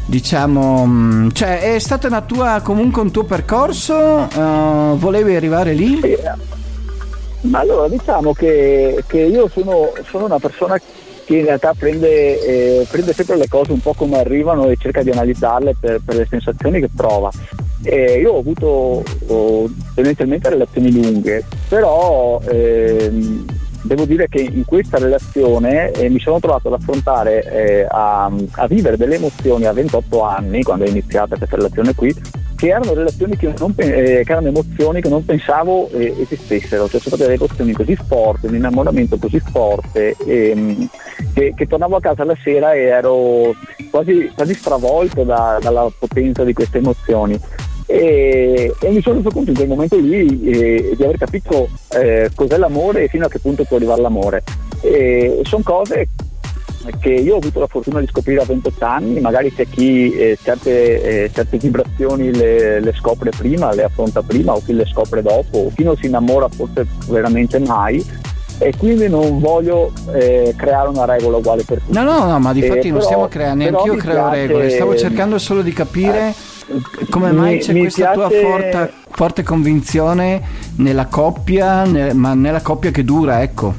diciamo, 0.07 0.87
mm, 0.87 1.31
cioè 1.33 1.75
è 1.75 1.81
stata 1.81 2.07
una 2.07 2.21
tua, 2.21 2.61
comunque 2.63 3.03
un 3.03 3.11
tuo 3.11 3.25
percorso? 3.25 3.97
Uh, 3.97 4.97
volevi 4.97 5.35
arrivare 5.35 5.73
lì? 5.73 5.99
Sì. 6.01 6.17
Ma 7.41 7.59
allora 7.59 7.89
diciamo 7.89 8.33
che, 8.35 9.03
che 9.09 9.19
io 9.19 9.49
sono, 9.49 9.93
sono, 10.09 10.27
una 10.27 10.39
persona 10.39 10.79
che 10.79 11.37
in 11.37 11.45
realtà 11.45 11.75
prende, 11.77 12.41
eh, 12.41 12.87
prende, 12.89 13.13
sempre 13.13 13.37
le 13.37 13.49
cose 13.49 13.73
un 13.73 13.81
po' 13.81 13.95
come 13.95 14.21
arrivano 14.21 14.69
e 14.69 14.77
cerca 14.79 15.03
di 15.03 15.11
analizzarle 15.11 15.75
per, 15.81 16.01
per 16.05 16.15
le 16.15 16.27
sensazioni 16.31 16.79
che 16.79 16.89
prova. 16.95 17.33
Eh, 17.83 18.21
io 18.21 18.33
ho 18.33 18.39
avuto 18.41 19.05
oh, 19.27 19.71
tendenzialmente 19.95 20.49
relazioni 20.49 20.93
lunghe, 20.93 21.45
però 21.69 22.41
ehm, 22.49 23.45
devo 23.83 24.05
dire 24.05 24.29
che 24.29 24.41
in 24.41 24.65
questa 24.65 24.99
relazione 24.99 25.93
eh, 25.93 26.09
mi 26.09 26.19
sono 26.19 26.41
trovato 26.41 26.69
ad 26.69 26.81
affrontare, 26.81 27.43
eh, 27.45 27.87
a, 27.89 28.25
a, 28.25 28.67
vivere 28.67 28.97
delle 28.97 29.17
emozioni 29.17 29.67
a 29.67 29.73
28 29.73 30.23
anni, 30.23 30.63
quando 30.63 30.85
è 30.85 30.89
iniziata 30.89 31.37
questa 31.37 31.57
relazione 31.57 31.95
qui, 31.95 32.15
che 32.57 32.69
erano, 32.69 32.93
che, 32.93 33.55
non, 33.57 33.73
eh, 33.77 34.23
che 34.25 34.33
erano 34.33 34.49
emozioni 34.49 35.01
che 35.01 35.09
non 35.09 35.25
pensavo 35.25 35.89
eh, 35.91 36.13
esistessero, 36.19 36.89
cioè 36.89 37.01
sono 37.01 37.15
state 37.15 37.23
delle 37.23 37.35
emozioni 37.35 37.73
così 37.73 37.95
forti, 37.95 38.47
un 38.47 38.57
innamoramento 38.57 39.17
così 39.17 39.39
forte, 39.39 40.17
ehm, 40.27 40.89
che, 41.33 41.55
che, 41.57 41.67
tornavo 41.69 41.97
a 41.97 42.01
casa 42.01 42.25
la 42.25 42.37
sera 42.43 42.73
e 42.73 42.81
ero 42.81 43.55
quasi, 43.91 44.33
quasi 44.35 44.55
stravolto 44.55 45.23
da, 45.23 45.59
dalla 45.63 45.89
potenza 45.97 46.43
di 46.43 46.53
queste 46.53 46.79
emozioni 46.79 47.39
e, 47.91 48.75
e, 48.79 48.91
mi 48.91 49.01
sono 49.01 49.17
reso 49.17 49.31
conto 49.31 49.49
in 49.49 49.57
quel 49.57 49.69
momento 49.69 49.97
lì 49.97 50.51
eh, 50.51 50.93
di 50.95 51.03
aver 51.03 51.17
capito 51.17 51.71
eh, 51.89 52.31
cos'è 52.35 52.59
l'amore 52.59 53.05
e 53.05 53.09
fino 53.09 53.25
a 53.25 53.29
che 53.31 53.39
punto 53.39 53.65
può 53.65 53.79
arrivare 53.79 54.03
l'amore. 54.03 54.43
E 54.83 55.41
sono 55.45 55.63
cose 55.65 56.07
che 57.01 57.09
io 57.09 57.35
ho 57.35 57.39
avuto 57.39 57.61
la 57.61 57.67
fortuna 57.67 58.01
di 58.01 58.07
scoprire 58.07 58.43
a 58.43 58.45
28 58.45 58.85
anni, 58.85 59.21
magari 59.21 59.55
c'è 59.55 59.67
chi 59.67 60.13
eh, 60.13 60.39
certe, 60.43 61.25
eh, 61.25 61.31
certe, 61.33 61.57
vibrazioni 61.57 62.31
le, 62.31 62.79
le, 62.81 62.93
scopre 62.93 63.31
prima, 63.31 63.73
le 63.73 63.85
affronta 63.85 64.21
prima 64.21 64.53
o 64.53 64.63
chi 64.63 64.75
le 64.75 64.85
scopre 64.85 65.23
dopo, 65.23 65.57
o 65.57 65.73
chi 65.75 65.83
non 65.83 65.97
si 65.97 66.07
innamora 66.07 66.47
forse 66.49 66.87
veramente 67.09 67.59
mai 67.59 68.05
e 68.59 68.75
quindi 68.77 69.09
non 69.09 69.39
voglio 69.39 69.93
eh, 70.13 70.53
creare 70.57 70.89
una 70.89 71.07
regola 71.07 71.39
uguale 71.39 71.63
per 71.63 71.79
tutti. 71.79 71.93
No, 71.93 72.03
no, 72.03 72.27
no, 72.27 72.39
ma 72.39 72.53
di 72.53 72.61
eh, 72.61 72.91
non 72.91 73.01
stiamo 73.01 73.29
creando, 73.29 73.65
neanche 73.65 73.89
io 73.89 73.97
creo 73.97 74.29
piace... 74.29 74.47
regole, 74.47 74.71
stavo 74.71 74.95
cercando 74.95 75.39
solo 75.39 75.63
di 75.63 75.73
capire 75.73 76.29
eh 76.29 76.57
come 77.11 77.33
mai 77.33 77.55
mi, 77.55 77.61
c'è 77.61 77.73
mi 77.73 77.81
questa 77.81 78.11
piace... 78.11 78.41
tua 78.41 78.51
forte, 78.51 78.93
forte, 79.11 79.43
convinzione 79.43 80.43
nella 80.77 81.07
coppia, 81.07 81.85
ne, 81.85 82.13
ma 82.13 82.35
nella 82.35 82.61
coppia 82.61 82.91
che 82.91 83.05
dura, 83.05 83.43
ecco? 83.43 83.75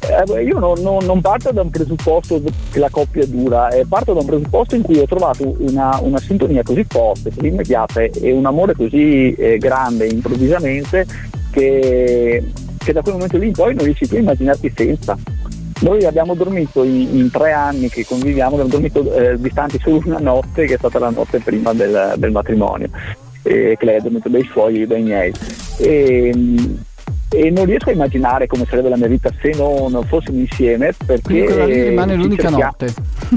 Eh, 0.00 0.42
io 0.42 0.58
non, 0.58 0.80
non, 0.80 1.04
non, 1.04 1.20
parto 1.20 1.52
da 1.52 1.60
un 1.60 1.70
presupposto 1.70 2.42
che 2.70 2.78
la 2.78 2.88
coppia 2.88 3.26
dura, 3.26 3.68
eh, 3.68 3.84
parto 3.86 4.14
da 4.14 4.20
un 4.20 4.26
presupposto 4.26 4.74
in 4.74 4.82
cui 4.82 4.98
ho 4.98 5.06
trovato 5.06 5.54
una, 5.58 5.98
una 6.00 6.18
sintonia 6.18 6.62
così 6.62 6.84
forte, 6.88 7.30
così 7.34 7.48
immediata 7.48 8.00
e 8.00 8.32
un 8.32 8.46
amore 8.46 8.74
così 8.74 9.32
eh, 9.34 9.58
grande 9.58 10.06
improvvisamente 10.06 11.06
che, 11.50 12.42
che 12.78 12.92
da 12.92 13.02
quel 13.02 13.14
momento 13.14 13.36
lì 13.36 13.48
in 13.48 13.52
poi 13.52 13.74
non 13.74 13.84
riesci 13.84 14.06
più 14.06 14.16
a 14.16 14.20
immaginarti 14.20 14.72
senza. 14.74 15.18
Noi 15.80 16.04
abbiamo 16.04 16.34
dormito 16.34 16.82
in, 16.84 17.16
in 17.16 17.30
tre 17.30 17.52
anni 17.52 17.88
che 17.88 18.04
conviviamo, 18.04 18.52
abbiamo 18.52 18.70
dormito 18.70 19.12
eh, 19.14 19.40
distanti 19.40 19.78
solo 19.80 20.02
una 20.04 20.18
notte, 20.18 20.66
che 20.66 20.74
è 20.74 20.78
stata 20.78 20.98
la 20.98 21.10
notte 21.10 21.38
prima 21.40 21.72
del, 21.72 22.14
del 22.16 22.30
matrimonio, 22.30 22.88
e 23.42 23.76
che 23.78 23.84
lei 23.84 23.96
ha 23.96 24.02
dormito 24.02 24.28
dai 24.28 24.46
suoi 24.50 24.82
e 24.82 24.86
dai 24.86 25.02
miei. 25.02 25.32
E, 25.78 26.32
e 27.32 27.48
non 27.50 27.64
riesco 27.64 27.90
a 27.90 27.92
immaginare 27.92 28.48
come 28.48 28.66
sarebbe 28.68 28.88
la 28.88 28.96
mia 28.96 29.06
vita 29.06 29.30
se 29.40 29.52
non 29.56 30.04
fossimo 30.08 30.40
insieme 30.40 30.92
perché 31.06 31.22
Quindi 31.22 31.46
quella 31.46 31.64
lì 31.64 31.82
rimane 31.82 32.14
l'unica 32.16 32.48
cerchiamo, 32.48 32.64
notte 32.64 32.94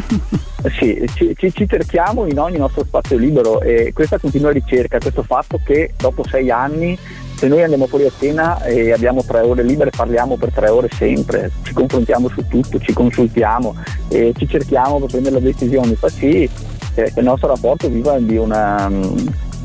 sì, 0.79 1.05
ci, 1.13 1.35
ci, 1.37 1.53
ci, 1.53 1.67
cerchiamo 1.67 2.25
in 2.25 2.39
ogni 2.39 2.57
nostro 2.57 2.83
spazio 2.83 3.17
libero 3.17 3.61
e 3.61 3.91
questa 3.93 4.17
continua 4.17 4.49
ricerca 4.49 4.97
questo 4.97 5.21
fatto 5.21 5.59
che 5.63 5.93
dopo 5.95 6.25
sei 6.27 6.49
anni 6.49 6.97
se 7.43 7.49
noi 7.49 7.61
andiamo 7.61 7.87
fuori 7.87 8.05
a 8.05 8.11
cena 8.17 8.63
e 8.63 8.93
abbiamo 8.93 9.21
tre 9.21 9.41
ore 9.41 9.63
libere 9.63 9.89
parliamo 9.89 10.37
per 10.37 10.53
tre 10.53 10.69
ore 10.69 10.87
sempre, 10.89 11.51
ci 11.63 11.73
confrontiamo 11.73 12.29
su 12.29 12.47
tutto, 12.47 12.79
ci 12.79 12.93
consultiamo 12.93 13.75
e 14.07 14.31
ci 14.37 14.47
cerchiamo 14.47 14.97
per 14.99 15.09
prendere 15.09 15.35
la 15.35 15.41
decisione, 15.41 15.93
fa 15.95 16.07
sì 16.07 16.49
che 16.93 17.11
il 17.13 17.23
nostro 17.25 17.49
rapporto 17.49 17.89
viva 17.89 18.17
di 18.17 18.37
una 18.37 18.89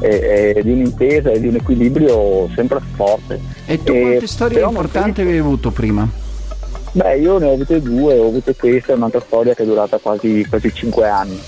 e, 0.00 0.54
e 0.56 0.62
di 0.64 0.72
un'intesa 0.72 1.30
e 1.30 1.38
di 1.38 1.46
un 1.46 1.54
equilibrio 1.54 2.48
sempre 2.52 2.80
forte. 2.96 3.40
E 3.66 3.80
tu 3.84 3.92
quante 3.92 4.26
storie 4.26 4.60
importanti 4.60 5.20
avevi 5.20 5.38
avuto 5.38 5.70
prima? 5.70 6.08
Beh, 6.90 7.18
io 7.18 7.38
ne 7.38 7.46
ho 7.46 7.52
avute 7.52 7.80
due, 7.80 8.18
ho 8.18 8.26
avuto 8.26 8.52
questa 8.58 8.90
e 8.90 8.96
un'altra 8.96 9.20
storia 9.20 9.54
che 9.54 9.62
è 9.62 9.66
durata 9.66 9.98
quasi, 9.98 10.44
quasi 10.48 10.74
5 10.74 11.08
anni, 11.08 11.40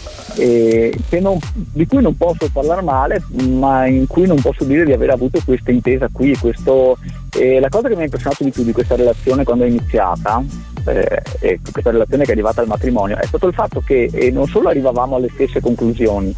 non, 1.20 1.38
di 1.52 1.86
cui 1.86 2.02
non 2.02 2.16
posso 2.16 2.48
parlare 2.52 2.82
male, 2.82 3.22
ma 3.48 3.86
in 3.86 4.06
cui 4.06 4.26
non 4.26 4.40
posso 4.40 4.64
dire 4.64 4.84
di 4.84 4.92
aver 4.92 5.10
avuto 5.10 5.40
questa 5.44 5.70
intesa 5.70 6.08
qui. 6.10 6.36
Questo, 6.36 6.98
eh, 7.38 7.60
la 7.60 7.68
cosa 7.68 7.88
che 7.88 7.94
mi 7.94 8.02
ha 8.02 8.04
impressionato 8.04 8.44
di 8.44 8.50
più 8.50 8.64
di 8.64 8.72
questa 8.72 8.96
relazione 8.96 9.44
quando 9.44 9.64
è 9.64 9.68
iniziata, 9.68 10.42
eh, 10.86 11.60
questa 11.70 11.90
relazione 11.90 12.24
che 12.24 12.30
è 12.30 12.32
arrivata 12.32 12.60
al 12.60 12.66
matrimonio, 12.66 13.16
è 13.16 13.26
stato 13.26 13.46
il 13.46 13.54
fatto 13.54 13.80
che 13.80 14.10
eh, 14.12 14.30
non 14.30 14.46
solo 14.46 14.68
arrivavamo 14.68 15.16
alle 15.16 15.28
stesse 15.32 15.60
conclusioni 15.60 16.34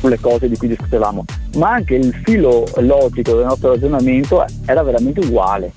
sulle 0.00 0.18
cose 0.20 0.48
di 0.48 0.56
cui 0.56 0.68
discutevamo, 0.68 1.24
ma 1.56 1.70
anche 1.70 1.94
il 1.94 2.12
filo 2.24 2.64
logico 2.76 3.36
del 3.36 3.46
nostro 3.46 3.70
ragionamento 3.70 4.44
era 4.66 4.82
veramente 4.82 5.20
uguale 5.20 5.72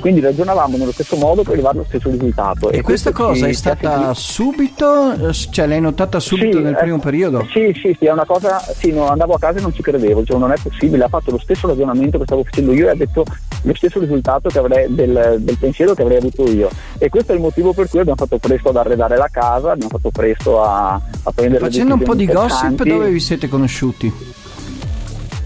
quindi 0.00 0.20
ragionavamo 0.20 0.76
nello 0.76 0.92
stesso 0.92 1.16
modo 1.16 1.42
per 1.42 1.52
arrivare 1.54 1.78
allo 1.78 1.86
stesso 1.86 2.10
risultato. 2.10 2.70
E, 2.70 2.78
e 2.78 2.82
questa 2.82 3.12
cosa 3.12 3.46
è 3.46 3.52
stata 3.52 4.14
subito, 4.14 5.32
cioè 5.50 5.66
l'hai 5.66 5.80
notata 5.80 6.20
subito 6.20 6.58
sì, 6.58 6.62
nel 6.62 6.76
primo 6.76 6.98
periodo? 6.98 7.46
Sì, 7.50 7.72
sì, 7.80 7.96
sì, 7.98 8.06
è 8.06 8.12
una 8.12 8.24
cosa, 8.26 8.58
sì, 8.58 8.92
no, 8.92 9.08
andavo 9.08 9.34
a 9.34 9.38
casa 9.38 9.58
e 9.58 9.62
non 9.62 9.72
ci 9.72 9.82
credevo, 9.82 10.24
cioè 10.24 10.38
non 10.38 10.52
è 10.52 10.56
possibile, 10.62 11.04
ha 11.04 11.08
fatto 11.08 11.30
lo 11.30 11.38
stesso 11.38 11.66
ragionamento 11.66 12.18
che 12.18 12.24
stavo 12.24 12.44
facendo 12.44 12.72
io 12.72 12.86
e 12.86 12.90
ha 12.90 12.94
detto 12.94 13.24
lo 13.62 13.74
stesso 13.74 13.98
risultato 13.98 14.48
avrei, 14.58 14.86
del, 14.94 15.36
del, 15.40 15.58
pensiero 15.58 15.94
che 15.94 16.02
avrei 16.02 16.18
avuto 16.18 16.48
io. 16.48 16.68
E 16.98 17.08
questo 17.08 17.32
è 17.32 17.34
il 17.34 17.40
motivo 17.40 17.72
per 17.72 17.88
cui 17.88 18.00
abbiamo 18.00 18.18
fatto 18.18 18.38
presto 18.38 18.68
ad 18.68 18.76
arredare 18.76 19.16
la 19.16 19.28
casa, 19.30 19.72
abbiamo 19.72 19.90
fatto 19.90 20.10
presto 20.10 20.62
a, 20.62 20.92
a 20.94 21.32
prendere 21.32 21.64
Facendo 21.64 21.94
un 21.94 22.02
po' 22.02 22.14
di 22.14 22.26
gossip, 22.26 22.82
dove 22.84 23.10
vi 23.10 23.20
siete 23.20 23.48
conosciuti? 23.48 24.12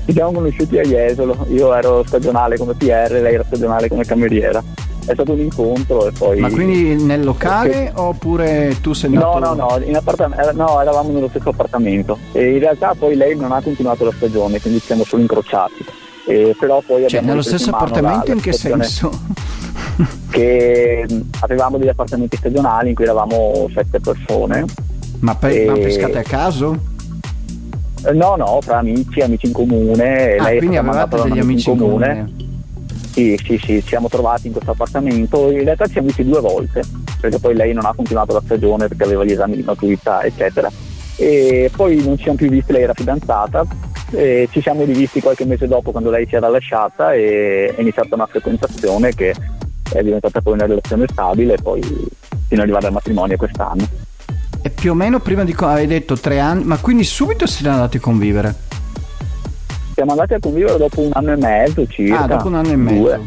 Ci 0.04 0.12
siamo 0.12 0.32
conosciuti 0.32 0.78
a 0.78 0.82
Jesolo, 0.82 1.46
io 1.48 1.72
ero 1.74 2.02
stagionale 2.04 2.56
come 2.56 2.74
PR, 2.74 3.18
lei 3.22 3.34
era 3.34 3.44
stagionale 3.44 3.88
come 3.88 4.04
cameriera. 4.04 4.62
È 5.04 5.12
stato 5.14 5.32
un 5.32 5.40
incontro 5.40 6.06
e 6.06 6.12
poi... 6.12 6.40
Ma 6.40 6.50
quindi 6.50 6.94
nel 7.02 7.24
locale 7.24 7.68
perché... 7.68 7.92
oppure 7.94 8.76
tu 8.80 8.92
sei 8.92 9.14
andato... 9.14 9.38
No, 9.38 9.54
no, 9.54 9.76
no, 9.78 9.96
appart- 9.96 10.52
no, 10.54 10.80
eravamo 10.80 11.10
nello 11.10 11.28
stesso 11.28 11.50
appartamento 11.50 12.18
e 12.32 12.52
in 12.52 12.58
realtà 12.58 12.94
poi 12.96 13.16
lei 13.16 13.36
non 13.36 13.52
ha 13.52 13.60
continuato 13.60 14.04
la 14.04 14.12
stagione, 14.12 14.60
quindi 14.60 14.80
siamo 14.80 15.04
solo 15.04 15.22
incrociati. 15.22 15.84
E 16.26 16.54
però 16.58 16.82
poi 16.84 17.08
cioè, 17.08 17.20
nello 17.20 17.42
stesso 17.42 17.68
in 17.68 17.74
appartamento 17.74 18.28
la, 18.28 18.34
in 18.34 18.40
che 18.40 18.52
senso? 18.52 19.10
che 20.30 21.06
avevamo 21.40 21.78
degli 21.78 21.88
appartamenti 21.88 22.36
stagionali 22.36 22.90
in 22.90 22.94
cui 22.94 23.04
eravamo 23.04 23.68
sette 23.74 23.98
persone. 24.00 24.64
Ma, 25.20 25.34
pe- 25.34 25.62
e... 25.62 25.66
ma 25.66 25.72
pescate 25.74 26.18
a 26.18 26.22
caso? 26.22 26.90
Eh, 28.04 28.12
no, 28.12 28.36
no, 28.36 28.60
fra 28.60 28.78
amici, 28.78 29.20
amici 29.20 29.46
in 29.46 29.52
comune. 29.52 30.36
Ah, 30.36 30.44
lei 30.44 30.58
quindi 30.58 30.76
avevate 30.76 31.22
degli 31.22 31.38
amici 31.38 31.70
in 31.70 31.78
comune. 31.78 32.08
comune. 32.08 32.50
Sì, 33.12 33.38
sì, 33.44 33.58
sì, 33.58 33.80
ci 33.82 33.88
siamo 33.88 34.08
trovati 34.08 34.46
in 34.46 34.52
questo 34.52 34.70
appartamento, 34.70 35.50
in 35.50 35.64
realtà 35.64 35.84
ci 35.84 35.92
siamo 35.92 36.06
visti 36.06 36.24
due 36.24 36.40
volte, 36.40 36.82
perché 37.20 37.38
poi 37.38 37.54
lei 37.54 37.74
non 37.74 37.84
ha 37.84 37.92
continuato 37.94 38.32
la 38.32 38.40
stagione 38.42 38.88
perché 38.88 39.04
aveva 39.04 39.22
gli 39.22 39.32
esami 39.32 39.56
di 39.56 39.62
maturità, 39.62 40.22
eccetera. 40.22 40.70
E 41.16 41.70
poi 41.76 42.02
non 42.02 42.16
ci 42.16 42.22
siamo 42.22 42.38
più 42.38 42.48
visti, 42.48 42.72
lei 42.72 42.84
era 42.84 42.94
fidanzata, 42.94 43.66
ci 44.10 44.60
siamo 44.62 44.84
rivisti 44.84 45.20
qualche 45.20 45.44
mese 45.44 45.68
dopo 45.68 45.90
quando 45.90 46.08
lei 46.10 46.26
si 46.26 46.36
era 46.36 46.48
lasciata 46.48 47.12
e 47.12 47.74
è 47.76 47.80
iniziata 47.80 48.14
una 48.14 48.26
frequentazione 48.26 49.14
che 49.14 49.34
è 49.92 50.02
diventata 50.02 50.40
poi 50.40 50.54
una 50.54 50.66
relazione 50.66 51.06
stabile 51.06 51.54
e 51.54 51.62
poi 51.62 51.82
fino 51.82 52.60
ad 52.60 52.60
arrivare 52.60 52.86
al 52.86 52.92
matrimonio 52.92 53.36
quest'anno. 53.36 53.86
E 54.64 54.70
più 54.70 54.92
o 54.92 54.94
meno 54.94 55.18
prima 55.18 55.42
di 55.42 55.54
hai 55.58 55.88
detto 55.88 56.16
tre 56.16 56.38
anni, 56.38 56.62
ma 56.62 56.76
quindi 56.76 57.02
subito 57.02 57.46
siete 57.46 57.68
andati 57.68 57.96
a 57.96 58.00
convivere? 58.00 58.54
Siamo 59.94 60.12
andati 60.12 60.34
a 60.34 60.38
convivere 60.38 60.78
dopo 60.78 61.00
un 61.00 61.10
anno 61.14 61.32
e 61.32 61.36
mezzo 61.36 61.84
circa. 61.88 62.20
Ah, 62.20 62.26
dopo 62.28 62.46
un 62.46 62.54
anno 62.54 62.70
e 62.70 62.76
mezzo. 62.76 63.00
Due. 63.00 63.20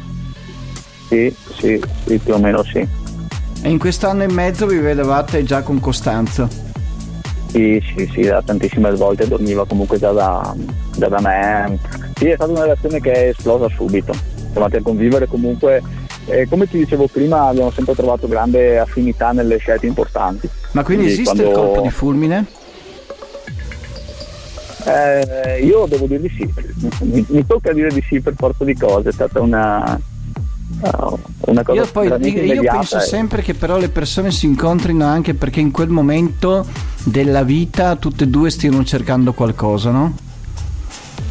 Sì, 1.10 1.36
sì, 1.58 1.84
sì, 2.06 2.18
più 2.20 2.34
o 2.34 2.40
meno 2.40 2.64
sì. 2.64 2.88
E 3.62 3.70
in 3.70 3.78
quest'anno 3.78 4.24
e 4.24 4.32
mezzo 4.32 4.66
vi 4.66 4.78
vedevate 4.78 5.44
già 5.44 5.62
con 5.62 5.82
Costanza? 5.82 6.48
Sì, 7.48 7.84
sì, 7.96 8.10
sì, 8.14 8.22
da 8.22 8.42
tantissime 8.42 8.92
volte 8.96 9.28
dormiva 9.28 9.66
comunque 9.66 10.00
già 10.00 10.12
da, 10.12 10.56
già 10.96 11.10
da 11.10 11.20
me. 11.20 11.78
Sì, 12.16 12.28
è 12.28 12.36
stata 12.36 12.52
una 12.52 12.62
relazione 12.62 13.02
che 13.02 13.12
è 13.12 13.28
esplosa 13.28 13.68
subito. 13.76 14.14
Siamo 14.14 14.66
andati 14.66 14.78
a 14.78 14.82
convivere 14.82 15.28
comunque 15.28 15.82
eh, 16.26 16.48
come 16.48 16.68
ti 16.68 16.78
dicevo 16.78 17.08
prima 17.08 17.48
abbiamo 17.48 17.72
sempre 17.72 17.94
trovato 17.94 18.28
grande 18.28 18.80
affinità 18.80 19.32
nelle 19.32 19.58
scelte 19.58 19.86
importanti. 19.86 20.50
Ma 20.72 20.84
quindi, 20.84 21.06
quindi 21.06 21.22
esiste 21.22 21.44
quando... 21.44 21.60
il 21.60 21.66
colpo 21.68 21.82
di 21.82 21.92
fulmine? 21.92 22.46
Eh, 24.88 25.64
io 25.64 25.86
devo 25.88 26.06
dire 26.06 26.22
di 26.22 26.30
sì, 26.30 26.54
mi, 27.06 27.26
mi, 27.30 27.46
tocca 27.46 27.74
dire 27.74 27.90
di 27.90 28.04
sì 28.08 28.20
per 28.22 28.34
forza 28.38 28.64
di 28.64 28.76
cose, 28.76 29.10
è 29.10 29.12
stata 29.12 29.42
una, 29.42 30.00
uh, 30.82 31.20
una 31.40 31.64
cosa 31.64 31.82
io, 31.82 31.88
poi, 31.92 32.08
io 32.08 32.62
penso 32.62 32.98
e... 32.98 33.02
sempre 33.02 33.42
che 33.42 33.56
però 33.56 33.80
le 33.80 33.90
persone 33.90 34.30
si 34.30 34.46
incontrino 34.46 35.04
anche 35.04 35.34
perché 35.34 35.60
in 35.60 35.72
quel 35.72 35.90
momento 35.90 36.68
della 37.04 37.42
vita 37.42 37.96
tutte 37.96 38.26
e 38.26 38.28
due 38.28 38.52
stiano 38.52 38.84
cercando 38.84 39.34
qualcosa, 39.34 39.90
no? 39.90 40.14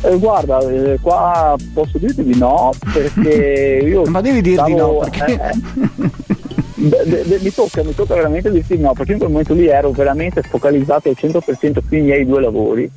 Eh, 0.04 0.18
guarda, 0.18 0.60
eh, 0.60 0.98
qua 1.00 1.56
posso 1.72 1.96
dirti 1.96 2.22
di 2.22 2.36
no 2.36 2.72
perché 2.92 3.80
io... 3.88 4.04
Ma 4.04 4.20
devi 4.20 4.42
dirti 4.42 4.72
di 4.72 4.74
no 4.74 4.98
perché... 4.98 5.32
Eh, 5.32 6.90
de, 7.06 7.22
de, 7.24 7.38
mi, 7.40 7.50
tocca, 7.50 7.82
mi 7.82 7.94
tocca 7.94 8.14
veramente 8.14 8.50
dirti 8.50 8.76
di 8.76 8.82
no 8.82 8.92
perché 8.92 9.12
in 9.12 9.18
quel 9.18 9.30
momento 9.30 9.54
lì 9.54 9.66
ero 9.66 9.92
veramente 9.92 10.42
focalizzato 10.42 11.08
al 11.08 11.16
100% 11.18 11.78
sui 11.86 12.02
miei 12.02 12.26
due 12.26 12.42
lavori 12.42 12.90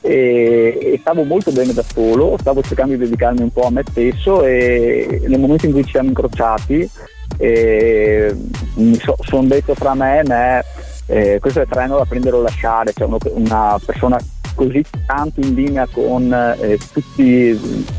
e, 0.00 0.78
e, 0.80 0.98
stavo 1.00 1.22
molto 1.22 1.52
bene 1.52 1.72
da 1.72 1.84
solo, 1.84 2.36
stavo 2.40 2.60
cercando 2.62 2.94
di 2.94 3.04
dedicarmi 3.04 3.42
un 3.42 3.52
po' 3.52 3.66
a 3.66 3.70
me 3.70 3.84
stesso 3.88 4.42
e 4.42 5.22
nel 5.28 5.38
momento 5.38 5.66
in 5.66 5.72
cui 5.72 5.84
ci 5.84 5.92
siamo 5.92 6.08
incrociati 6.08 6.90
mi 7.38 8.94
so, 8.96 9.14
sono 9.20 9.46
detto 9.46 9.74
fra 9.74 9.94
me 9.94 10.18
e 10.18 10.22
me 10.26 10.64
eh, 11.06 11.38
questo 11.40 11.60
è 11.60 11.62
il 11.62 11.68
treno 11.68 11.96
da 11.96 12.04
prendere 12.04 12.36
o 12.36 12.42
lasciare, 12.42 12.92
cioè 12.92 13.06
uno, 13.06 13.18
una 13.30 13.78
persona 13.84 14.18
così 14.58 14.84
tanto 15.06 15.38
in 15.38 15.54
linea 15.54 15.86
con 15.86 16.32
eh, 16.32 16.76
tutti, 16.92 17.56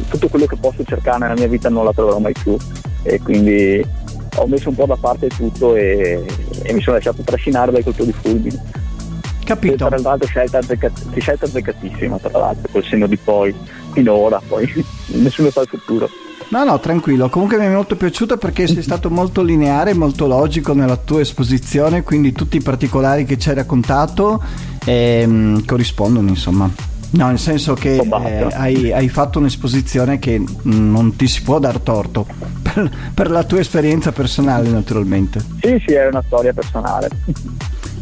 tutto 0.09 0.27
quello 0.27 0.45
che 0.45 0.57
posso 0.57 0.83
cercare 0.83 1.19
nella 1.19 1.33
mia 1.35 1.47
vita 1.47 1.69
non 1.69 1.85
la 1.85 1.93
troverò 1.93 2.19
mai 2.19 2.33
più 2.33 2.57
e 3.03 3.17
quindi 3.21 3.81
ho 4.35 4.45
messo 4.45 4.67
un 4.67 4.75
po' 4.75 4.85
da 4.85 4.97
parte 4.97 5.27
tutto 5.29 5.75
e, 5.75 6.21
e 6.63 6.73
mi 6.73 6.81
sono 6.81 6.97
lasciato 6.97 7.21
trascinare 7.21 7.71
dal 7.71 7.83
colpo 7.83 8.03
di 8.03 8.11
fulmine. 8.11 8.61
Capito. 9.45 9.73
E 9.73 9.77
tra 9.77 9.97
l'altro 9.97 10.27
scelta, 10.27 10.57
azzeccat- 10.57 11.17
scelta 11.17 11.45
azzeccatissima, 11.45 12.17
tra 12.17 12.37
l'altro, 12.37 12.69
col 12.69 12.83
senno 12.83 13.07
di 13.07 13.17
poi, 13.17 13.55
finora, 13.93 14.41
poi 14.45 14.69
nessuno 15.15 15.49
sa 15.49 15.61
il 15.61 15.67
futuro. 15.67 16.09
No, 16.49 16.63
no, 16.65 16.79
tranquillo. 16.79 17.29
Comunque 17.29 17.57
mi 17.57 17.65
è 17.65 17.69
molto 17.69 17.95
piaciuto 17.95 18.37
perché 18.37 18.67
sei 18.67 18.83
stato 18.83 19.09
molto 19.09 19.41
lineare, 19.43 19.93
molto 19.93 20.27
logico 20.27 20.73
nella 20.73 20.97
tua 20.97 21.21
esposizione, 21.21 22.03
quindi 22.03 22.33
tutti 22.33 22.57
i 22.57 22.61
particolari 22.61 23.23
che 23.23 23.37
ci 23.37 23.49
hai 23.49 23.55
raccontato 23.55 24.43
ehm, 24.89 25.65
corrispondono, 25.65 26.29
insomma. 26.29 26.69
No, 27.11 27.27
nel 27.27 27.39
senso 27.39 27.73
che 27.73 27.95
eh, 27.95 28.47
hai, 28.51 28.91
hai, 28.91 29.09
fatto 29.09 29.39
un'esposizione 29.39 30.19
che 30.19 30.41
non 30.63 31.15
ti 31.15 31.27
si 31.27 31.41
può 31.41 31.57
dar 31.57 31.79
torto 31.79 32.25
per, 32.61 32.89
per 33.13 33.31
la 33.31 33.43
tua 33.43 33.59
esperienza 33.59 34.11
personale, 34.11 34.69
naturalmente. 34.69 35.39
Sì, 35.61 35.81
sì, 35.85 35.93
è 35.93 36.07
una 36.07 36.23
storia 36.25 36.53
personale. 36.53 37.09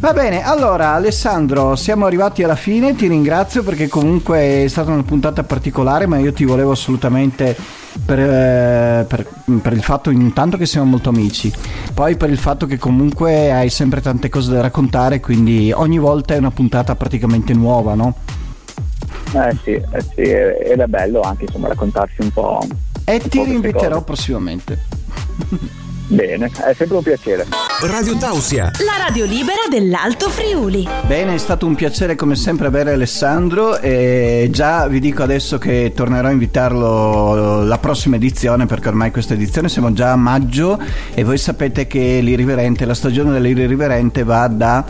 Va 0.00 0.12
bene, 0.12 0.44
allora 0.44 0.92
Alessandro, 0.92 1.74
siamo 1.74 2.06
arrivati 2.06 2.44
alla 2.44 2.54
fine, 2.54 2.94
ti 2.94 3.08
ringrazio 3.08 3.64
perché 3.64 3.88
comunque 3.88 4.62
è 4.62 4.68
stata 4.68 4.92
una 4.92 5.02
puntata 5.02 5.42
particolare, 5.42 6.06
ma 6.06 6.18
io 6.18 6.32
ti 6.32 6.44
volevo 6.44 6.70
assolutamente 6.70 7.56
per, 8.04 8.18
eh, 8.20 9.04
per, 9.08 9.26
per, 9.60 9.72
il 9.72 9.82
fatto 9.82 10.10
intanto 10.10 10.56
che 10.56 10.66
siamo 10.66 10.88
molto 10.88 11.08
amici, 11.08 11.52
poi 11.94 12.16
per 12.16 12.30
il 12.30 12.38
fatto 12.38 12.66
che 12.66 12.78
comunque 12.78 13.50
hai 13.50 13.70
sempre 13.70 14.00
tante 14.00 14.28
cose 14.28 14.52
da 14.52 14.60
raccontare, 14.60 15.18
quindi 15.18 15.72
ogni 15.72 15.98
volta 15.98 16.34
è 16.34 16.38
una 16.38 16.52
puntata 16.52 16.94
praticamente 16.94 17.52
nuova, 17.52 17.94
no? 17.94 18.14
Eh 19.32 19.56
sì, 19.62 19.70
eh 19.72 20.02
sì 20.14 20.22
ed 20.22 20.80
è 20.80 20.86
bello 20.86 21.20
anche 21.20 21.44
insomma 21.44 21.68
raccontarsi 21.68 22.22
un 22.22 22.32
po'. 22.32 22.66
E 23.04 23.20
ti 23.20 23.42
rinviterò 23.42 24.02
prossimamente. 24.02 24.78
Bene, 26.10 26.50
è 26.64 26.72
sempre 26.72 26.96
un 26.96 27.02
piacere. 27.02 27.46
Radio 27.82 28.16
Tausia, 28.16 28.70
la 28.78 29.04
radio 29.04 29.26
libera 29.26 29.58
dell'Alto 29.68 30.30
Friuli. 30.30 30.88
Bene, 31.06 31.34
è 31.34 31.38
stato 31.38 31.66
un 31.66 31.74
piacere 31.74 32.14
come 32.14 32.34
sempre 32.34 32.66
avere 32.66 32.92
Alessandro 32.92 33.78
e 33.78 34.48
già 34.50 34.86
vi 34.86 35.00
dico 35.00 35.22
adesso 35.22 35.58
che 35.58 35.92
tornerò 35.94 36.28
a 36.28 36.30
invitarlo 36.30 37.62
la 37.62 37.76
prossima 37.76 38.16
edizione 38.16 38.64
perché 38.64 38.88
ormai 38.88 39.10
questa 39.10 39.34
edizione 39.34 39.68
siamo 39.68 39.92
già 39.92 40.12
a 40.12 40.16
maggio 40.16 40.80
e 41.12 41.24
voi 41.24 41.36
sapete 41.36 41.86
che 41.86 42.20
l'Irriverente, 42.22 42.86
la 42.86 42.94
stagione 42.94 43.30
dell'Irriverente 43.30 44.24
va 44.24 44.46
da 44.48 44.82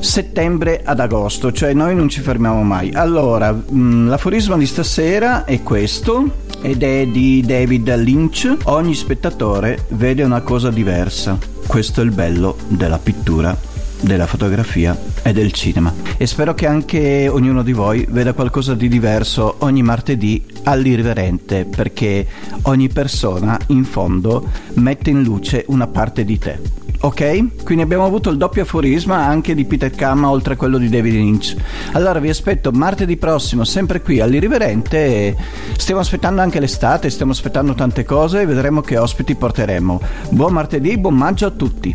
settembre 0.00 0.82
ad 0.84 1.00
agosto, 1.00 1.50
cioè 1.50 1.72
noi 1.72 1.94
non 1.94 2.10
ci 2.10 2.20
fermiamo 2.20 2.62
mai. 2.62 2.90
Allora, 2.92 3.52
mm, 3.52 4.08
l'aforisma 4.08 4.58
di 4.58 4.66
stasera 4.66 5.46
è 5.46 5.62
questo 5.62 6.46
ed 6.60 6.82
è 6.82 7.06
di 7.06 7.42
David 7.46 7.94
Lynch. 7.96 8.56
Ogni 8.64 8.94
spettatore 8.94 9.86
vede 9.90 10.22
una 10.22 10.40
cosa 10.40 10.70
diversa. 10.70 11.38
Questo 11.66 12.00
è 12.00 12.04
il 12.04 12.10
bello 12.10 12.56
della 12.68 12.98
pittura 12.98 13.56
della 14.00 14.26
fotografia 14.26 14.96
e 15.28 15.32
del 15.32 15.52
cinema 15.52 15.92
e 16.16 16.26
spero 16.26 16.54
che 16.54 16.66
anche 16.66 17.28
ognuno 17.28 17.62
di 17.62 17.72
voi 17.72 18.06
veda 18.08 18.32
qualcosa 18.32 18.74
di 18.74 18.88
diverso 18.88 19.56
ogni 19.58 19.82
martedì 19.82 20.44
all'irriverente 20.64 21.64
perché 21.64 22.26
ogni 22.62 22.88
persona 22.88 23.58
in 23.68 23.84
fondo 23.84 24.48
mette 24.74 25.10
in 25.10 25.22
luce 25.22 25.64
una 25.68 25.86
parte 25.86 26.24
di 26.24 26.38
te 26.38 26.78
Ok? 27.00 27.62
Quindi 27.62 27.84
abbiamo 27.84 28.04
avuto 28.04 28.28
il 28.28 28.36
doppio 28.38 28.62
aforisma 28.62 29.18
anche 29.18 29.54
di 29.54 29.64
Peter 29.64 29.90
Kamma 29.90 30.30
oltre 30.30 30.54
a 30.54 30.56
quello 30.56 30.78
di 30.78 30.88
David 30.88 31.12
Lynch. 31.12 31.54
Allora 31.92 32.18
vi 32.18 32.28
aspetto 32.28 32.72
martedì 32.72 33.16
prossimo 33.16 33.62
sempre 33.62 34.02
qui 34.02 34.18
all'Irriverente 34.18 35.36
stiamo 35.76 36.00
aspettando 36.00 36.40
anche 36.40 36.58
l'estate, 36.58 37.08
stiamo 37.08 37.30
aspettando 37.30 37.74
tante 37.74 38.04
cose 38.04 38.40
e 38.40 38.46
vedremo 38.46 38.80
che 38.80 38.98
ospiti 38.98 39.36
porteremo. 39.36 40.00
Buon 40.30 40.52
martedì, 40.52 40.98
buon 40.98 41.14
maggio 41.14 41.46
a 41.46 41.50
tutti. 41.50 41.94